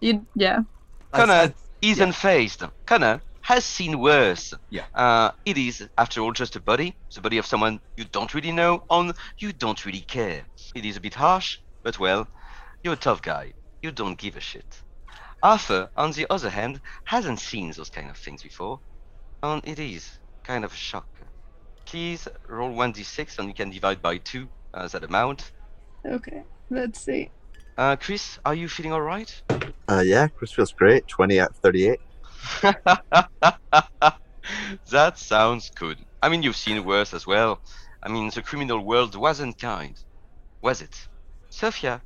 You, 0.02 0.26
yeah. 0.36 0.60
I- 1.14 1.18
Connor 1.18 1.34
I- 1.34 1.54
is 1.82 2.00
unfazed. 2.00 2.70
Connor 2.86 3.22
has 3.42 3.64
seen 3.66 4.00
worse. 4.00 4.54
Yeah. 4.70 4.84
Uh, 4.94 5.32
it 5.46 5.58
is, 5.58 5.88
after 5.98 6.22
all, 6.22 6.34
just 6.34 6.56
a 6.56 6.60
body. 6.62 6.96
The 7.16 7.22
body 7.22 7.38
of 7.40 7.46
someone 7.46 7.80
you 7.98 8.06
don't 8.12 8.32
really 8.34 8.52
know, 8.52 8.84
on 8.90 9.14
you 9.40 9.52
don't 9.54 9.84
really 9.86 10.02
care. 10.02 10.44
It 10.76 10.86
is 10.86 10.98
a 10.98 11.02
bit 11.02 11.14
harsh, 11.14 11.60
but 11.84 12.00
well, 12.00 12.28
you're 12.84 12.94
a 12.94 12.98
tough 12.98 13.22
guy. 13.22 13.54
You 13.82 13.92
don't 13.92 14.18
give 14.18 14.36
a 14.36 14.40
shit. 14.40 14.82
Arthur, 15.42 15.90
on 15.98 16.12
the 16.12 16.26
other 16.30 16.50
hand, 16.50 16.80
hasn't 17.04 17.40
seen 17.40 17.72
those 17.72 17.90
kind 17.90 18.10
of 18.10 18.18
things 18.18 18.44
before, 18.44 18.80
and 19.42 19.62
it 19.66 19.78
is 19.78 20.20
kind 20.44 20.64
of 20.64 20.74
a 20.74 20.76
shock. 20.76 21.08
Please 21.86 22.28
roll 22.48 22.72
1d6 22.72 23.40
and 23.40 23.48
you 23.50 23.54
can 23.54 23.70
divide 23.70 24.02
by 24.02 24.18
2 24.18 24.48
uh, 24.74 24.88
that 24.88 25.04
amount. 25.04 25.52
Okay. 26.06 26.44
Let's 26.70 27.02
see. 27.02 27.30
Uh, 27.78 27.96
Chris, 27.98 28.40
are 28.46 28.56
you 28.56 28.68
feeling 28.70 28.94
alright? 28.94 29.42
Uh, 29.90 30.04
yeah, 30.06 30.28
Chris 30.28 30.52
feels 30.52 30.72
great. 30.72 31.08
20 31.08 31.40
out 31.40 31.50
of 31.52 31.58
38. 31.58 32.00
that 34.92 35.18
sounds 35.18 35.72
good. 35.72 35.98
I 36.22 36.30
mean, 36.30 36.44
you've 36.44 36.56
seen 36.56 36.84
worse 36.86 37.14
as 37.14 37.28
well. 37.28 37.60
I 38.02 38.10
mean, 38.10 38.30
the 38.34 38.42
criminal 38.42 38.80
world 38.80 39.16
wasn't 39.16 39.60
kind, 39.60 39.96
was 40.64 40.82
it? 40.82 40.96
Sophia, 41.50 42.02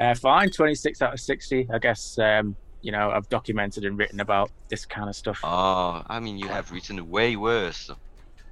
Uh, 0.00 0.14
fine, 0.14 0.48
twenty 0.50 0.74
six 0.76 1.02
out 1.02 1.12
of 1.12 1.20
sixty. 1.20 1.68
I 1.74 1.78
guess 1.78 2.16
um, 2.18 2.56
you 2.80 2.92
know 2.92 3.10
I've 3.10 3.28
documented 3.28 3.84
and 3.84 3.98
written 3.98 4.20
about 4.20 4.50
this 4.70 4.86
kind 4.86 5.08
of 5.10 5.16
stuff. 5.16 5.40
oh, 5.44 6.02
I 6.06 6.20
mean, 6.20 6.38
you 6.38 6.48
have 6.48 6.70
written 6.70 6.96
way 7.10 7.36
worse. 7.36 7.90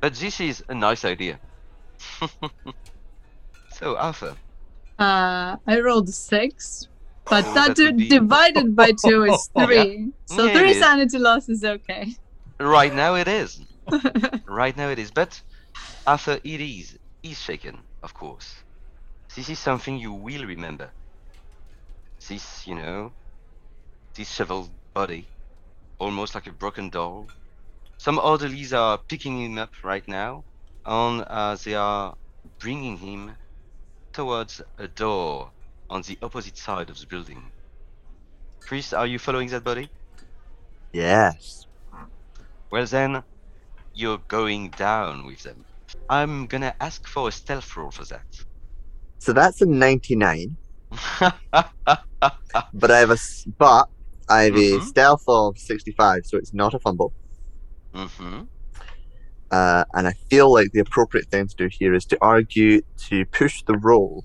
But 0.03 0.15
this 0.15 0.41
is 0.41 0.63
a 0.69 0.75
nice 0.75 1.05
idea. 1.05 1.39
so, 3.79 3.97
Arthur, 3.97 4.35
Uh, 4.99 5.57
I 5.67 5.81
rolled 5.81 6.09
six, 6.09 6.89
but 7.25 7.45
Oh, 7.47 7.55
that, 7.55 7.77
that 7.77 7.97
be- 7.97 8.09
divided 8.09 8.75
by 8.75 8.93
two 9.05 9.25
is 9.31 9.49
Yeah. 9.57 9.67
three. 9.67 10.13
So 10.27 10.45
Yeah, 10.47 10.59
three 10.59 10.75
sanity 10.75 11.19
loss 11.19 11.49
is 11.49 11.65
okay. 11.65 12.15
right 12.61 12.95
now 12.95 13.15
it 13.15 13.29
is. 13.29 13.61
right 14.63 14.77
now 14.77 14.89
it 14.91 14.99
is. 14.99 15.11
But 15.11 15.41
Arthur, 16.07 16.39
it 16.45 16.61
is. 16.61 16.99
He's 17.23 17.41
shaken, 17.41 17.79
of 18.03 18.13
course. 18.15 18.55
This 19.37 19.51
is 19.51 19.59
something 19.59 19.99
you 19.99 20.15
will 20.15 20.47
remember. 20.47 20.89
This, 22.27 22.67
you 22.67 22.75
know, 22.75 23.13
disheveled 24.15 24.71
body, 24.95 25.29
almost 25.99 26.35
like 26.35 26.47
a 26.47 26.53
broken 26.53 26.89
doll. 26.89 27.29
Some 27.99 28.19
orderlies 28.19 28.73
are 28.73 28.97
picking 28.97 29.39
him 29.43 29.59
up 29.59 29.73
right 29.85 30.09
now, 30.09 30.43
and 30.87 31.23
uh, 31.29 31.55
they 31.63 31.75
are 31.75 32.17
bringing 32.61 32.97
him 32.97 33.37
towards 34.15 34.63
a 34.79 34.89
door 34.89 35.51
on 35.91 36.01
the 36.01 36.17
opposite 36.23 36.57
side 36.57 36.89
of 36.89 36.99
the 36.99 37.07
building. 37.07 37.51
Chris, 38.61 38.95
are 38.95 39.07
you 39.07 39.19
following 39.19 39.51
that 39.51 39.65
body? 39.65 39.91
Yes. 40.95 41.67
Well 42.71 42.87
then, 42.87 43.23
you're 43.93 44.23
going 44.29 44.71
down 44.71 45.27
with 45.27 45.43
them. 45.43 45.67
I'm 46.09 46.47
gonna 46.47 46.75
ask 46.81 47.07
for 47.07 47.29
a 47.29 47.33
stealth 47.33 47.77
roll 47.77 47.91
for 47.91 48.07
So 49.27 49.33
that's 49.33 49.61
a 49.61 49.67
99, 49.67 50.57
but 51.53 52.91
I 52.93 52.99
have 53.01 53.11
a 53.11 53.17
but 53.59 53.89
I 54.29 54.43
have 54.43 54.55
a 54.55 54.79
Mhm. 54.79 54.83
stealth 54.83 55.25
of 55.27 55.59
65, 55.59 56.21
so 56.27 56.39
it's 56.39 56.55
not 56.55 56.75
a 56.75 56.79
fumble. 56.79 57.13
hmm 57.93 58.43
Uh, 59.51 59.83
and 59.95 60.07
I 60.07 60.13
feel 60.31 60.53
like 60.53 60.69
the 60.73 60.79
appropriate 60.79 61.29
thing 61.29 61.49
to 61.49 61.55
do 61.59 61.69
here 61.77 61.93
is 61.93 62.07
to 62.07 62.19
argue 62.23 62.83
to 63.09 63.25
push 63.33 63.65
the 63.67 63.77
roll. 63.77 64.23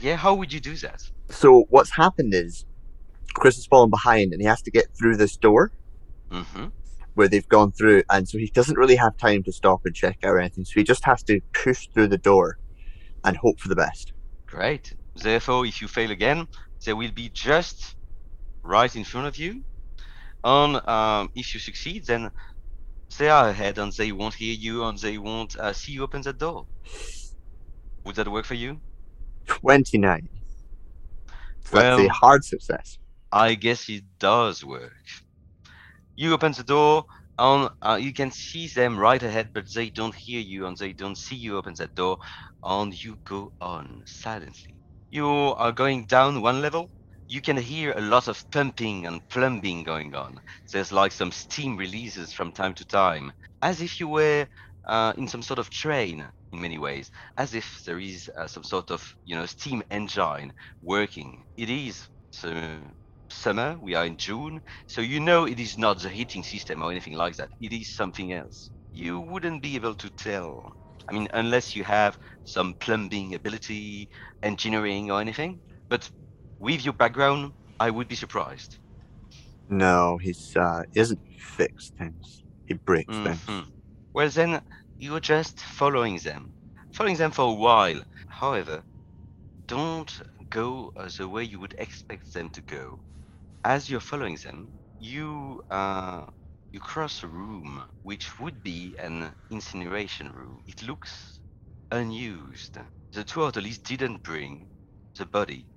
Yeah, 0.00 0.16
how 0.16 0.32
would 0.32 0.50
you 0.50 0.60
do 0.60 0.76
that? 0.76 1.02
So 1.30 1.66
what's 1.68 1.94
happened 1.96 2.32
is 2.32 2.64
Chris 3.34 3.56
has 3.56 3.66
fallen 3.66 3.90
behind 3.90 4.32
and 4.32 4.40
he 4.40 4.46
has 4.48 4.62
to 4.62 4.70
get 4.70 4.86
through 4.98 5.18
this 5.18 5.36
door. 5.36 5.72
hmm 6.30 6.68
where 7.12 7.28
they've 7.28 7.48
gone 7.48 7.72
through, 7.72 8.02
and 8.10 8.26
so 8.28 8.36
he 8.38 8.50
doesn't 8.54 8.78
really 8.78 8.96
have 8.96 9.16
time 9.18 9.42
to 9.42 9.52
stop 9.52 9.80
and 9.84 9.94
check 9.94 10.16
out 10.22 10.30
or 10.30 10.38
anything. 10.38 10.64
So 10.64 10.72
he 10.80 10.84
just 10.84 11.04
has 11.04 11.22
to 11.24 11.40
push 11.54 11.88
through 11.92 12.08
the 12.08 12.18
door 12.18 12.56
and 13.26 13.36
hope 13.36 13.60
for 13.60 13.68
the 13.68 13.76
best. 13.76 14.14
Great. 14.46 14.94
Therefore, 15.16 15.66
if 15.66 15.82
you 15.82 15.88
fail 15.88 16.10
again, 16.10 16.48
they 16.84 16.94
will 16.94 17.12
be 17.12 17.28
just 17.30 17.96
right 18.62 18.94
in 18.96 19.04
front 19.04 19.26
of 19.26 19.36
you. 19.38 19.62
And 20.44 20.76
um, 20.88 21.30
if 21.34 21.54
you 21.54 21.60
succeed, 21.60 22.06
then 22.06 22.30
they 23.18 23.28
are 23.28 23.48
ahead 23.48 23.78
and 23.78 23.92
they 23.92 24.12
won't 24.12 24.34
hear 24.34 24.54
you 24.54 24.84
and 24.84 24.98
they 24.98 25.18
won't 25.18 25.56
uh, 25.56 25.72
see 25.72 25.92
you 25.92 26.04
open 26.04 26.22
that 26.22 26.38
door. 26.38 26.66
Would 28.04 28.16
that 28.16 28.28
work 28.28 28.46
for 28.46 28.54
you? 28.54 28.80
29. 29.46 30.28
So 31.64 31.76
that's 31.76 31.98
a 31.98 32.06
Well- 32.06 32.08
hard 32.10 32.44
success. 32.44 32.98
I 33.32 33.54
guess 33.54 33.88
it 33.88 34.04
does 34.18 34.64
work. 34.64 34.94
You 36.14 36.32
open 36.32 36.52
the 36.52 36.62
door, 36.62 37.04
and 37.38 37.70
uh, 37.82 37.98
you 38.00 38.12
can 38.12 38.30
see 38.30 38.68
them 38.68 38.98
right 38.98 39.22
ahead, 39.22 39.50
but 39.54 39.72
they 39.72 39.90
don't 39.90 40.14
hear 40.14 40.40
you 40.40 40.66
and 40.66 40.76
they 40.76 40.92
don't 40.92 41.18
see 41.18 41.36
you 41.36 41.56
open 41.56 41.74
that 41.78 41.94
door, 41.94 42.18
and 42.62 42.92
you 43.02 43.18
go 43.24 43.52
on 43.60 44.02
silently. 44.06 44.76
You 45.10 45.28
are 45.28 45.72
going 45.72 46.06
down 46.06 46.42
one 46.42 46.60
level. 46.62 46.90
You 47.28 47.40
can 47.42 47.56
hear 47.56 47.92
a 47.92 48.00
lot 48.00 48.28
of 48.28 48.44
pumping 48.50 49.06
and 49.06 49.26
plumbing 49.28 49.82
going 49.84 50.14
on. 50.14 50.40
There's 50.72 50.92
like 50.92 51.12
some 51.12 51.32
steam 51.32 51.76
releases 51.76 52.32
from 52.32 52.52
time 52.52 52.74
to 52.74 52.84
time, 52.84 53.32
as 53.62 53.80
if 53.80 54.00
you 54.00 54.08
were 54.08 54.46
uh, 54.86 55.12
in 55.16 55.28
some 55.28 55.42
sort 55.42 55.58
of 55.58 55.70
train 55.70 56.30
in 56.52 56.60
many 56.60 56.78
ways, 56.78 57.10
as 57.36 57.54
if 57.54 57.82
there 57.86 57.98
is 57.98 58.30
uh, 58.36 58.46
some 58.46 58.64
sort 58.64 58.90
of 58.90 59.04
you 59.24 59.36
know 59.36 59.46
steam 59.46 59.82
engine 59.90 60.52
working. 60.82 61.44
It 61.56 61.70
is 61.70 62.06
so 62.30 62.80
summer. 63.32 63.78
We 63.80 63.94
are 63.94 64.04
in 64.06 64.16
June, 64.16 64.62
so 64.86 65.00
you 65.00 65.20
know 65.20 65.46
it 65.46 65.58
is 65.60 65.78
not 65.78 66.00
the 66.00 66.08
heating 66.10 66.42
system 66.42 66.82
or 66.82 66.90
anything 66.90 67.14
like 67.14 67.36
that. 67.36 67.50
It 67.60 67.72
is 67.72 67.94
something 67.94 68.32
else. 68.32 68.70
You 68.92 69.20
wouldn't 69.20 69.62
be 69.62 69.76
able 69.76 69.94
to 69.96 70.10
tell. 70.10 70.76
I 71.08 71.12
mean, 71.14 71.28
unless 71.32 71.74
you 71.76 71.84
have 71.84 72.18
some 72.44 72.74
plumbing 72.74 73.34
ability, 73.34 74.10
engineering, 74.42 75.10
or 75.10 75.20
anything. 75.20 75.62
But 75.88 76.10
with 76.58 76.84
your 76.84 76.94
background, 76.94 77.54
I 77.80 77.90
would 77.90 78.08
be 78.08 78.16
surprised. 78.16 78.78
No, 79.68 80.18
he's 80.18 80.52
uh, 80.56 80.82
he 80.92 81.00
doesn't 81.00 81.22
fix 81.38 81.90
things. 81.96 82.42
He 82.64 82.74
breaks 82.74 83.18
things. 83.18 83.42
Mhm. 83.48 83.72
Well, 84.14 84.30
then 84.30 84.62
you're 84.96 85.18
just 85.18 85.58
following 85.60 86.18
them, 86.18 86.54
following 86.92 87.16
them 87.16 87.32
for 87.32 87.50
a 87.50 87.54
while. 87.54 88.04
However, 88.28 88.86
don't 89.66 90.12
go 90.50 90.92
the 91.18 91.28
way 91.28 91.44
you 91.44 91.60
would 91.60 91.74
expect 91.78 92.32
them 92.34 92.50
to 92.50 92.62
go. 92.62 93.05
As 93.66 93.90
you're 93.90 94.00
following 94.00 94.38
them, 94.44 94.80
you 94.98 95.62
uh, 95.70 96.26
you 96.72 96.80
cross 96.80 97.24
a 97.24 97.28
room 97.28 97.84
which 98.04 98.40
would 98.40 98.64
be 98.64 98.96
an 99.00 99.34
incineration 99.50 100.32
room. 100.32 100.62
It 100.68 100.82
looks 100.84 101.40
unused. 101.92 102.78
The 103.14 103.24
two 103.24 103.42
orderlies 103.42 103.80
didn't 103.80 104.24
bring 104.24 104.70
the 105.18 105.26
body 105.26 105.68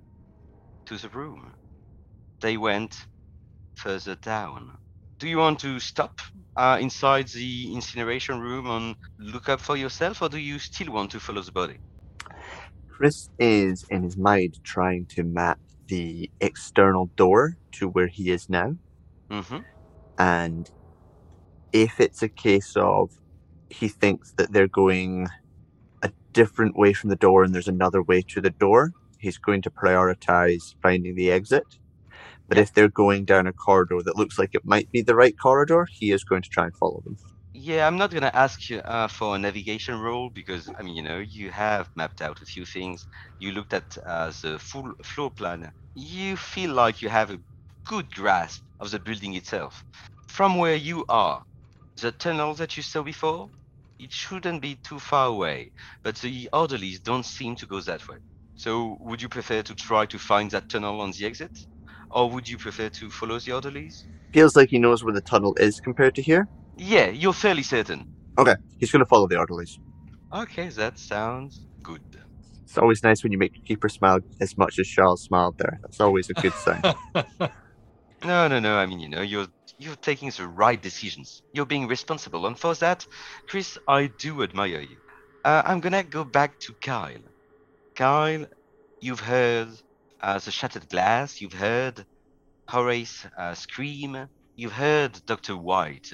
to 0.86 0.98
the 0.98 1.10
room. 1.10 1.54
They 2.42 2.56
went 2.58 2.96
further 3.76 4.16
down. 4.16 4.78
Do 5.20 5.28
you 5.28 5.38
want 5.38 5.60
to 5.60 5.80
stop 5.80 6.20
uh, 6.56 6.78
inside 6.80 7.28
the 7.28 7.74
incineration 7.74 8.40
room 8.40 8.66
and 8.68 8.96
look 9.18 9.48
up 9.48 9.60
for 9.60 9.76
yourself, 9.76 10.22
or 10.22 10.30
do 10.30 10.38
you 10.38 10.58
still 10.60 10.92
want 10.92 11.12
to 11.12 11.20
follow 11.20 11.42
the 11.42 11.52
body? 11.52 11.78
Chris 12.88 13.30
is 13.38 13.84
in 13.90 14.02
his 14.04 14.16
mind 14.16 14.58
trying 14.64 15.06
to 15.10 15.24
map 15.24 15.60
the 15.90 16.30
external 16.40 17.10
door 17.16 17.56
to 17.72 17.88
where 17.88 18.06
he 18.06 18.30
is 18.30 18.48
now. 18.48 18.76
Mm-hmm. 19.28 19.58
And 20.18 20.70
if 21.72 22.00
it's 22.00 22.22
a 22.22 22.28
case 22.28 22.74
of 22.76 23.10
he 23.68 23.88
thinks 23.88 24.32
that 24.32 24.52
they're 24.52 24.68
going 24.68 25.28
a 26.02 26.10
different 26.32 26.76
way 26.76 26.92
from 26.92 27.10
the 27.10 27.16
door 27.16 27.42
and 27.42 27.54
there's 27.54 27.68
another 27.68 28.02
way 28.02 28.22
to 28.22 28.40
the 28.40 28.50
door, 28.50 28.92
he's 29.18 29.38
going 29.38 29.62
to 29.62 29.70
prioritize 29.70 30.74
finding 30.80 31.16
the 31.16 31.30
exit. 31.30 31.66
But 32.48 32.58
if 32.58 32.72
they're 32.72 32.88
going 32.88 33.24
down 33.26 33.46
a 33.46 33.52
corridor 33.52 34.00
that 34.04 34.16
looks 34.16 34.38
like 34.38 34.54
it 34.54 34.64
might 34.64 34.90
be 34.90 35.02
the 35.02 35.14
right 35.14 35.38
corridor, 35.38 35.86
he 35.90 36.10
is 36.10 36.24
going 36.24 36.42
to 36.42 36.48
try 36.48 36.64
and 36.64 36.76
follow 36.76 37.00
them. 37.04 37.16
Yeah, 37.62 37.86
I'm 37.86 37.98
not 37.98 38.10
gonna 38.12 38.30
ask 38.32 38.70
you 38.70 38.78
uh, 38.78 39.06
for 39.08 39.36
a 39.36 39.38
navigation 39.38 40.00
roll 40.00 40.30
because 40.30 40.70
I 40.78 40.82
mean, 40.82 40.94
you 40.96 41.02
know, 41.02 41.18
you 41.18 41.50
have 41.50 41.90
mapped 41.94 42.22
out 42.22 42.40
a 42.40 42.46
few 42.46 42.64
things. 42.64 43.06
You 43.38 43.52
looked 43.52 43.74
at 43.74 43.96
uh, 44.06 44.32
the 44.42 44.58
full 44.58 44.92
floor 45.04 45.30
plan. 45.30 45.70
You 45.94 46.36
feel 46.36 46.72
like 46.72 47.02
you 47.02 47.08
have 47.10 47.30
a 47.30 47.40
good 47.86 48.10
grasp 48.12 48.62
of 48.80 48.90
the 48.90 48.98
building 48.98 49.34
itself. 49.34 49.84
From 50.28 50.56
where 50.56 50.76
you 50.76 51.04
are, 51.08 51.44
the 52.00 52.12
tunnel 52.12 52.54
that 52.54 52.76
you 52.76 52.82
saw 52.82 53.02
before, 53.02 53.50
it 53.98 54.12
shouldn't 54.12 54.62
be 54.62 54.76
too 54.82 54.98
far 55.00 55.26
away. 55.26 55.72
But 56.02 56.16
the 56.16 56.48
orderlies 56.52 57.00
don't 57.00 57.26
seem 57.26 57.56
to 57.56 57.66
go 57.66 57.80
that 57.82 58.08
way. 58.08 58.18
So, 58.54 58.96
would 59.00 59.20
you 59.22 59.28
prefer 59.28 59.62
to 59.62 59.74
try 59.74 60.06
to 60.06 60.18
find 60.18 60.50
that 60.52 60.68
tunnel 60.70 61.00
on 61.02 61.12
the 61.12 61.26
exit, 61.26 61.52
or 62.10 62.30
would 62.30 62.48
you 62.48 62.58
prefer 62.58 62.88
to 62.90 63.10
follow 63.10 63.38
the 63.40 63.52
orderlies? 63.52 64.06
Feels 64.32 64.56
like 64.56 64.70
he 64.70 64.78
knows 64.78 65.04
where 65.04 65.14
the 65.14 65.20
tunnel 65.22 65.54
is 65.60 65.80
compared 65.80 66.14
to 66.16 66.22
here. 66.22 66.48
Yeah, 66.82 67.08
you're 67.10 67.34
fairly 67.34 67.62
certain. 67.62 68.10
Okay, 68.38 68.54
he's 68.78 68.90
going 68.90 69.00
to 69.00 69.06
follow 69.06 69.28
the 69.28 69.36
orderlies. 69.36 69.78
Okay, 70.32 70.70
that 70.70 70.98
sounds 70.98 71.66
good. 71.82 72.00
It's 72.64 72.78
always 72.78 73.02
nice 73.02 73.22
when 73.22 73.32
you 73.32 73.38
make 73.38 73.54
your 73.54 73.64
keeper 73.66 73.90
smile 73.90 74.20
as 74.40 74.56
much 74.56 74.78
as 74.78 74.88
Charles 74.88 75.22
smiled 75.22 75.58
there. 75.58 75.78
That's 75.82 76.00
always 76.00 76.30
a 76.30 76.34
good 76.34 76.54
sign. 76.54 76.82
No, 78.22 78.48
no, 78.48 78.60
no. 78.60 78.76
I 78.76 78.84
mean, 78.84 79.00
you 79.00 79.08
know, 79.08 79.22
you're 79.22 79.46
you're 79.78 79.96
taking 79.96 80.28
the 80.28 80.46
right 80.46 80.80
decisions. 80.82 81.40
You're 81.54 81.64
being 81.64 81.88
responsible, 81.88 82.46
and 82.46 82.58
for 82.58 82.74
that, 82.74 83.06
Chris, 83.46 83.78
I 83.88 84.08
do 84.08 84.42
admire 84.42 84.82
you. 84.82 84.98
Uh, 85.42 85.62
I'm 85.64 85.80
gonna 85.80 86.02
go 86.02 86.22
back 86.22 86.60
to 86.60 86.74
Kyle. 86.74 87.24
Kyle, 87.94 88.44
you've 89.00 89.20
heard 89.20 89.68
uh, 90.20 90.38
the 90.38 90.50
shattered 90.50 90.90
glass. 90.90 91.40
You've 91.40 91.54
heard 91.54 92.04
Horace 92.68 93.26
uh, 93.38 93.54
scream. 93.54 94.28
You've 94.54 94.72
heard 94.72 95.18
Doctor 95.24 95.56
White 95.56 96.12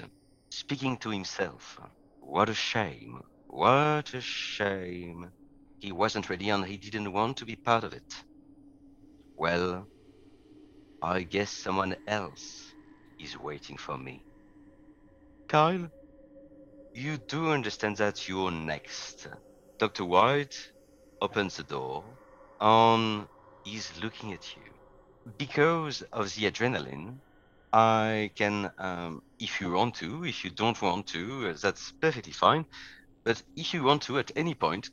speaking 0.57 0.97
to 0.97 1.11
himself. 1.11 1.79
What 2.21 2.49
a 2.49 2.55
shame. 2.55 3.21
What 3.49 4.15
a 4.15 4.21
shame. 4.23 5.31
He 5.81 5.93
wasn't 5.93 6.31
ready, 6.31 6.49
and 6.49 6.65
he 6.65 6.79
didn't 6.79 7.13
want 7.13 7.37
to 7.39 7.45
be 7.45 7.57
part 7.57 7.85
of 7.85 7.93
it. 7.93 8.15
Well, 9.37 9.87
I 11.03 11.23
guess 11.23 11.51
someone 11.51 11.95
else 12.07 12.73
is 13.21 13.39
waiting 13.39 13.77
for 13.77 13.99
me. 13.99 14.23
Kyle, 15.49 15.91
you 16.95 17.19
do 17.29 17.51
understand 17.51 17.99
that 17.99 18.27
you're 18.27 18.51
next. 18.51 19.27
Dr. 19.79 20.07
White 20.07 20.57
opens 21.21 21.57
the 21.57 21.65
door 21.65 22.03
and 22.61 23.29
he's 23.63 23.91
looking 24.03 24.33
at 24.33 24.57
you. 24.57 24.63
Because 25.39 26.03
of 26.13 26.35
the 26.35 26.51
adrenaline, 26.51 27.21
I 27.77 28.31
can, 28.37 28.71
um, 28.79 29.21
if 29.39 29.61
you 29.61 29.71
want 29.71 29.97
to, 29.97 30.25
if 30.25 30.45
you 30.45 30.51
don't 30.51 30.81
want 30.81 31.07
to, 31.09 31.49
uh, 31.49 31.55
that's 31.61 31.93
perfectly 32.01 32.33
fine. 32.33 32.65
But 33.23 33.43
if 33.55 33.75
you 33.75 33.83
want 33.83 34.01
to 34.05 34.19
at 34.19 34.31
any 34.35 34.55
point, 34.55 34.89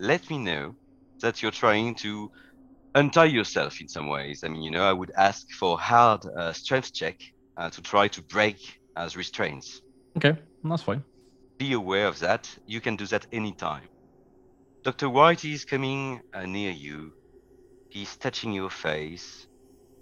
let 0.00 0.28
me 0.28 0.38
know 0.38 0.74
that 1.22 1.40
you're 1.40 1.52
trying 1.52 1.94
to 1.96 2.28
untie 2.96 3.26
yourself 3.26 3.80
in 3.80 3.86
some 3.86 4.08
ways. 4.08 4.40
I 4.42 4.48
mean, 4.48 4.62
you 4.62 4.72
know, 4.72 4.82
I 4.82 4.92
would 4.92 5.12
ask 5.16 5.46
for 5.60 5.78
hard 5.78 6.26
uh, 6.36 6.52
strength 6.52 6.92
check 6.92 7.16
uh, 7.56 7.70
to 7.70 7.80
try 7.80 8.08
to 8.08 8.22
break 8.22 8.58
as 8.96 9.16
restraints. 9.16 9.80
Okay, 10.16 10.36
that's 10.64 10.82
fine. 10.82 11.04
Be 11.60 11.74
aware 11.74 12.08
of 12.08 12.18
that. 12.18 12.50
You 12.66 12.80
can 12.80 12.96
do 12.96 13.06
that 13.06 13.26
anytime. 13.30 13.88
Dr. 14.82 15.08
White 15.10 15.44
is 15.44 15.64
coming 15.64 16.20
uh, 16.34 16.44
near 16.44 16.72
you. 16.72 17.12
He's 17.90 18.16
touching 18.16 18.52
your 18.52 18.70
face. 18.70 19.46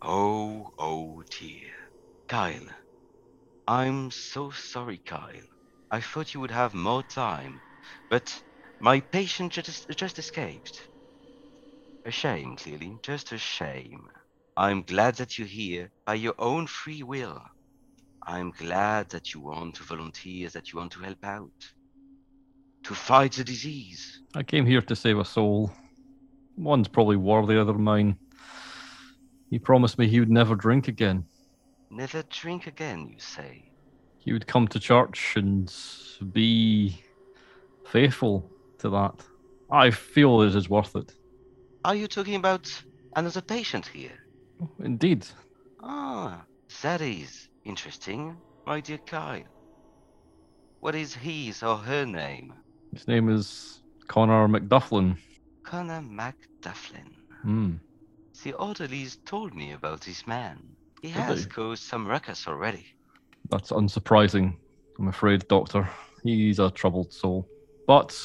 Oh, 0.01 0.71
oh 0.79 1.23
dear. 1.39 1.84
Kyle. 2.29 2.69
I'm 3.67 4.11
so 4.11 4.51
sorry, 4.51 5.01
Kyle. 5.05 5.49
I 5.91 6.01
thought 6.01 6.35
you 6.35 6.41
would 6.41 6.51
have 6.51 6.75
more 6.75 7.03
time, 7.03 7.61
but 8.11 8.43
my 8.81 9.01
patient 9.01 9.53
just, 9.53 9.89
just 9.97 10.19
escaped. 10.19 10.81
A 12.05 12.11
shame, 12.11 12.57
clearly, 12.57 12.99
just 13.03 13.33
a 13.33 13.39
shame. 13.39 14.09
I'm 14.57 14.83
glad 14.83 15.17
that 15.17 15.39
you're 15.39 15.47
here 15.47 15.91
by 16.07 16.15
your 16.15 16.35
own 16.39 16.67
free 16.67 17.03
will. 17.03 17.43
I'm 18.27 18.53
glad 18.53 19.11
that 19.11 19.35
you 19.35 19.41
want 19.41 19.77
to 19.77 19.83
volunteer, 19.83 20.49
that 20.51 20.73
you 20.73 20.79
want 20.79 20.93
to 20.93 21.01
help 21.01 21.25
out, 21.25 21.51
to 22.85 22.95
fight 22.95 23.33
the 23.33 23.45
disease. 23.45 24.21
I 24.35 24.43
came 24.43 24.67
here 24.67 24.81
to 24.81 24.97
save 24.97 25.19
a 25.19 25.25
soul. 25.25 25.73
One's 26.57 26.89
probably 26.89 27.17
worthier 27.17 27.65
than 27.65 27.83
mine. 27.83 28.17
He 29.51 29.59
promised 29.59 29.99
me 29.99 30.09
he 30.09 30.21
would 30.21 30.31
never 30.31 30.55
drink 30.55 30.89
again. 30.89 31.25
Never 31.95 32.25
drink 32.25 32.67
again, 32.67 33.09
you 33.09 33.21
say? 33.21 33.71
He 34.19 34.33
would 34.33 34.49
come 34.49 34.67
to 34.69 34.81
church 34.81 35.35
and 35.37 35.73
be 36.33 37.01
faithful 37.87 38.51
to 38.79 38.91
that. 38.91 39.15
I 39.71 39.93
feel 39.93 40.43
it 40.43 40.57
is 40.57 40.69
worth 40.69 40.97
it. 40.97 41.15
Are 41.85 41.95
you 41.95 42.09
talking 42.09 42.35
about 42.35 42.69
another 43.15 43.41
patient 43.41 43.87
here? 43.87 44.19
Indeed. 44.81 45.25
Ah, 45.85 46.43
that 46.83 47.01
is 47.01 47.49
interesting, 47.65 48.37
my 48.67 48.81
dear 48.81 48.99
Kyle. 48.99 49.45
what 50.81 50.97
is 50.97 51.15
his 51.15 51.63
or 51.63 51.77
her 51.77 52.05
name? 52.05 52.53
His 52.93 53.07
name 53.07 53.29
is 53.29 53.83
Connor 54.09 54.49
McDufflin. 54.49 55.17
Connor 55.63 56.03
MacDufflin. 56.03 57.11
Hmm. 57.43 57.75
The 58.43 58.53
orderlies 58.55 59.19
told 59.25 59.55
me 59.55 59.73
about 59.73 60.01
this 60.01 60.27
man. 60.27 60.75
He 61.05 61.11
has 61.11 61.45
caused 61.45 61.83
some 61.83 62.09
ruckus 62.09 62.49
already. 62.49 62.87
That's 63.51 63.71
unsurprising, 63.71 64.57
I'm 64.99 65.09
afraid, 65.09 65.47
Doctor. 65.49 65.87
He's 66.23 66.59
a 66.59 66.71
troubled 66.71 67.13
soul. 67.13 67.47
But 67.87 68.19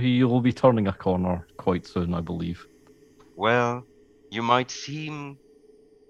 he 0.00 0.24
will 0.24 0.40
be 0.40 0.50
turning 0.50 0.88
a 0.88 0.92
corner 0.94 1.46
quite 1.58 1.86
soon, 1.86 2.14
I 2.14 2.22
believe. 2.22 2.66
Well, 3.36 3.84
you 4.30 4.40
might 4.40 4.70
see 4.70 5.04
him 5.04 5.36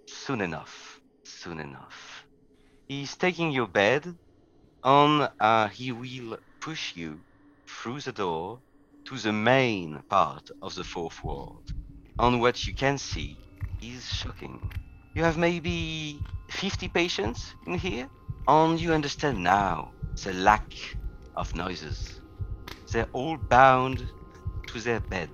soon 0.07 0.41
enough. 0.41 1.01
Soon 1.25 1.59
enough. 1.59 2.25
He's 2.87 3.17
taking 3.17 3.51
your 3.51 3.67
bed. 3.67 4.07
On, 4.85 5.29
uh, 5.41 5.67
he 5.67 5.91
will 5.91 6.39
push 6.61 6.95
you 6.95 7.19
through 7.67 8.03
the 8.03 8.13
door 8.13 8.61
to 9.07 9.19
the 9.19 9.33
main 9.33 10.01
part 10.09 10.49
of 10.63 10.77
the 10.77 10.85
fourth 10.85 11.25
ward. 11.25 11.65
On 12.21 12.39
what 12.39 12.65
you 12.65 12.73
can 12.73 12.99
see 12.99 13.37
is 13.83 14.07
shocking. 14.07 14.61
You 15.15 15.23
have 15.23 15.39
maybe 15.39 16.25
50 16.51 16.89
patients 16.89 17.55
in 17.67 17.79
here, 17.79 18.11
and 18.49 18.81
you 18.81 18.93
understand 18.93 19.45
now 19.45 19.93
the 20.25 20.33
lack 20.33 20.73
of 21.37 21.55
noises. 21.55 22.21
They're 22.93 23.09
all 23.13 23.39
bound 23.49 24.11
to 24.69 24.81
their 24.81 24.99
bed. 24.99 25.31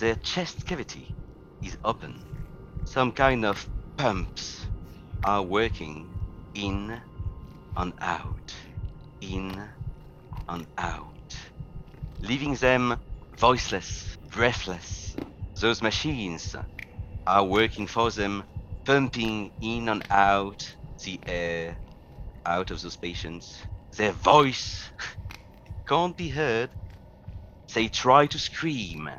Their 0.00 0.16
chest 0.16 0.64
cavity 0.64 1.14
is 1.62 1.76
open. 1.84 2.24
Some 2.86 3.12
kind 3.12 3.44
of 3.44 3.68
pumps 3.98 4.64
are 5.24 5.42
working 5.42 6.08
in 6.54 7.02
and 7.76 7.92
out, 8.00 8.54
in 9.20 9.70
and 10.48 10.66
out, 10.78 11.36
leaving 12.22 12.54
them 12.54 12.96
voiceless, 13.38 14.16
breathless. 14.32 15.16
Those 15.60 15.82
machines 15.82 16.56
are 17.26 17.44
working 17.44 17.86
for 17.86 18.10
them, 18.10 18.44
pumping 18.84 19.52
in 19.60 19.88
and 19.88 20.04
out 20.10 20.66
the 21.04 21.20
air 21.26 21.76
out 22.46 22.70
of 22.70 22.82
those 22.82 22.96
patients. 22.96 23.58
Their 23.96 24.12
voice 24.12 24.90
can't 25.88 26.16
be 26.16 26.28
heard. 26.28 26.70
They 27.74 27.88
try 27.88 28.26
to 28.28 28.38
scream, 28.38 29.10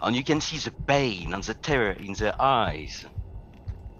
and 0.00 0.16
you 0.16 0.24
can 0.24 0.40
see 0.40 0.58
the 0.58 0.72
pain 0.86 1.34
and 1.34 1.42
the 1.44 1.54
terror 1.54 1.92
in 1.92 2.14
their 2.14 2.40
eyes. 2.40 3.04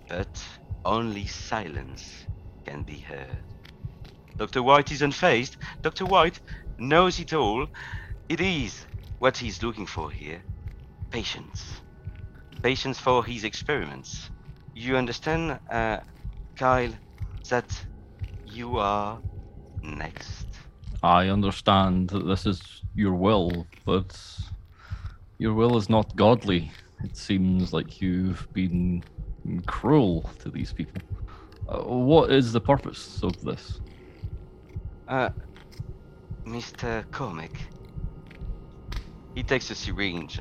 But 0.09 0.43
only 0.85 1.27
silence 1.27 2.27
can 2.65 2.83
be 2.83 2.99
heard. 2.99 3.45
Dr. 4.39 4.63
White 4.63 4.91
is 4.91 5.03
unfazed. 5.03 5.57
Dr. 5.83 6.07
White 6.07 6.41
knows 6.79 7.19
it 7.19 7.33
all. 7.33 7.67
It 8.29 8.41
is 8.41 8.87
what 9.19 9.37
he's 9.37 9.63
looking 9.63 9.87
for 9.87 10.11
here 10.11 10.43
patients. 11.11 11.83
Patients 12.63 12.99
for 12.99 13.25
his 13.25 13.45
experiments. 13.45 14.31
You 14.81 14.97
understand, 14.97 15.61
uh, 15.71 15.99
Kyle, 16.57 16.95
that 17.51 17.71
you 18.47 18.79
are 18.79 19.21
next. 19.83 20.47
I 21.03 21.29
understand 21.29 22.09
that 22.09 22.27
this 22.27 22.47
is 22.47 22.63
your 22.95 23.13
will, 23.13 23.67
but 23.85 24.19
your 25.39 25.53
will 25.53 25.77
is 25.77 25.91
not 25.91 26.17
godly. 26.17 26.73
It 27.05 27.15
seems 27.15 27.75
like 27.75 28.01
you've 28.01 28.49
been 28.55 29.03
cruel 29.67 30.31
to 30.39 30.51
these 30.51 30.73
people. 30.73 31.03
Uh, 31.69 31.83
what 31.83 32.33
is 32.33 32.51
the 32.55 32.61
purpose 32.63 33.21
of 33.23 33.39
this? 33.43 33.81
Uh, 35.07 35.29
Mr. 36.47 37.05
Cormac. 37.13 37.53
He 39.35 39.43
takes 39.43 39.71
a 39.71 39.75
syringe. 39.75 40.41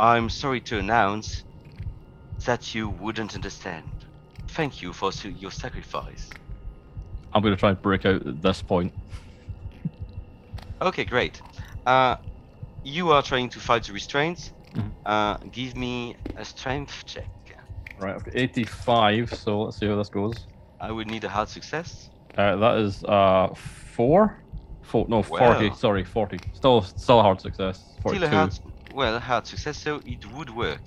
I'm 0.00 0.28
sorry 0.30 0.60
to 0.62 0.80
announce 0.80 1.44
that 2.44 2.74
you 2.74 2.88
wouldn't 2.88 3.34
understand. 3.34 3.84
Thank 4.48 4.82
you 4.82 4.92
for 4.92 5.10
your 5.26 5.50
sacrifice. 5.50 6.30
I'm 7.32 7.42
going 7.42 7.54
to 7.54 7.58
try 7.58 7.70
and 7.70 7.82
break 7.82 8.06
out 8.06 8.26
at 8.26 8.42
this 8.42 8.62
point. 8.62 8.92
Okay, 10.80 11.04
great. 11.04 11.40
Uh, 11.86 12.16
you 12.84 13.10
are 13.10 13.22
trying 13.22 13.48
to 13.50 13.60
fight 13.60 13.84
the 13.84 13.92
restraints. 13.92 14.52
Mhm. 14.74 14.90
Uh, 15.06 15.36
give 15.50 15.76
me 15.76 16.16
a 16.36 16.44
strength 16.44 17.04
check. 17.06 17.28
Right, 17.98 18.14
I've 18.14 18.24
got 18.24 18.34
85, 18.36 19.32
so 19.32 19.62
let's 19.62 19.78
see 19.78 19.86
how 19.86 19.96
this 19.96 20.08
goes. 20.08 20.46
I 20.80 20.90
would 20.90 21.06
need 21.06 21.22
a 21.24 21.28
hard 21.28 21.48
success. 21.48 22.10
Uh, 22.36 22.56
that 22.56 22.78
is 22.78 23.04
uh 23.04 23.48
four, 23.54 24.36
four 24.82 25.06
no 25.08 25.18
Wow. 25.18 25.22
forty. 25.22 25.72
Sorry, 25.74 26.02
forty. 26.04 26.38
Still, 26.52 26.82
still 26.82 27.20
a 27.20 27.22
hard 27.22 27.40
success. 27.40 27.94
Still 28.00 28.24
a 28.24 28.28
hard, 28.28 28.52
well, 28.94 29.20
hard 29.20 29.46
success, 29.46 29.78
so 29.78 30.00
it 30.04 30.24
would 30.26 30.50
work. 30.50 30.82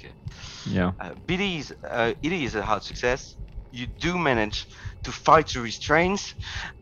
Yeah. 0.66 0.94
Uh, 1.00 1.16
it 1.28 1.42
is, 1.42 1.74
uh, 1.90 2.14
it 2.22 2.32
is 2.34 2.56
a 2.56 2.64
hard 2.64 2.84
success. 2.84 3.38
You 3.72 3.88
do 3.88 4.18
manage 4.18 4.66
to 5.04 5.12
fight 5.12 5.48
the 5.50 5.62
restraints 5.62 6.34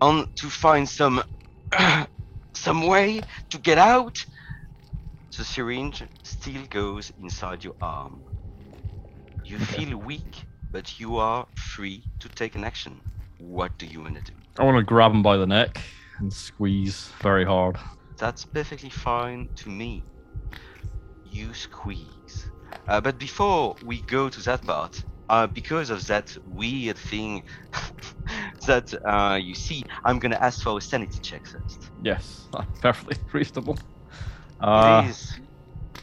and 0.02 0.28
to 0.38 0.50
find 0.50 0.88
some 0.90 1.24
some 2.56 2.88
way 2.88 3.22
to 3.52 3.58
get 3.60 3.78
out. 3.78 4.16
The 5.38 5.46
syringe 5.46 6.04
still 6.24 6.66
goes 6.66 7.12
inside 7.18 7.64
your 7.64 7.76
arm. 7.82 8.26
You 9.44 9.60
Okay. 9.62 9.76
feel 9.76 9.98
weak, 9.98 10.46
but 10.72 11.00
you 11.00 11.18
are 11.18 11.48
free 11.56 12.10
to 12.20 12.30
take 12.30 12.56
an 12.56 12.64
action. 12.66 13.02
What 13.38 13.78
do 13.78 13.86
you 13.86 14.02
want 14.02 14.16
to 14.16 14.22
do? 14.32 14.38
I 14.60 14.64
want 14.64 14.78
to 14.78 14.84
grab 14.84 15.12
him 15.12 15.24
by 15.24 15.38
the 15.38 15.48
neck 15.48 15.82
and 16.20 16.34
squeeze 16.34 17.12
very 17.22 17.46
hard. 17.46 17.78
That's 18.18 18.46
perfectly 18.46 18.90
fine 18.90 19.50
to 19.58 19.70
me. 19.70 20.08
You 21.36 21.54
squeeze. 21.54 22.50
Uh, 22.88 23.02
but 23.02 23.20
before 23.20 23.76
we 23.84 24.00
go 24.04 24.30
to 24.30 24.42
that 24.44 24.62
part, 24.66 25.04
uh, 25.28 25.48
because 25.48 25.90
of 25.90 26.08
that 26.08 26.34
weird 26.46 26.98
thing 26.98 27.44
that 28.68 28.94
uh, 29.06 29.36
you 29.36 29.54
see, 29.54 29.84
I'm 30.06 30.18
gonna 30.18 30.40
ask 30.40 30.64
for 30.64 30.78
a 30.78 30.82
sanity 30.82 31.20
check 31.20 31.46
first. 31.46 31.90
Yes, 32.02 32.48
perfectly 32.82 33.18
reasonable. 33.34 33.78
Uh, 34.62 35.02
it 35.04 35.10
is, 35.10 35.40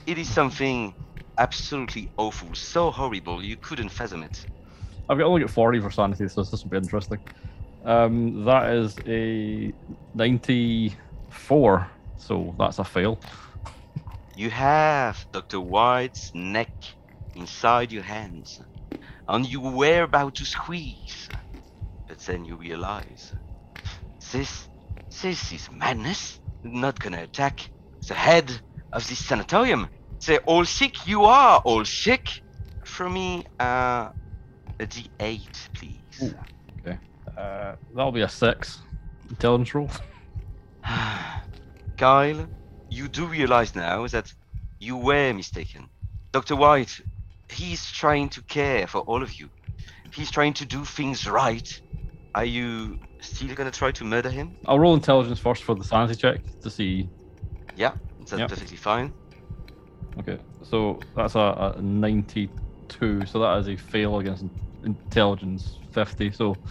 it 0.07 0.19
is 0.19 0.29
something 0.29 0.95
absolutely 1.39 2.11
awful, 2.19 2.55
so 2.55 2.91
horrible 2.91 3.43
you 3.43 3.57
couldn't 3.57 3.89
fathom 3.89 4.23
it. 4.25 4.45
I've 5.09 5.17
got 5.17 5.27
only 5.27 5.41
got 5.41 5.51
forty 5.51 5.81
for 5.81 5.91
sanity, 5.91 6.29
so 6.29 6.43
this 6.43 6.63
will 6.63 6.71
be 6.71 6.77
interesting. 6.77 7.21
Um, 7.87 8.45
that 8.45 8.71
is 8.75 8.99
a 9.07 9.73
ninety-four, 10.15 11.89
so 12.19 12.55
that's 12.59 12.79
a 12.81 12.85
fail. 12.85 13.19
You 14.37 14.51
have 14.51 15.27
Dr. 15.33 15.61
White's 15.61 16.35
neck 16.35 16.73
inside 17.35 17.93
your 17.93 18.03
hands, 18.03 18.61
and 19.29 19.47
you 19.47 19.61
were 19.61 20.03
about 20.03 20.35
to 20.37 20.45
squeeze, 20.45 21.29
but 22.09 22.19
then 22.21 22.45
you 22.45 22.57
realize 22.57 23.33
this, 24.33 24.69
this 25.21 25.53
is 25.53 25.71
madness. 25.71 26.41
Not 26.65 26.99
gonna 26.99 27.23
attack 27.23 27.69
the 28.07 28.15
head 28.15 28.51
of 28.93 29.07
this 29.09 29.19
sanatorium. 29.19 29.89
They're 30.25 30.39
all 30.41 30.65
sick. 30.65 31.07
You 31.07 31.25
are 31.25 31.59
all 31.65 31.85
sick. 31.85 32.43
For 32.85 33.11
me, 33.11 33.45
uh, 33.59 34.11
a 34.79 34.87
D8, 34.87 35.69
please. 35.75 36.23
Ooh. 36.23 36.35
Uh, 37.37 37.77
that'll 37.95 38.13
be 38.13 38.21
a 38.21 38.29
six. 38.29 38.81
Intelligence 39.31 39.75
roll. 39.75 39.91
Kyle, 41.97 42.47
you 42.93 43.09
do 43.09 43.27
realize 43.27 43.75
now 43.75 44.07
that 44.09 44.33
you 44.81 44.97
were 44.97 45.33
mistaken. 45.35 45.91
Dr. 46.33 46.57
White, 46.57 47.01
he's 47.51 47.91
trying 47.91 48.31
to 48.31 48.43
care 48.43 48.87
for 48.87 49.01
all 49.03 49.23
of 49.23 49.39
you. 49.41 49.51
He's 50.15 50.31
trying 50.31 50.55
to 50.55 50.67
do 50.67 50.85
things 50.85 51.27
right. 51.27 51.69
Are 52.35 52.45
you 52.45 52.99
still 53.21 53.55
gonna 53.55 53.71
try 53.73 53.93
to 53.93 54.05
murder 54.05 54.31
him? 54.31 54.57
I'll 54.67 54.81
roll 54.81 54.95
intelligence 54.95 55.41
first 55.41 55.65
for 55.65 55.75
the 55.75 55.85
sanity 55.85 56.17
check 56.17 56.41
to 56.63 56.71
see. 56.71 57.11
Yeah, 57.77 57.95
that's 58.21 58.33
Yep. 58.41 58.51
perfectly 58.51 58.77
fine. 58.79 59.15
Okay, 60.21 60.39
so 60.63 61.01
that's 61.17 61.35
a, 61.37 61.75
a 61.79 61.83
ninety-two. 61.83 63.27
So 63.27 63.41
that 63.41 63.59
is 63.61 63.69
a 63.69 63.77
fail 63.77 64.19
against 64.19 64.45
intelligence 64.85 65.79
fifty. 65.93 66.33
So 66.33 66.63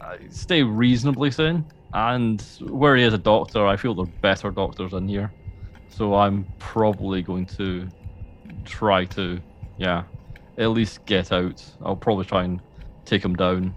uh, 0.00 0.16
stay 0.30 0.62
reasonably 0.62 1.30
sane. 1.30 1.66
And 1.92 2.42
where 2.60 2.96
he 2.96 3.04
is 3.04 3.14
a 3.14 3.18
doctor, 3.18 3.66
I 3.66 3.76
feel 3.76 3.94
there 3.94 4.04
are 4.04 4.14
better 4.22 4.50
doctors 4.50 4.92
in 4.94 5.08
here. 5.08 5.34
So 5.88 6.14
I'm 6.14 6.48
probably 6.58 7.22
going 7.22 7.46
to 7.58 7.88
try 8.64 9.04
to, 9.06 9.42
yeah, 9.76 10.06
at 10.58 10.70
least 10.70 11.04
get 11.06 11.32
out. 11.32 11.64
I'll 11.80 11.96
probably 11.96 12.24
try 12.26 12.44
and 12.44 12.62
take 13.06 13.24
him 13.24 13.34
down. 13.36 13.76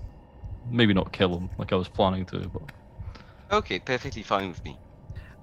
Maybe 0.65 0.93
not 0.93 1.13
kill 1.13 1.37
him 1.37 1.51
like 1.57 1.73
I 1.73 1.77
was 1.77 1.89
planning 1.89 2.25
to, 2.27 2.49
but 2.49 2.63
Okay, 3.51 3.79
perfectly 3.79 4.23
fine 4.23 4.49
with 4.49 4.63
me. 4.65 4.79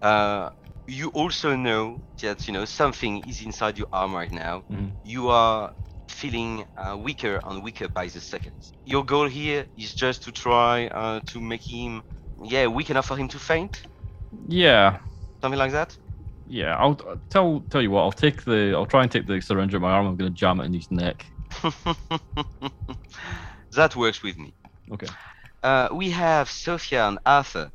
Uh, 0.03 0.51
you 0.87 1.09
also 1.11 1.57
know 1.57 2.03
that 2.23 2.47
you 2.49 2.53
know 2.55 2.64
something 2.64 3.23
is 3.29 3.43
inside 3.43 3.79
your 3.79 3.89
arm 3.93 4.14
right 4.14 4.33
now. 4.33 4.64
Mhm. 4.69 4.99
You 5.03 5.29
are 5.31 5.73
feeling 6.09 6.66
uh, 6.77 6.97
weaker 6.99 7.41
and 7.45 7.62
weaker 7.62 7.89
by 7.89 8.09
the 8.09 8.21
second. 8.21 8.57
Your 8.85 9.05
goal 9.05 9.29
here 9.29 9.66
is 9.77 9.95
just 9.95 10.25
to 10.25 10.33
try 10.33 10.89
uh, 10.89 11.21
to 11.29 11.41
make 11.41 11.62
him 11.69 12.03
yeah, 12.43 12.66
weak 12.69 12.91
enough 12.91 13.07
for 13.07 13.16
him 13.16 13.29
to 13.29 13.39
faint, 13.39 13.83
Yeah, 14.49 15.01
something 15.43 15.59
like 15.59 15.73
that. 15.73 15.97
Yeah. 16.49 16.76
I'll 16.76 16.99
I'll 17.09 17.20
tell 17.30 17.61
tell 17.70 17.82
you 17.82 17.90
what. 17.90 18.03
I'll 18.03 18.12
take 18.12 18.44
the. 18.44 18.72
I'll 18.74 18.86
try 18.86 19.03
and 19.03 19.12
take 19.12 19.26
the 19.26 19.40
syringe 19.40 19.74
at 19.74 19.80
my 19.80 19.90
arm. 19.92 20.07
I'm 20.07 20.16
gonna 20.16 20.30
jam 20.30 20.61
it 20.61 20.66
in 20.66 20.74
his 20.74 20.90
neck. 20.90 21.26
that 23.72 23.96
works 23.96 24.22
with 24.22 24.38
me. 24.38 24.55
Okay. 24.92 25.09
Uh, 25.62 25.88
we 25.92 26.11
have 26.11 26.51
Sophia 26.51 27.09
and 27.09 27.18
Arthur 27.26 27.72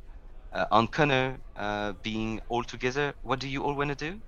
uh, 0.52 0.66
on 0.70 0.88
Connor 0.88 1.40
uh, 1.56 1.92
being 2.02 2.40
all 2.48 2.64
together. 2.64 3.14
What 3.22 3.40
do 3.40 3.48
you 3.48 3.62
all 3.62 3.74
want 3.74 3.90
to 3.90 3.96
do? 3.96 4.22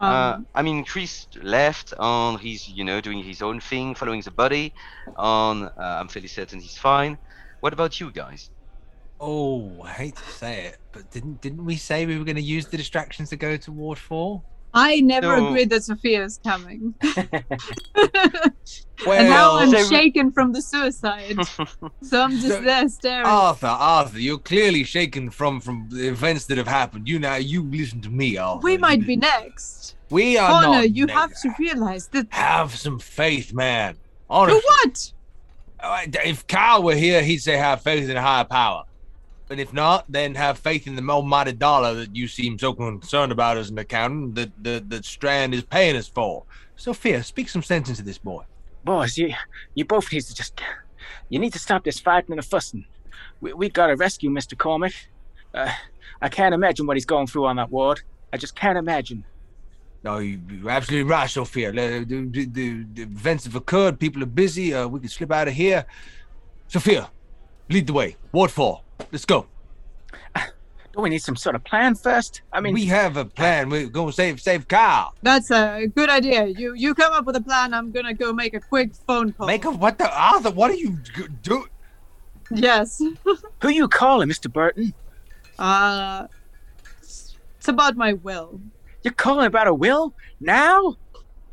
uh, 0.00 0.02
Um, 0.04 0.46
I 0.54 0.62
mean, 0.62 0.84
Chris 0.84 1.26
left 1.42 1.94
on 1.98 2.38
he's 2.38 2.68
you 2.68 2.84
know 2.84 3.00
doing 3.00 3.24
his 3.24 3.42
own 3.42 3.60
thing, 3.60 3.94
following 3.94 4.22
the 4.22 4.32
body. 4.32 4.74
On 5.16 5.64
uh, 5.64 5.70
I'm 6.00 6.08
fairly 6.08 6.28
certain 6.28 6.60
he's 6.60 6.76
fine. 6.76 7.18
What 7.60 7.72
about 7.72 8.00
you 8.00 8.12
guys? 8.12 8.50
Oh, 9.20 9.82
I 9.84 9.90
hate 9.90 10.16
to 10.16 10.30
say 10.30 10.64
it, 10.66 10.78
but 10.92 11.10
didn't 11.10 11.40
didn't 11.42 11.64
we 11.64 11.76
say 11.76 12.06
we 12.06 12.18
were 12.18 12.24
going 12.24 12.36
to 12.36 12.42
use 12.42 12.66
the 12.66 12.76
distractions 12.78 13.28
to 13.30 13.36
go 13.36 13.56
to 13.58 13.70
Ward 13.72 13.98
Four? 13.98 14.42
I 14.72 15.00
never 15.00 15.36
No. 15.36 15.48
agreed 15.48 15.68
that 15.70 15.82
Sophia's 15.82 16.38
coming. 16.44 16.94
Well, 17.04 17.24
and 19.18 19.28
now 19.28 19.56
I'm 19.58 19.70
they- 19.70 19.82
shaken 19.84 20.30
from 20.30 20.52
the 20.52 20.62
suicide. 20.62 21.36
so 22.02 22.22
I'm 22.22 22.30
just 22.32 22.48
So- 22.48 22.60
there 22.62 22.88
staring. 22.88 23.26
Arthur, 23.26 23.66
Arthur, 23.66 24.20
you're 24.20 24.38
clearly 24.38 24.84
shaken 24.84 25.28
from 25.30 25.60
from 25.60 25.88
the 25.90 26.08
events 26.08 26.46
that 26.46 26.56
have 26.58 26.68
happened. 26.68 27.08
You 27.08 27.18
now, 27.18 27.34
you 27.36 27.62
listen 27.64 28.00
to 28.02 28.10
me, 28.10 28.36
Arthur. 28.36 28.62
we 28.62 28.78
might 28.78 29.04
be 29.06 29.16
next. 29.16 29.96
We 30.08 30.38
are 30.38 30.48
Connor, 30.62 30.68
not. 30.78 30.90
you 30.94 31.06
next. 31.06 31.18
have 31.18 31.40
to 31.42 31.54
realize 31.58 32.08
that. 32.08 32.26
have 32.30 32.74
some 32.74 32.98
faith, 32.98 33.52
man. 33.52 33.94
To 33.94 34.00
Honestly, 34.30 34.60
what? 34.64 35.12
Uh, 35.80 36.02
if 36.24 36.46
Kyle 36.46 36.82
were 36.82 36.94
here, 36.94 37.22
he'd 37.22 37.38
say 37.38 37.56
have 37.56 37.82
faith 37.82 38.08
in 38.08 38.16
a 38.16 38.22
higher 38.22 38.44
power. 38.44 38.84
But 39.50 39.58
if 39.58 39.72
not, 39.72 40.04
then 40.08 40.36
have 40.36 40.60
faith 40.60 40.86
in 40.86 40.94
the 40.94 41.02
almighty 41.12 41.50
dollar 41.50 41.92
that 41.94 42.14
you 42.14 42.28
seem 42.28 42.56
so 42.56 42.72
concerned 42.72 43.32
about 43.32 43.56
as 43.56 43.68
an 43.68 43.78
accountant 43.78 44.36
that 44.36 44.52
that, 44.62 44.88
that 44.90 45.04
Strand 45.04 45.54
is 45.54 45.64
paying 45.64 45.96
us 45.96 46.06
for. 46.06 46.44
Sophia, 46.76 47.24
speak 47.24 47.48
some 47.48 47.64
sense 47.64 47.88
into 47.88 48.04
this 48.04 48.16
boy. 48.16 48.44
Boys, 48.84 49.18
you 49.18 49.34
you 49.74 49.84
both 49.84 50.12
need 50.12 50.22
to 50.22 50.34
just 50.36 50.60
you 51.30 51.40
need 51.40 51.52
to 51.52 51.58
stop 51.58 51.82
this 51.82 51.98
fighting 51.98 52.30
and 52.30 52.38
the 52.38 52.46
fussing. 52.46 52.84
We 53.40 53.52
we 53.52 53.68
gotta 53.68 53.96
rescue 53.96 54.30
Mr. 54.30 54.56
Cormac. 54.56 54.92
Uh, 55.52 55.72
I 56.22 56.28
can't 56.28 56.54
imagine 56.54 56.86
what 56.86 56.96
he's 56.96 57.04
going 57.04 57.26
through 57.26 57.46
on 57.46 57.56
that 57.56 57.72
ward. 57.72 58.02
I 58.32 58.36
just 58.36 58.54
can't 58.54 58.78
imagine. 58.78 59.24
No, 60.04 60.18
you- 60.18 60.40
you're 60.48 60.70
absolutely 60.70 61.10
right, 61.10 61.28
Sophia. 61.28 61.72
The, 61.72 62.04
the, 62.04 62.24
the, 62.30 62.44
the- 62.46 62.84
the 62.94 63.02
events 63.02 63.46
have 63.46 63.56
occurred. 63.56 63.98
People 63.98 64.22
are 64.22 64.26
busy. 64.26 64.72
Uh, 64.72 64.86
we 64.86 65.00
can 65.00 65.08
slip 65.08 65.32
out 65.32 65.48
of 65.48 65.54
here. 65.54 65.84
Sophia, 66.68 67.10
lead 67.70 67.86
the 67.86 67.92
way. 67.92 68.16
Ward 68.32 68.50
four. 68.50 68.82
Let's 69.12 69.24
go. 69.24 69.46
Don't 70.92 71.02
we 71.04 71.10
need 71.10 71.22
some 71.22 71.36
sort 71.36 71.54
of 71.54 71.64
plan 71.64 71.94
first? 71.94 72.42
I 72.52 72.60
mean, 72.60 72.74
we 72.74 72.86
have 72.86 73.16
a 73.16 73.24
plan. 73.24 73.70
We're 73.70 73.88
going 73.88 74.08
to 74.08 74.12
save 74.12 74.40
save 74.40 74.68
Kyle. 74.68 75.14
That's 75.22 75.50
a 75.50 75.86
good 75.86 76.10
idea. 76.10 76.46
You 76.46 76.74
you 76.74 76.94
come 76.94 77.12
up 77.12 77.24
with 77.24 77.36
a 77.36 77.40
plan. 77.40 77.72
I'm 77.72 77.92
gonna 77.92 78.14
go 78.14 78.32
make 78.32 78.54
a 78.54 78.60
quick 78.60 78.94
phone 79.06 79.32
call. 79.32 79.46
Make 79.46 79.64
a 79.64 79.70
what 79.70 79.98
the 79.98 80.12
Arthur? 80.12 80.50
What 80.50 80.70
are 80.70 80.74
you 80.74 80.98
do? 81.42 81.66
Yes. 82.50 83.00
who 83.62 83.68
you 83.68 83.88
calling, 83.88 84.28
Mr. 84.28 84.52
Burton? 84.52 84.92
Uh, 85.58 86.26
it's 87.00 87.68
about 87.68 87.96
my 87.96 88.14
will. 88.14 88.60
You're 89.02 89.14
calling 89.14 89.46
about 89.46 89.66
a 89.66 89.74
will 89.74 90.14
now? 90.40 90.96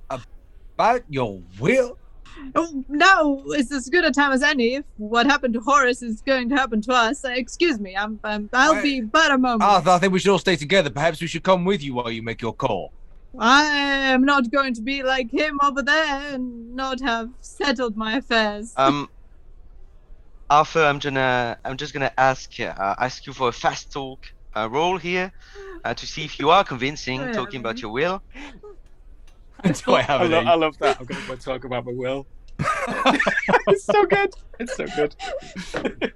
About 0.09 1.03
your 1.09 1.41
will? 1.59 1.97
Oh, 2.55 2.83
now 2.87 3.43
is 3.55 3.71
as 3.71 3.87
good 3.89 4.05
a 4.05 4.11
time 4.11 4.31
as 4.31 4.43
any. 4.43 4.75
If 4.75 4.85
what 4.97 5.25
happened 5.25 5.53
to 5.55 5.59
Horace 5.59 6.01
is 6.01 6.21
going 6.21 6.49
to 6.49 6.55
happen 6.55 6.81
to 6.81 6.93
us, 6.93 7.23
uh, 7.23 7.29
excuse 7.29 7.79
me. 7.79 7.95
I'm, 7.95 8.19
I'm 8.23 8.49
I'll 8.53 8.73
Wait. 8.75 8.83
be 8.83 9.01
but 9.01 9.31
a 9.31 9.37
moment. 9.37 9.63
Arthur, 9.63 9.91
I 9.91 9.99
think 9.99 10.13
we 10.13 10.19
should 10.19 10.31
all 10.31 10.39
stay 10.39 10.55
together. 10.55 10.89
Perhaps 10.89 11.21
we 11.21 11.27
should 11.27 11.43
come 11.43 11.65
with 11.65 11.83
you 11.83 11.95
while 11.95 12.11
you 12.11 12.23
make 12.23 12.41
your 12.41 12.53
call. 12.53 12.91
I 13.37 13.63
am 13.63 14.23
not 14.23 14.49
going 14.51 14.73
to 14.75 14.81
be 14.81 15.03
like 15.03 15.31
him 15.31 15.59
over 15.61 15.83
there 15.83 16.33
and 16.33 16.75
not 16.75 17.01
have 17.01 17.29
settled 17.41 17.95
my 17.95 18.17
affairs. 18.17 18.73
Um, 18.77 19.09
Arthur, 20.49 20.83
I'm 20.83 20.99
gonna 20.99 21.57
I'm 21.63 21.77
just 21.77 21.93
gonna 21.93 22.11
ask 22.17 22.59
uh, 22.59 22.95
ask 22.97 23.27
you 23.27 23.33
for 23.33 23.49
a 23.49 23.51
fast 23.51 23.91
talk 23.91 24.25
uh, 24.55 24.69
roll 24.71 24.97
here 24.97 25.31
uh, 25.83 25.93
to 25.93 26.07
see 26.07 26.23
if 26.23 26.39
you 26.39 26.49
are 26.49 26.63
convincing, 26.63 27.31
talking 27.31 27.59
about 27.59 27.81
your 27.81 27.91
will. 27.91 28.23
Do 29.85 29.93
I 29.93 30.01
have 30.01 30.21
I, 30.21 30.25
lo- 30.25 30.39
I 30.39 30.55
love 30.55 30.77
that. 30.79 30.99
I'm 30.99 31.05
going 31.05 31.21
to 31.25 31.37
talk 31.37 31.63
about 31.63 31.85
my 31.85 31.91
will. 31.93 32.25
it's 33.67 33.83
so 33.83 34.05
good. 34.05 34.33
It's 34.59 34.75
so 34.75 34.85
good. 34.95 35.15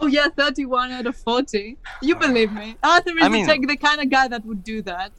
oh 0.00 0.06
yeah, 0.06 0.28
31 0.28 0.92
out 0.92 1.06
of 1.06 1.16
40. 1.16 1.76
You 2.02 2.16
believe 2.16 2.52
me? 2.52 2.76
Arthur 2.82 3.10
is 3.18 3.24
I 3.24 3.28
mean- 3.28 3.46
the, 3.46 3.52
type- 3.52 3.68
the 3.68 3.76
kind 3.76 4.00
of 4.00 4.10
guy 4.10 4.28
that 4.28 4.44
would 4.44 4.62
do 4.64 4.82
that. 4.82 5.12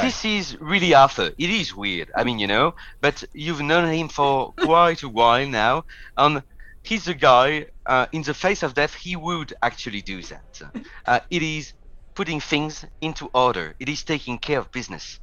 This 0.00 0.24
is 0.24 0.56
really 0.60 0.94
Arthur. 0.94 1.32
It 1.38 1.50
is 1.50 1.74
weird. 1.74 2.10
I 2.16 2.24
mean, 2.24 2.38
you 2.38 2.46
know, 2.46 2.74
but 3.00 3.24
you've 3.32 3.60
known 3.60 3.92
him 3.92 4.08
for 4.08 4.52
quite 4.52 5.02
a 5.02 5.08
while 5.08 5.46
now, 5.46 5.84
and 6.16 6.42
he's 6.82 7.04
the 7.04 7.14
guy. 7.14 7.66
Uh, 7.86 8.06
in 8.12 8.22
the 8.22 8.34
face 8.34 8.62
of 8.62 8.74
death, 8.74 8.94
he 8.94 9.16
would 9.16 9.54
actually 9.62 10.02
do 10.02 10.22
that. 10.22 10.62
Uh, 11.06 11.20
it 11.30 11.42
is 11.42 11.72
putting 12.14 12.38
things 12.40 12.84
into 13.00 13.30
order. 13.32 13.74
It 13.80 13.88
is 13.88 14.04
taking 14.04 14.38
care 14.38 14.58
of 14.58 14.70
business. 14.72 15.18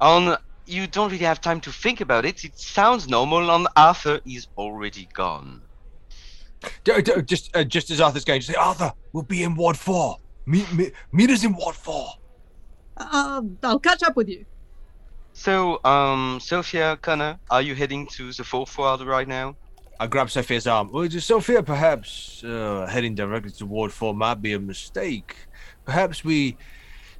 And 0.00 0.36
you 0.70 0.86
don't 0.86 1.10
really 1.10 1.24
have 1.24 1.40
time 1.40 1.60
to 1.60 1.72
think 1.72 2.00
about 2.00 2.24
it. 2.24 2.44
It 2.44 2.58
sounds 2.58 3.08
normal, 3.08 3.50
and 3.50 3.66
Arthur 3.76 4.20
is 4.24 4.48
already 4.56 5.08
gone. 5.12 5.62
D- 6.84 7.02
d- 7.02 7.22
just, 7.22 7.54
uh, 7.56 7.64
just 7.64 7.90
as 7.90 8.00
Arthur's 8.00 8.24
going, 8.24 8.40
to 8.40 8.46
say, 8.46 8.54
Arthur, 8.54 8.92
we'll 9.12 9.22
be 9.22 9.42
in 9.42 9.54
Ward 9.54 9.76
Four. 9.76 10.18
Meet, 10.46 10.72
meet, 10.72 10.92
meet 11.12 11.30
us 11.30 11.44
in 11.44 11.54
Ward 11.54 11.74
Four. 11.74 12.08
Uh, 12.96 13.42
I'll 13.62 13.78
catch 13.78 14.02
up 14.02 14.16
with 14.16 14.28
you. 14.28 14.44
So, 15.32 15.82
um, 15.84 16.38
Sophia, 16.40 16.98
Connor, 17.00 17.38
are 17.50 17.62
you 17.62 17.74
heading 17.74 18.06
to 18.08 18.32
the 18.32 18.44
fourth 18.44 18.76
ward 18.76 19.00
right 19.00 19.26
now? 19.26 19.56
I 19.98 20.06
grab 20.06 20.30
Sophia's 20.30 20.66
arm. 20.66 20.90
Well, 20.90 21.08
Sophia, 21.10 21.62
perhaps 21.62 22.42
uh, 22.42 22.86
heading 22.90 23.14
directly 23.14 23.50
to 23.52 23.66
Ward 23.66 23.92
4 23.92 24.14
might 24.14 24.40
be 24.40 24.54
a 24.54 24.58
mistake. 24.58 25.36
Perhaps 25.84 26.24
we 26.24 26.56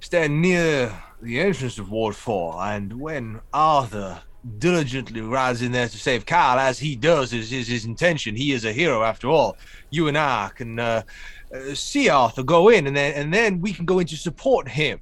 stand 0.01 0.41
near 0.41 0.93
the 1.23 1.41
entrance 1.41 1.79
of 1.79 1.91
Ward 1.91 2.17
4, 2.17 2.63
and 2.63 3.01
when 3.01 3.41
Arthur 3.53 4.21
diligently 4.59 5.21
rides 5.21 5.63
in 5.63 5.73
there 5.73 5.89
to 5.89 5.99
save 5.99 6.25
Kyle, 6.25 6.59
as 6.59 6.79
he 6.79 6.97
does, 6.97 7.33
is, 7.33 7.53
is 7.53 7.69
his 7.69 7.85
intention. 7.85 8.35
He 8.35 8.53
is 8.53 8.65
a 8.65 8.73
hero 8.73 9.03
after 9.03 9.29
all. 9.29 9.57
You 9.91 10.09
and 10.09 10.17
I 10.17 10.51
can 10.55 10.79
uh, 10.79 11.03
uh, 11.55 11.75
see 11.75 12.09
Arthur 12.09 12.43
go 12.43 12.69
in, 12.71 12.87
and 12.87 12.97
then 12.97 13.15
and 13.15 13.33
then 13.33 13.61
we 13.61 13.73
can 13.73 13.85
go 13.85 13.99
in 13.99 14.07
to 14.07 14.17
support 14.17 14.69
him. 14.69 15.01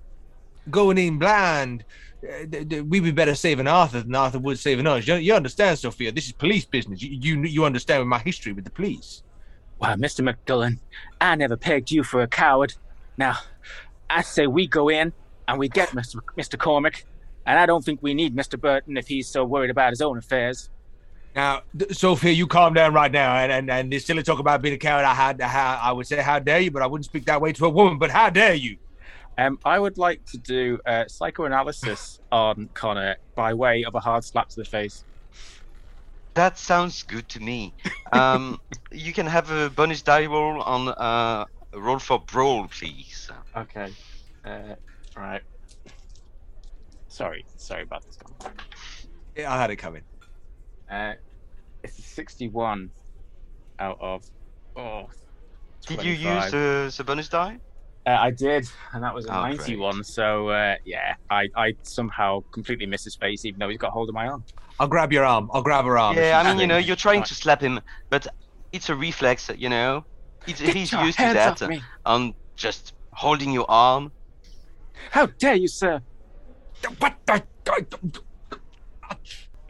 Going 0.71 0.99
in 0.99 1.19
blind, 1.19 1.85
uh, 2.23 2.83
we'd 2.85 3.05
be 3.05 3.11
better 3.11 3.35
saving 3.35 3.67
Arthur 3.67 4.01
than 4.01 4.15
Arthur 4.15 4.39
would 4.41 4.59
saving 4.59 4.87
us. 4.87 5.07
You, 5.07 5.15
you 5.17 5.35
understand, 5.35 5.79
Sophia? 5.79 6.13
This 6.13 6.27
is 6.27 6.33
police 6.33 6.65
business. 6.65 7.03
You, 7.03 7.11
you 7.11 7.43
you 7.45 7.65
understand 7.65 8.09
my 8.09 8.19
history 8.19 8.53
with 8.53 8.65
the 8.65 8.71
police. 8.71 9.23
Well, 9.79 9.97
Mr. 9.97 10.29
McDullen, 10.29 10.79
I 11.21 11.37
never 11.37 11.57
pegged 11.57 11.93
you 11.93 12.03
for 12.03 12.23
a 12.23 12.27
coward. 12.27 12.75
Now, 13.17 13.37
I 14.11 14.23
say 14.23 14.47
we 14.47 14.67
go 14.67 14.89
in 14.89 15.13
and 15.47 15.59
we 15.59 15.69
get 15.69 15.91
Mr. 15.91 16.21
Mr. 16.37 16.59
Cormac, 16.59 17.05
and 17.47 17.59
I 17.59 17.67
don't 17.67 17.85
think 17.85 18.03
we 18.03 18.15
need 18.15 18.35
Mr. 18.37 18.61
Burton 18.61 18.97
if 18.97 19.09
he's 19.09 19.29
so 19.29 19.45
worried 19.45 19.71
about 19.71 19.91
his 19.91 20.01
own 20.01 20.19
affairs. 20.19 20.71
Now, 21.35 21.63
th- 21.79 21.97
Sophia, 21.97 22.33
you 22.33 22.47
calm 22.47 22.75
down 22.75 22.93
right 22.95 23.13
now. 23.13 23.37
And 23.37 23.53
and, 23.53 23.71
and 23.71 23.93
this 23.93 24.05
silly 24.05 24.23
talk 24.23 24.39
about 24.39 24.63
being 24.63 24.75
a 24.75 24.79
coward, 24.79 25.05
I 25.05 25.15
had 25.15 25.41
how 25.41 25.81
I 25.83 25.93
would 25.93 26.07
say 26.07 26.21
how 26.21 26.39
dare 26.39 26.61
you, 26.61 26.71
but 26.71 26.83
I 26.83 26.87
wouldn't 26.87 27.05
speak 27.05 27.27
that 27.27 27.41
way 27.41 27.53
to 27.53 27.67
a 27.67 27.71
woman. 27.71 27.99
But 27.99 28.11
how 28.11 28.31
dare 28.31 28.55
you? 28.55 28.77
Um, 29.39 29.59
I 29.65 29.79
would 29.79 29.99
like 29.99 30.25
to 30.27 30.39
do 30.39 30.81
uh, 30.85 31.05
psychoanalysis 31.07 32.21
on 32.33 32.69
Connor 32.75 33.17
by 33.37 33.55
way 33.55 33.85
of 33.85 33.95
a 33.95 34.01
hard 34.01 34.25
slap 34.25 34.49
to 34.51 34.57
the 34.57 34.65
face. 34.65 35.05
That 36.35 36.59
sounds 36.59 37.03
good 37.03 37.29
to 37.31 37.41
me. 37.41 37.73
Um, 38.13 38.61
you 38.93 39.13
can 39.13 39.27
have 39.27 39.51
a 39.51 39.71
bonus 39.71 40.03
die 40.03 40.27
roll 40.27 40.61
on 40.63 40.89
uh, 40.89 41.45
roll 41.73 41.99
for 41.99 42.19
brawl, 42.19 42.69
please. 42.69 43.31
Okay. 43.57 43.93
Uh, 44.45 44.75
right. 45.17 45.43
Sorry, 47.09 47.45
sorry 47.57 47.83
about 47.83 48.05
this. 48.05 48.19
One. 48.39 48.53
Yeah, 49.37 49.53
I 49.53 49.59
had 49.61 49.71
it 49.71 49.77
coming. 49.77 50.03
Uh, 50.91 51.15
it's 51.83 51.99
a 51.99 52.03
61 52.03 52.91
out 53.79 53.99
of. 54.01 54.25
Oh. 54.77 55.07
Did 55.87 56.03
you 56.03 56.17
25. 56.17 56.43
use 56.45 56.53
the, 56.53 56.95
the 57.03 57.05
bonus 57.05 57.29
die? 57.29 57.59
Uh, 58.07 58.17
I 58.21 58.31
did, 58.31 58.69
and 58.93 59.03
that 59.03 59.15
was 59.15 59.27
a 59.27 59.31
Oh, 59.37 59.43
91. 59.43 59.95
great. 59.97 60.07
So 60.07 60.49
uh, 60.49 60.77
yeah, 60.85 61.15
I, 61.31 61.49
I 61.57 61.75
somehow 61.83 62.43
completely 62.53 62.87
missed 62.87 63.05
his 63.05 63.17
face, 63.17 63.45
even 63.45 63.59
though 63.59 63.69
he's 63.69 63.79
got 63.79 63.91
hold 63.93 64.09
of 64.09 64.15
my 64.15 64.29
arm. 64.29 64.45
I'll 64.81 64.89
grab 64.89 65.13
your 65.13 65.25
arm. 65.25 65.51
I'll 65.53 65.63
grab 65.63 65.85
her 65.85 65.99
arm. 65.99 66.17
yeah, 66.17 66.39
I 66.39 66.45
mean, 66.49 66.61
you 66.61 66.67
know, 66.67 66.75
saying- 66.77 66.87
you're 66.87 66.97
trying 66.97 67.21
Right. 67.21 67.29
to 67.29 67.35
slap 67.35 67.61
him, 67.61 67.81
but 68.11 68.27
it's 68.73 68.89
a 68.89 68.95
reflex, 68.95 69.51
you 69.57 69.69
know. 69.69 70.05
It's, 70.47 70.61
he's 70.61 70.93
used 70.93 71.19
to 71.19 71.25
that, 71.35 71.61
off 71.63 71.69
me. 71.69 71.83
on 72.07 72.33
just 72.57 72.95
holding 73.19 73.53
your 73.53 73.67
arm. 73.69 74.13
How 75.11 75.27
dare 75.27 75.55
you, 75.57 75.69
sir? 75.69 76.01
What 76.99 77.17
the? 77.27 77.43
Right, 77.69 77.95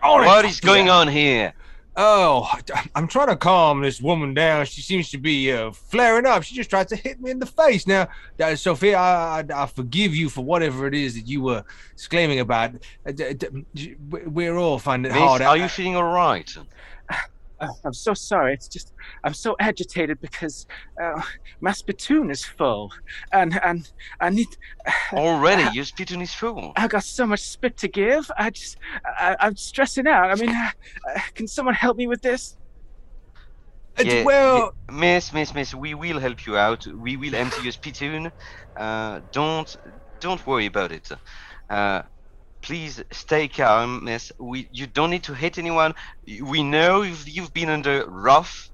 what 0.02 0.44
is 0.44 0.60
going 0.60 0.88
on 0.90 1.08
here? 1.08 1.52
Oh, 2.00 2.48
I'm 2.94 3.08
trying 3.08 3.26
to 3.26 3.36
calm 3.36 3.80
this 3.82 4.00
woman 4.00 4.32
down. 4.32 4.66
She 4.66 4.82
seems 4.82 5.10
to 5.10 5.18
be 5.18 5.50
uh, 5.52 5.72
flaring 5.72 6.26
up. 6.26 6.44
She 6.44 6.54
just 6.54 6.70
tried 6.70 6.86
to 6.88 6.96
hit 6.96 7.20
me 7.20 7.32
in 7.32 7.40
the 7.40 7.46
face. 7.46 7.88
Now, 7.88 8.06
uh, 8.40 8.54
Sophia, 8.54 8.96
I, 8.96 9.40
I, 9.50 9.62
I 9.62 9.66
forgive 9.66 10.14
you 10.14 10.28
for 10.28 10.44
whatever 10.44 10.86
it 10.86 10.94
is 10.94 11.14
that 11.14 11.26
you 11.26 11.42
were 11.42 11.64
exclaiming 11.92 12.38
about. 12.38 12.74
Uh, 13.04 13.12
We're 14.08 14.56
all 14.56 14.78
finding 14.78 15.10
it 15.10 15.14
Miss, 15.16 15.22
hard. 15.24 15.42
are 15.42 15.54
I- 15.56 15.56
you 15.56 15.66
feeling 15.68 15.96
all 15.96 16.04
right? 16.12 16.48
Oh, 17.60 17.74
I'm 17.84 17.92
so 17.92 18.14
sorry. 18.14 18.54
It's 18.54 18.68
just 18.68 18.92
I'm 19.24 19.34
so 19.34 19.56
agitated 19.58 20.20
because 20.20 20.66
uh, 21.02 21.20
my 21.60 21.72
spittoon 21.72 22.30
is 22.30 22.44
full, 22.44 22.92
and 23.32 23.58
and 23.64 23.90
I 24.20 24.30
need. 24.30 24.46
Already, 25.12 25.64
your 25.74 25.84
spittoon 25.84 26.22
is 26.22 26.32
full. 26.34 26.72
I 26.76 26.86
got 26.86 27.04
so 27.04 27.26
much 27.26 27.40
spit 27.40 27.76
to 27.78 27.88
give. 27.88 28.30
I 28.38 28.50
just 28.50 28.76
I, 29.04 29.36
I'm 29.40 29.56
stressing 29.56 30.06
out. 30.06 30.30
I 30.30 30.34
mean, 30.36 30.50
uh, 30.50 30.70
uh, 31.16 31.20
can 31.34 31.48
someone 31.48 31.74
help 31.74 31.96
me 31.96 32.06
with 32.06 32.22
this? 32.22 32.56
Uh, 33.98 34.02
Yeah, 34.04 34.22
well, 34.24 34.72
Miss, 34.92 35.32
miss, 35.32 35.52
miss, 35.54 35.74
we 35.74 35.94
will 35.94 36.20
help 36.20 36.46
you 36.46 36.56
out. 36.56 36.86
We 36.86 37.16
will 37.16 37.34
empty 37.34 37.62
your 37.62 37.72
spittoon. 37.72 38.30
Uh, 38.76 39.20
don't, 39.32 39.76
don't 40.20 40.46
worry 40.46 40.66
about 40.66 40.92
it. 40.92 41.10
Please 42.60 43.02
stay 43.12 43.48
calm, 43.48 44.04
miss. 44.04 44.32
We, 44.38 44.68
you 44.72 44.86
don't 44.86 45.10
need 45.10 45.22
to 45.24 45.34
hit 45.34 45.58
anyone. 45.58 45.94
We 46.42 46.62
know 46.62 47.02
you've, 47.02 47.28
you've 47.28 47.54
been 47.54 47.68
under 47.68 48.04
rough, 48.06 48.70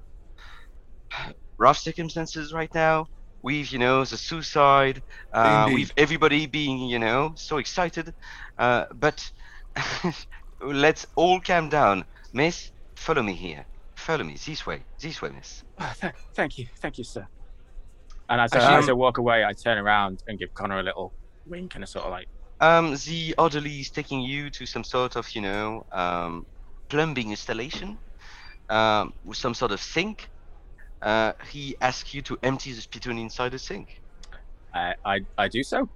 rough 1.57 1.77
circumstances 1.77 2.53
right 2.53 2.73
now. 2.73 3.07
We've, 3.41 3.71
you 3.71 3.77
know 3.77 4.03
the 4.03 4.17
suicide, 4.17 5.03
uh, 5.31 5.65
Indeed. 5.67 5.79
with 5.79 5.93
everybody 5.97 6.47
being 6.47 6.79
you 6.79 6.97
know 6.97 7.33
so 7.35 7.57
excited. 7.57 8.11
Uh, 8.57 8.85
but 8.95 9.23
let's 10.61 11.05
all 11.15 11.39
calm 11.39 11.69
down, 11.69 12.05
miss. 12.33 12.71
Follow 12.95 13.21
me 13.21 13.33
here. 13.33 13.63
Follow 13.95 14.23
me 14.23 14.35
this 14.43 14.65
way. 14.65 14.83
This 14.99 15.21
way, 15.21 15.29
miss. 15.29 15.63
Oh, 15.79 15.93
th- 16.01 16.13
thank 16.33 16.57
you, 16.57 16.65
thank 16.79 16.97
you, 16.97 17.03
sir. 17.03 17.27
And 18.29 18.41
as, 18.41 18.51
I, 18.53 18.57
Actually, 18.57 18.77
as 18.77 18.89
I 18.89 18.93
walk 18.93 19.19
away, 19.19 19.45
I 19.45 19.53
turn 19.53 19.77
around 19.77 20.23
and 20.27 20.39
give 20.39 20.53
Connor 20.55 20.79
a 20.79 20.83
little 20.83 21.13
wink 21.45 21.75
and 21.75 21.83
a 21.83 21.87
sort 21.87 22.05
of 22.05 22.11
like, 22.11 22.27
Um, 22.59 22.95
the 23.05 23.35
orderly 23.37 23.79
is 23.81 23.91
taking 23.91 24.21
you 24.21 24.49
to 24.51 24.65
some 24.65 24.83
sort 24.83 25.15
of, 25.15 25.27
you 25.35 25.41
know, 25.41 25.83
um, 25.91 26.45
plumbing 26.89 27.31
installation, 27.31 27.99
um, 28.69 29.13
with 29.23 29.37
some 29.37 29.53
sort 29.53 29.71
of 29.71 29.81
sink. 29.81 30.29
Uh, 31.01 31.33
he 31.51 31.75
asks 31.81 32.13
you 32.13 32.21
to 32.23 32.37
empty 32.43 32.73
the 32.73 32.81
spittoon 32.81 33.17
inside 33.19 33.51
the 33.53 33.59
sink. 33.59 33.89
I, 34.73 34.93
I, 35.05 35.19
I 35.37 35.47
do 35.47 35.63
so. 35.63 35.87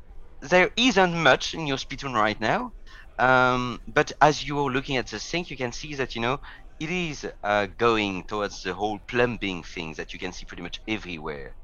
There 0.42 0.70
isn't 0.78 1.24
much 1.24 1.54
in 1.54 1.68
your 1.68 1.78
spittoon 1.78 2.14
right 2.14 2.40
now, 2.40 2.74
um, 3.18 3.80
but 3.88 4.12
as 4.22 4.46
you're 4.48 4.72
looking 4.72 4.98
at 4.98 5.08
the 5.08 5.20
sink, 5.20 5.50
you 5.50 5.58
can 5.58 5.72
see 5.72 5.96
that, 5.96 6.16
you 6.16 6.22
know, 6.22 6.40
it 6.80 6.90
is 6.90 7.28
uh, 7.44 7.68
going 7.78 8.24
towards 8.26 8.62
the 8.62 8.74
whole 8.74 9.00
plumbing 9.08 9.64
thing 9.64 9.94
that 9.96 10.14
you 10.14 10.20
can 10.20 10.32
see 10.32 10.46
pretty 10.46 10.64
much 10.64 10.80
everywhere. 10.88 11.56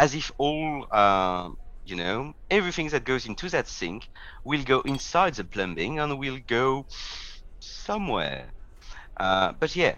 As 0.00 0.14
if 0.14 0.32
all, 0.38 0.86
um, 0.92 1.56
you 1.84 1.96
know, 1.96 2.32
everything 2.50 2.88
that 2.90 3.04
goes 3.04 3.26
into 3.26 3.48
that 3.50 3.68
sink 3.68 4.08
will 4.44 4.62
go 4.64 4.80
inside 4.82 5.34
the 5.34 5.44
plumbing 5.44 5.98
and 6.00 6.18
will 6.18 6.38
go 6.46 6.86
somewhere. 7.60 8.52
Uh, 9.18 9.52
but 9.52 9.76
yeah, 9.76 9.96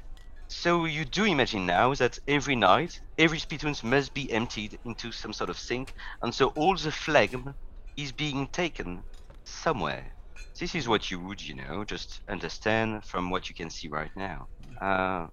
so 0.49 0.85
you 0.85 1.05
do 1.05 1.25
imagine 1.25 1.67
now 1.67 1.95
that 1.95 2.19
every 2.29 2.57
night, 2.57 3.01
every 3.19 3.39
spittoons 3.39 3.83
must 3.83 4.15
be 4.15 4.31
emptied 4.31 4.79
into 4.85 5.13
some 5.13 5.33
sort 5.33 5.51
of 5.51 5.59
sink, 5.59 5.93
and 6.23 6.35
so 6.35 6.49
all 6.49 6.77
the 6.77 6.93
phlegm 6.93 7.55
is 7.97 8.13
being 8.13 8.49
taken 8.49 9.05
somewhere. 9.45 10.15
This 10.61 10.75
is 10.75 10.89
what 10.89 11.11
you 11.11 11.21
would, 11.21 11.43
you 11.43 11.55
know, 11.55 11.85
just 11.85 12.21
understand 12.29 13.05
from 13.05 13.31
what 13.31 13.49
you 13.49 13.55
can 13.55 13.71
see 13.71 13.89
right 13.89 14.11
now. 14.17 14.49
Uh, 14.81 15.27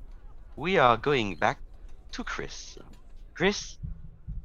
we 0.56 0.78
are 0.78 0.98
going 0.98 1.36
back 1.38 1.60
to 2.14 2.24
Chris. 2.24 2.78
Chris, 3.36 3.78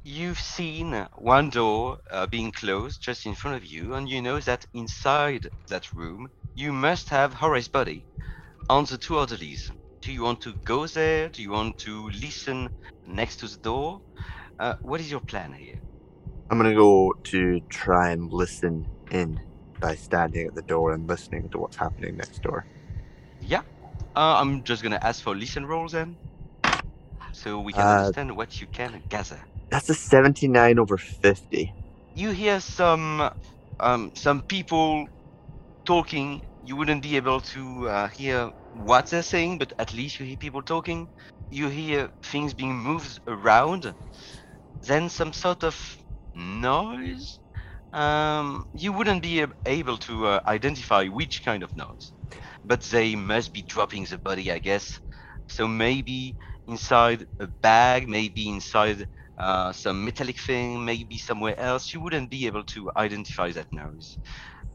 you've 0.03 0.39
seen 0.39 1.07
one 1.15 1.49
door 1.49 1.99
uh, 2.11 2.27
being 2.27 2.51
closed 2.51 3.01
just 3.01 3.25
in 3.25 3.35
front 3.35 3.57
of 3.57 3.65
you, 3.65 3.93
and 3.93 4.09
you 4.09 4.21
know 4.21 4.39
that 4.39 4.65
inside 4.73 5.49
that 5.67 5.93
room 5.93 6.29
you 6.53 6.71
must 6.73 7.09
have 7.09 7.33
Horace's 7.33 7.69
body 7.69 8.05
on 8.69 8.85
the 8.85 8.97
two 8.97 9.17
orderlies. 9.17 9.71
Do 10.01 10.11
you 10.11 10.23
want 10.23 10.41
to 10.41 10.53
go 10.65 10.87
there? 10.87 11.29
Do 11.29 11.41
you 11.41 11.51
want 11.51 11.77
to 11.79 12.09
listen 12.09 12.69
next 13.05 13.37
to 13.37 13.47
the 13.47 13.57
door? 13.57 14.01
Uh, 14.59 14.75
what 14.81 14.99
is 15.01 15.11
your 15.11 15.21
plan 15.21 15.53
here? 15.53 15.81
I'm 16.49 16.57
gonna 16.57 16.75
go 16.75 17.13
to 17.25 17.61
try 17.69 18.11
and 18.11 18.31
listen 18.31 18.87
in 19.11 19.39
by 19.79 19.95
standing 19.95 20.47
at 20.47 20.55
the 20.55 20.61
door 20.61 20.93
and 20.93 21.07
listening 21.07 21.49
to 21.49 21.59
what's 21.59 21.77
happening 21.77 22.17
next 22.17 22.41
door. 22.43 22.65
Yeah. 23.39 23.61
Uh, 24.15 24.37
I'm 24.39 24.63
just 24.63 24.83
gonna 24.83 24.99
ask 25.01 25.23
for 25.23 25.35
listen 25.35 25.65
rolls 25.65 25.93
then, 25.93 26.19
so 27.33 27.59
we 27.59 27.73
can 27.73 27.87
Uh, 27.87 27.89
understand 27.89 28.35
what 28.35 28.61
you 28.61 28.67
can 28.67 29.03
gather. 29.09 29.48
That's 29.71 29.89
a 29.89 29.93
79 29.95 30.79
over 30.79 30.97
50. 30.97 31.73
You 32.15 32.31
hear 32.31 32.59
some 32.59 33.29
um, 33.79 34.11
some 34.15 34.41
people 34.43 35.07
talking. 35.85 36.41
You 36.63 36.75
wouldn't 36.75 37.03
be 37.03 37.15
able 37.17 37.41
to 37.41 37.89
uh, 37.89 38.07
hear 38.09 38.51
what 38.73 39.09
they're 39.09 39.23
saying, 39.23 39.59
but 39.59 39.73
at 39.79 39.93
least 39.93 40.19
you 40.19 40.25
hear 40.25 40.37
people 40.37 40.61
talking. 40.63 41.09
You 41.49 41.69
hear 41.69 42.09
things 42.23 42.53
being 42.53 42.75
moved 42.75 43.19
around. 43.27 43.93
Then 44.87 45.09
some 45.09 45.33
sort 45.33 45.63
of 45.63 45.77
noise. 46.35 47.39
Um, 47.93 48.65
you 48.73 48.93
wouldn't 48.93 49.23
be 49.23 49.45
able 49.65 49.97
to 49.99 50.27
uh, 50.27 50.39
identify 50.47 51.07
which 51.07 51.43
kind 51.45 51.63
of 51.63 51.75
noise, 51.75 52.13
but 52.63 52.81
they 52.83 53.15
must 53.15 53.53
be 53.53 53.63
dropping 53.63 54.05
the 54.05 54.17
body, 54.19 54.51
I 54.51 54.59
guess. 54.59 54.99
So 55.49 55.67
maybe 55.67 56.35
inside 56.67 57.25
a 57.39 57.47
bag, 57.47 58.07
maybe 58.09 58.47
inside 58.49 59.07
uh, 59.39 59.73
some 59.73 60.05
metallic 60.05 60.37
thing, 60.39 60.85
maybe 60.85 61.17
somewhere 61.17 61.59
else. 61.59 61.93
You 61.93 62.01
wouldn't 62.01 62.31
be 62.31 62.47
able 62.47 62.65
to 62.65 62.91
identify 62.97 63.51
that 63.53 63.67
noise. 63.73 64.17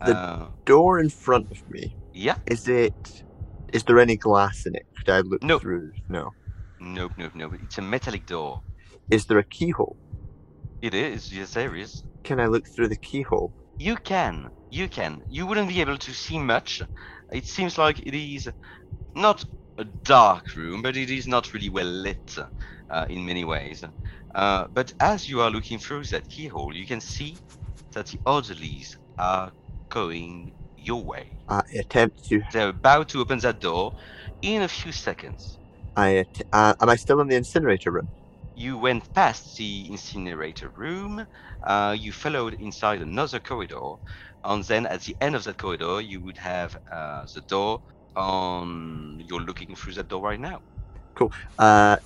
The- 0.05 0.13
Uh, 0.13 0.49
Door 0.67 1.01
in 1.01 1.11
front 1.11 1.49
of 1.53 1.59
me. 1.69 1.97
yeah. 2.13 2.37
Is 2.47 2.69
it? 2.69 2.97
Is 3.73 3.85
there 3.85 3.99
any 4.01 4.17
glass 4.17 4.67
in 4.67 4.75
it? 4.77 4.87
Could 4.99 5.13
I 5.13 5.21
look 5.21 5.43
No. 5.43 5.61
through? 5.61 5.93
No. 6.09 6.33
Nope, 6.81 7.13
nope, 7.19 7.33
nope. 7.35 7.55
It's 7.63 7.79
a 7.79 7.83
metallic 7.83 8.27
door. 8.27 8.63
Is 9.11 9.27
there 9.27 9.39
a 9.39 9.45
keyhole? 9.45 9.99
It 10.83 10.95
is. 10.95 11.33
Yes, 11.33 11.53
there 11.55 11.75
is. 11.77 12.05
Can 12.25 12.41
I 12.41 12.47
look 12.47 12.65
through 12.75 12.89
the 12.89 12.99
keyhole? 12.99 13.53
You 13.79 13.97
can. 13.97 14.51
You 14.71 14.89
can. 14.89 15.23
You 15.29 15.47
wouldn't 15.47 15.69
be 15.69 15.81
able 15.81 15.99
to 15.99 16.15
see 16.15 16.39
much. 16.39 16.83
It 17.33 17.47
seems 17.47 17.79
like 17.79 18.01
it 18.01 18.15
is 18.15 18.49
not 19.15 19.45
a 19.79 19.85
dark 20.05 20.57
room, 20.57 20.83
but 20.83 20.97
it 20.97 21.11
is 21.11 21.27
not 21.29 21.53
really 21.55 21.71
well 21.71 21.87
lit 21.87 22.37
uh, 22.91 23.07
in 23.11 23.27
many 23.27 23.45
ways. 23.45 23.85
Uh, 24.35 24.67
but 24.73 24.93
as 25.01 25.29
you 25.29 25.41
are 25.43 25.51
looking 25.51 25.79
through 25.79 26.05
that 26.07 26.29
keyhole, 26.29 26.75
you 26.75 26.87
can 26.87 27.01
see 27.01 27.41
that 27.95 28.07
the 28.09 28.21
orderlies 28.27 28.99
are 29.19 29.53
going 29.91 30.55
your 30.77 31.05
way. 31.05 31.31
I 31.49 31.63
attempt 31.79 32.25
to. 32.29 32.43
They're 32.53 32.71
about 32.71 33.11
to 33.11 33.21
open 33.21 33.41
that 33.41 33.61
door 33.61 33.95
in 34.43 34.63
a 34.63 34.69
few 34.69 34.93
seconds. 34.93 35.59
I 35.97 36.25
uh, 36.53 36.75
am 36.81 36.89
I 36.91 36.97
still 36.97 37.21
in 37.21 37.29
the 37.29 37.37
incinerator 37.37 37.93
room? 37.93 38.11
You 38.55 38.79
went 38.79 39.13
past 39.15 39.57
the 39.57 39.89
incinerator 39.91 40.71
room, 40.77 41.27
uh, 41.67 41.97
you 41.99 42.13
followed 42.13 42.55
inside 42.55 43.03
another 43.03 43.41
corridor, 43.41 43.97
and 44.45 44.65
then 44.65 44.87
at 44.87 45.03
the 45.03 45.17
end 45.21 45.37
of 45.37 45.45
that 45.45 45.59
corridor, 45.59 46.01
you 46.01 46.23
would 46.23 46.39
have 46.39 46.77
uh, 46.93 47.27
the 47.35 47.43
door 47.43 47.81
on. 48.17 49.21
You're 49.25 49.41
looking 49.43 49.75
through 49.77 49.95
that 49.95 50.09
door 50.09 50.23
right 50.23 50.41
now. 50.41 50.63
Cool. 51.17 51.33
Uh, 51.59 51.97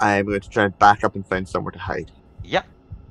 I'm 0.00 0.26
going 0.26 0.40
to 0.40 0.48
try 0.48 0.64
and 0.64 0.78
back 0.78 1.04
up 1.04 1.14
and 1.14 1.26
find 1.26 1.48
somewhere 1.48 1.72
to 1.72 1.78
hide. 1.78 2.10
Yeah. 2.44 2.62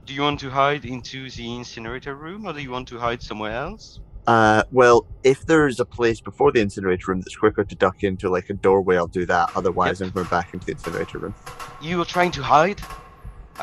Do 0.05 0.13
you 0.13 0.21
want 0.21 0.39
to 0.41 0.49
hide 0.49 0.85
into 0.85 1.29
the 1.31 1.55
incinerator 1.55 2.15
room, 2.15 2.45
or 2.45 2.53
do 2.53 2.61
you 2.61 2.69
want 2.69 2.87
to 2.89 2.99
hide 2.99 3.21
somewhere 3.23 3.53
else? 3.53 3.99
Uh, 4.27 4.63
well, 4.71 5.05
if 5.23 5.45
there's 5.45 5.79
a 5.79 5.85
place 5.85 6.19
before 6.19 6.51
the 6.51 6.59
incinerator 6.59 7.11
room 7.11 7.21
that's 7.21 7.35
quicker 7.35 7.63
to 7.63 7.75
duck 7.75 8.03
into, 8.03 8.29
like 8.29 8.49
a 8.49 8.53
doorway, 8.53 8.97
I'll 8.97 9.07
do 9.07 9.25
that. 9.27 9.51
Otherwise, 9.55 10.01
I'm 10.01 10.09
going 10.09 10.27
back 10.27 10.53
into 10.53 10.65
the 10.65 10.71
incinerator 10.73 11.19
room. 11.19 11.35
You 11.81 12.01
are 12.01 12.05
trying 12.05 12.31
to 12.31 12.43
hide. 12.43 12.81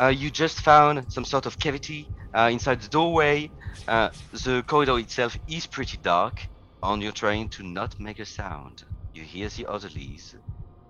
Uh, 0.01 0.07
you 0.07 0.31
just 0.31 0.61
found 0.61 1.13
some 1.13 1.25
sort 1.25 1.47
of 1.47 1.59
cavity 1.59 2.09
uh, 2.35 2.49
inside 2.53 2.81
the 2.81 2.89
doorway. 2.89 3.51
Uh, 3.89 4.11
the 4.33 4.63
corridor 4.67 4.99
itself 4.99 5.39
is 5.49 5.67
pretty 5.67 5.99
dark, 5.99 6.47
and 6.83 7.03
you're 7.03 7.13
trying 7.13 7.49
to 7.51 7.63
not 7.63 7.99
make 7.99 8.19
a 8.19 8.25
sound. 8.25 8.85
You 9.15 9.23
hear 9.23 9.49
the 9.49 9.67
orderlies 9.67 10.37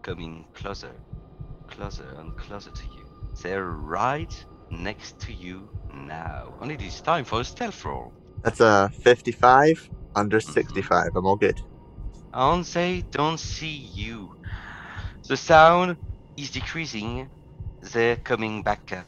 coming 0.03 0.45
closer, 0.55 0.93
closer, 1.77 2.09
and 2.19 2.31
um, 2.31 2.35
closer 2.37 2.71
to 2.71 2.85
you. 2.95 3.05
They're 3.43 3.71
right 3.71 4.33
next 4.71 5.19
to 5.21 5.33
you 5.33 5.69
now. 5.95 6.55
And 6.61 6.71
it 6.71 6.81
is 6.81 7.01
time 7.01 7.25
for 7.25 7.41
a 7.41 7.45
stealth 7.45 7.85
roll. 7.85 8.13
That's 8.43 8.61
a 8.61 8.91
55 9.01 9.91
under 10.15 10.39
mm-hmm. 10.39 10.53
65. 10.53 11.17
I'm 11.17 11.27
all 11.27 11.37
good. 11.37 11.61
And 12.35 12.65
they 12.65 13.05
don't 13.11 13.39
see 13.39 13.91
you. 13.95 14.37
The 15.29 15.37
sound 15.37 15.97
is 16.37 16.51
decreasing. 16.51 17.29
They're 17.93 18.17
coming 18.17 18.63
back 18.63 18.93
up. 18.93 19.07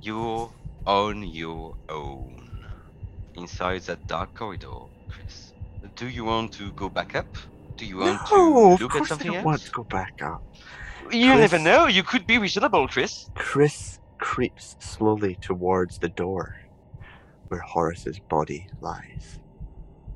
You're 0.00 0.50
on 0.86 1.22
your 1.22 1.76
own. 1.88 2.50
Inside 3.34 3.82
that 3.82 4.06
dark 4.06 4.34
corridor, 4.34 4.86
Chris. 5.08 5.52
Do 5.96 6.08
you 6.08 6.24
want 6.24 6.52
to 6.54 6.70
go 6.72 6.88
back 6.88 7.14
up? 7.14 7.26
Do 7.76 7.84
you 7.84 7.98
want 7.98 8.20
no, 8.30 8.76
to 8.76 8.84
look 8.84 8.94
at 8.94 9.06
something 9.06 9.30
I 9.30 9.34
don't 9.34 9.36
else? 9.38 9.44
want 9.44 9.62
to 9.62 9.70
go 9.72 9.84
back 9.84 10.22
up. 10.22 10.42
You 11.10 11.34
never 11.34 11.58
know. 11.58 11.86
You 11.86 12.02
could 12.02 12.26
be 12.26 12.38
reasonable, 12.38 12.88
Chris. 12.88 13.30
Chris 13.34 13.98
creeps 14.18 14.76
slowly 14.78 15.36
towards 15.40 15.98
the 15.98 16.08
door 16.08 16.56
where 17.48 17.60
Horace's 17.60 18.18
body 18.18 18.66
lies. 18.80 19.38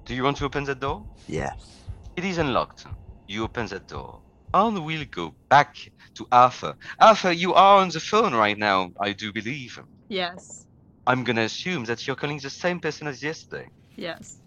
Do 0.05 0.15
you 0.15 0.23
want 0.25 0.39
to 0.39 0.45
open 0.47 0.65
that 0.65 0.81
door? 0.81 1.05
Yes. 1.27 1.85
It 2.17 2.25
is 2.25 2.39
unlocked. 2.39 2.87
You 3.27 3.45
open 3.45 3.67
that 3.67 3.87
door. 3.87 4.21
And 4.55 4.85
we'll 4.85 5.05
go 5.11 5.35
back 5.49 5.77
to 6.15 6.27
Arthur. 6.33 6.75
Arthur, 6.99 7.33
you 7.33 7.53
are 7.55 7.81
on 7.83 7.91
the 7.91 8.01
phone 8.01 8.35
right 8.35 8.57
now, 8.57 8.91
I 8.99 9.13
do 9.13 9.33
believe. 9.33 9.79
Yes. 10.09 10.67
I'm 11.07 11.23
gonna 11.25 11.43
assume 11.43 11.85
that 11.85 12.07
you're 12.07 12.17
calling 12.17 12.39
the 12.39 12.51
same 12.51 12.81
person 12.81 13.07
as 13.07 13.23
yesterday. 13.23 13.69
Yes. 13.97 14.39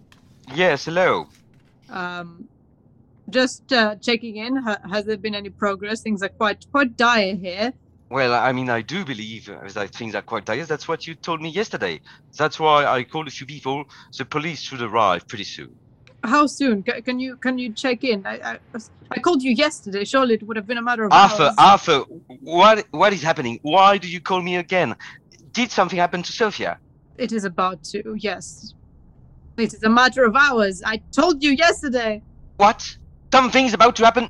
Yes, 0.54 0.84
hello. 0.84 1.28
Um, 1.88 2.48
just 3.32 3.72
uh, 3.72 3.96
checking 3.96 4.36
in. 4.36 4.56
Ha- 4.56 4.82
has 4.90 5.04
there 5.04 5.16
been 5.16 5.34
any 5.34 5.50
progress? 5.50 6.02
Things 6.02 6.22
are 6.22 6.28
quite 6.28 6.64
quite 6.70 6.96
dire 6.96 7.34
here. 7.34 7.72
Well, 8.10 8.34
I 8.34 8.52
mean, 8.52 8.68
I 8.68 8.82
do 8.82 9.04
believe 9.06 9.50
that 9.74 9.90
things 9.94 10.14
are 10.14 10.20
quite 10.22 10.44
dire. 10.44 10.66
That's 10.66 10.86
what 10.86 11.06
you 11.06 11.14
told 11.14 11.40
me 11.40 11.48
yesterday. 11.48 12.00
That's 12.36 12.60
why 12.60 12.84
I 12.84 13.04
called 13.04 13.26
a 13.26 13.30
few 13.30 13.46
people. 13.46 13.84
The 14.18 14.26
police 14.26 14.60
should 14.60 14.82
arrive 14.82 15.26
pretty 15.26 15.44
soon. 15.44 15.74
How 16.22 16.46
soon? 16.46 16.84
C- 16.84 17.00
can 17.02 17.18
you 17.18 17.36
can 17.36 17.58
you 17.58 17.72
check 17.72 18.04
in? 18.04 18.26
I, 18.26 18.34
I 18.52 18.58
I 19.10 19.18
called 19.18 19.42
you 19.42 19.52
yesterday. 19.52 20.04
Surely 20.04 20.34
it 20.34 20.42
would 20.46 20.56
have 20.56 20.66
been 20.66 20.78
a 20.78 20.82
matter 20.82 21.04
of 21.04 21.12
Arthur, 21.12 21.44
hours. 21.44 21.54
Arthur, 21.58 21.98
what 22.40 22.86
what 22.90 23.12
is 23.12 23.22
happening? 23.22 23.58
Why 23.62 23.98
do 23.98 24.08
you 24.08 24.20
call 24.20 24.42
me 24.42 24.56
again? 24.56 24.94
Did 25.52 25.70
something 25.70 25.98
happen 25.98 26.22
to 26.22 26.32
Sophia? 26.32 26.78
It 27.18 27.32
is 27.32 27.44
about 27.44 27.82
to. 27.84 28.14
Yes. 28.18 28.74
It 29.56 29.74
is 29.74 29.82
a 29.82 29.90
matter 29.90 30.24
of 30.24 30.34
hours. 30.36 30.82
I 30.84 31.02
told 31.12 31.42
you 31.42 31.52
yesterday. 31.52 32.22
What? 32.56 32.96
Something's 33.32 33.72
about 33.72 33.96
to 33.96 34.04
happen. 34.04 34.28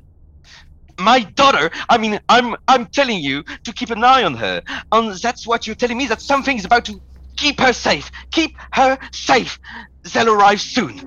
My 0.97 1.21
daughter. 1.21 1.71
I 1.89 1.97
mean, 1.97 2.19
I'm 2.29 2.55
I'm 2.67 2.85
telling 2.85 3.19
you 3.19 3.43
to 3.63 3.73
keep 3.73 3.89
an 3.89 4.03
eye 4.03 4.23
on 4.23 4.35
her, 4.35 4.61
and 4.91 5.13
that's 5.15 5.45
what 5.45 5.67
you're 5.67 5.75
telling 5.75 5.97
me. 5.97 6.07
That 6.07 6.21
something's 6.21 6.65
about 6.65 6.85
to 6.85 7.01
keep 7.35 7.59
her 7.59 7.73
safe. 7.73 8.11
Keep 8.31 8.55
her 8.71 8.97
safe. 9.11 9.59
They'll 10.13 10.29
arrive 10.29 10.61
soon. 10.61 10.99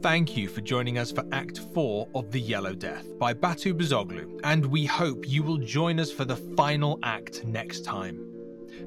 Thank 0.00 0.36
you 0.36 0.48
for 0.48 0.60
joining 0.60 0.98
us 0.98 1.10
for 1.10 1.24
Act 1.32 1.58
4 1.74 2.08
of 2.14 2.30
The 2.30 2.40
Yellow 2.40 2.74
Death 2.76 3.18
by 3.18 3.34
Batu 3.34 3.74
Bozoglu, 3.74 4.40
and 4.44 4.64
we 4.64 4.86
hope 4.86 5.28
you 5.28 5.42
will 5.42 5.58
join 5.58 5.98
us 5.98 6.12
for 6.12 6.24
the 6.24 6.36
final 6.36 7.00
act 7.02 7.44
next 7.44 7.84
time. 7.84 8.37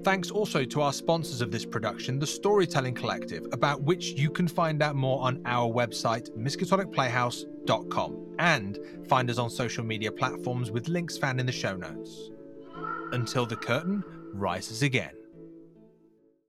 Thanks 0.04 0.32
also 0.32 0.64
to 0.66 0.82
our 0.82 0.94
sponsors 0.94 1.42
of 1.42 1.52
this 1.52 1.66
production, 1.66 2.18
the 2.20 2.28
Storytelling 2.28 2.96
Collective, 2.96 3.46
about 3.52 3.84
which 3.84 4.14
you 4.14 4.30
can 4.30 4.48
find 4.48 4.82
out 4.82 4.96
more 4.96 5.22
on 5.22 5.42
our 5.46 5.72
website, 5.72 6.30
miskatonicplayhouse.com, 6.38 8.36
and 8.40 8.80
find 9.08 9.30
us 9.30 9.38
on 9.38 9.50
social 9.50 9.84
media 9.84 10.12
platforms 10.12 10.72
with 10.72 10.88
links 10.88 11.18
found 11.18 11.40
in 11.40 11.46
the 11.46 11.52
show 11.52 11.76
notes. 11.76 12.32
Until 13.12 13.46
the 13.46 13.56
curtain 13.56 14.04
rises 14.34 14.82
again. 14.82 15.21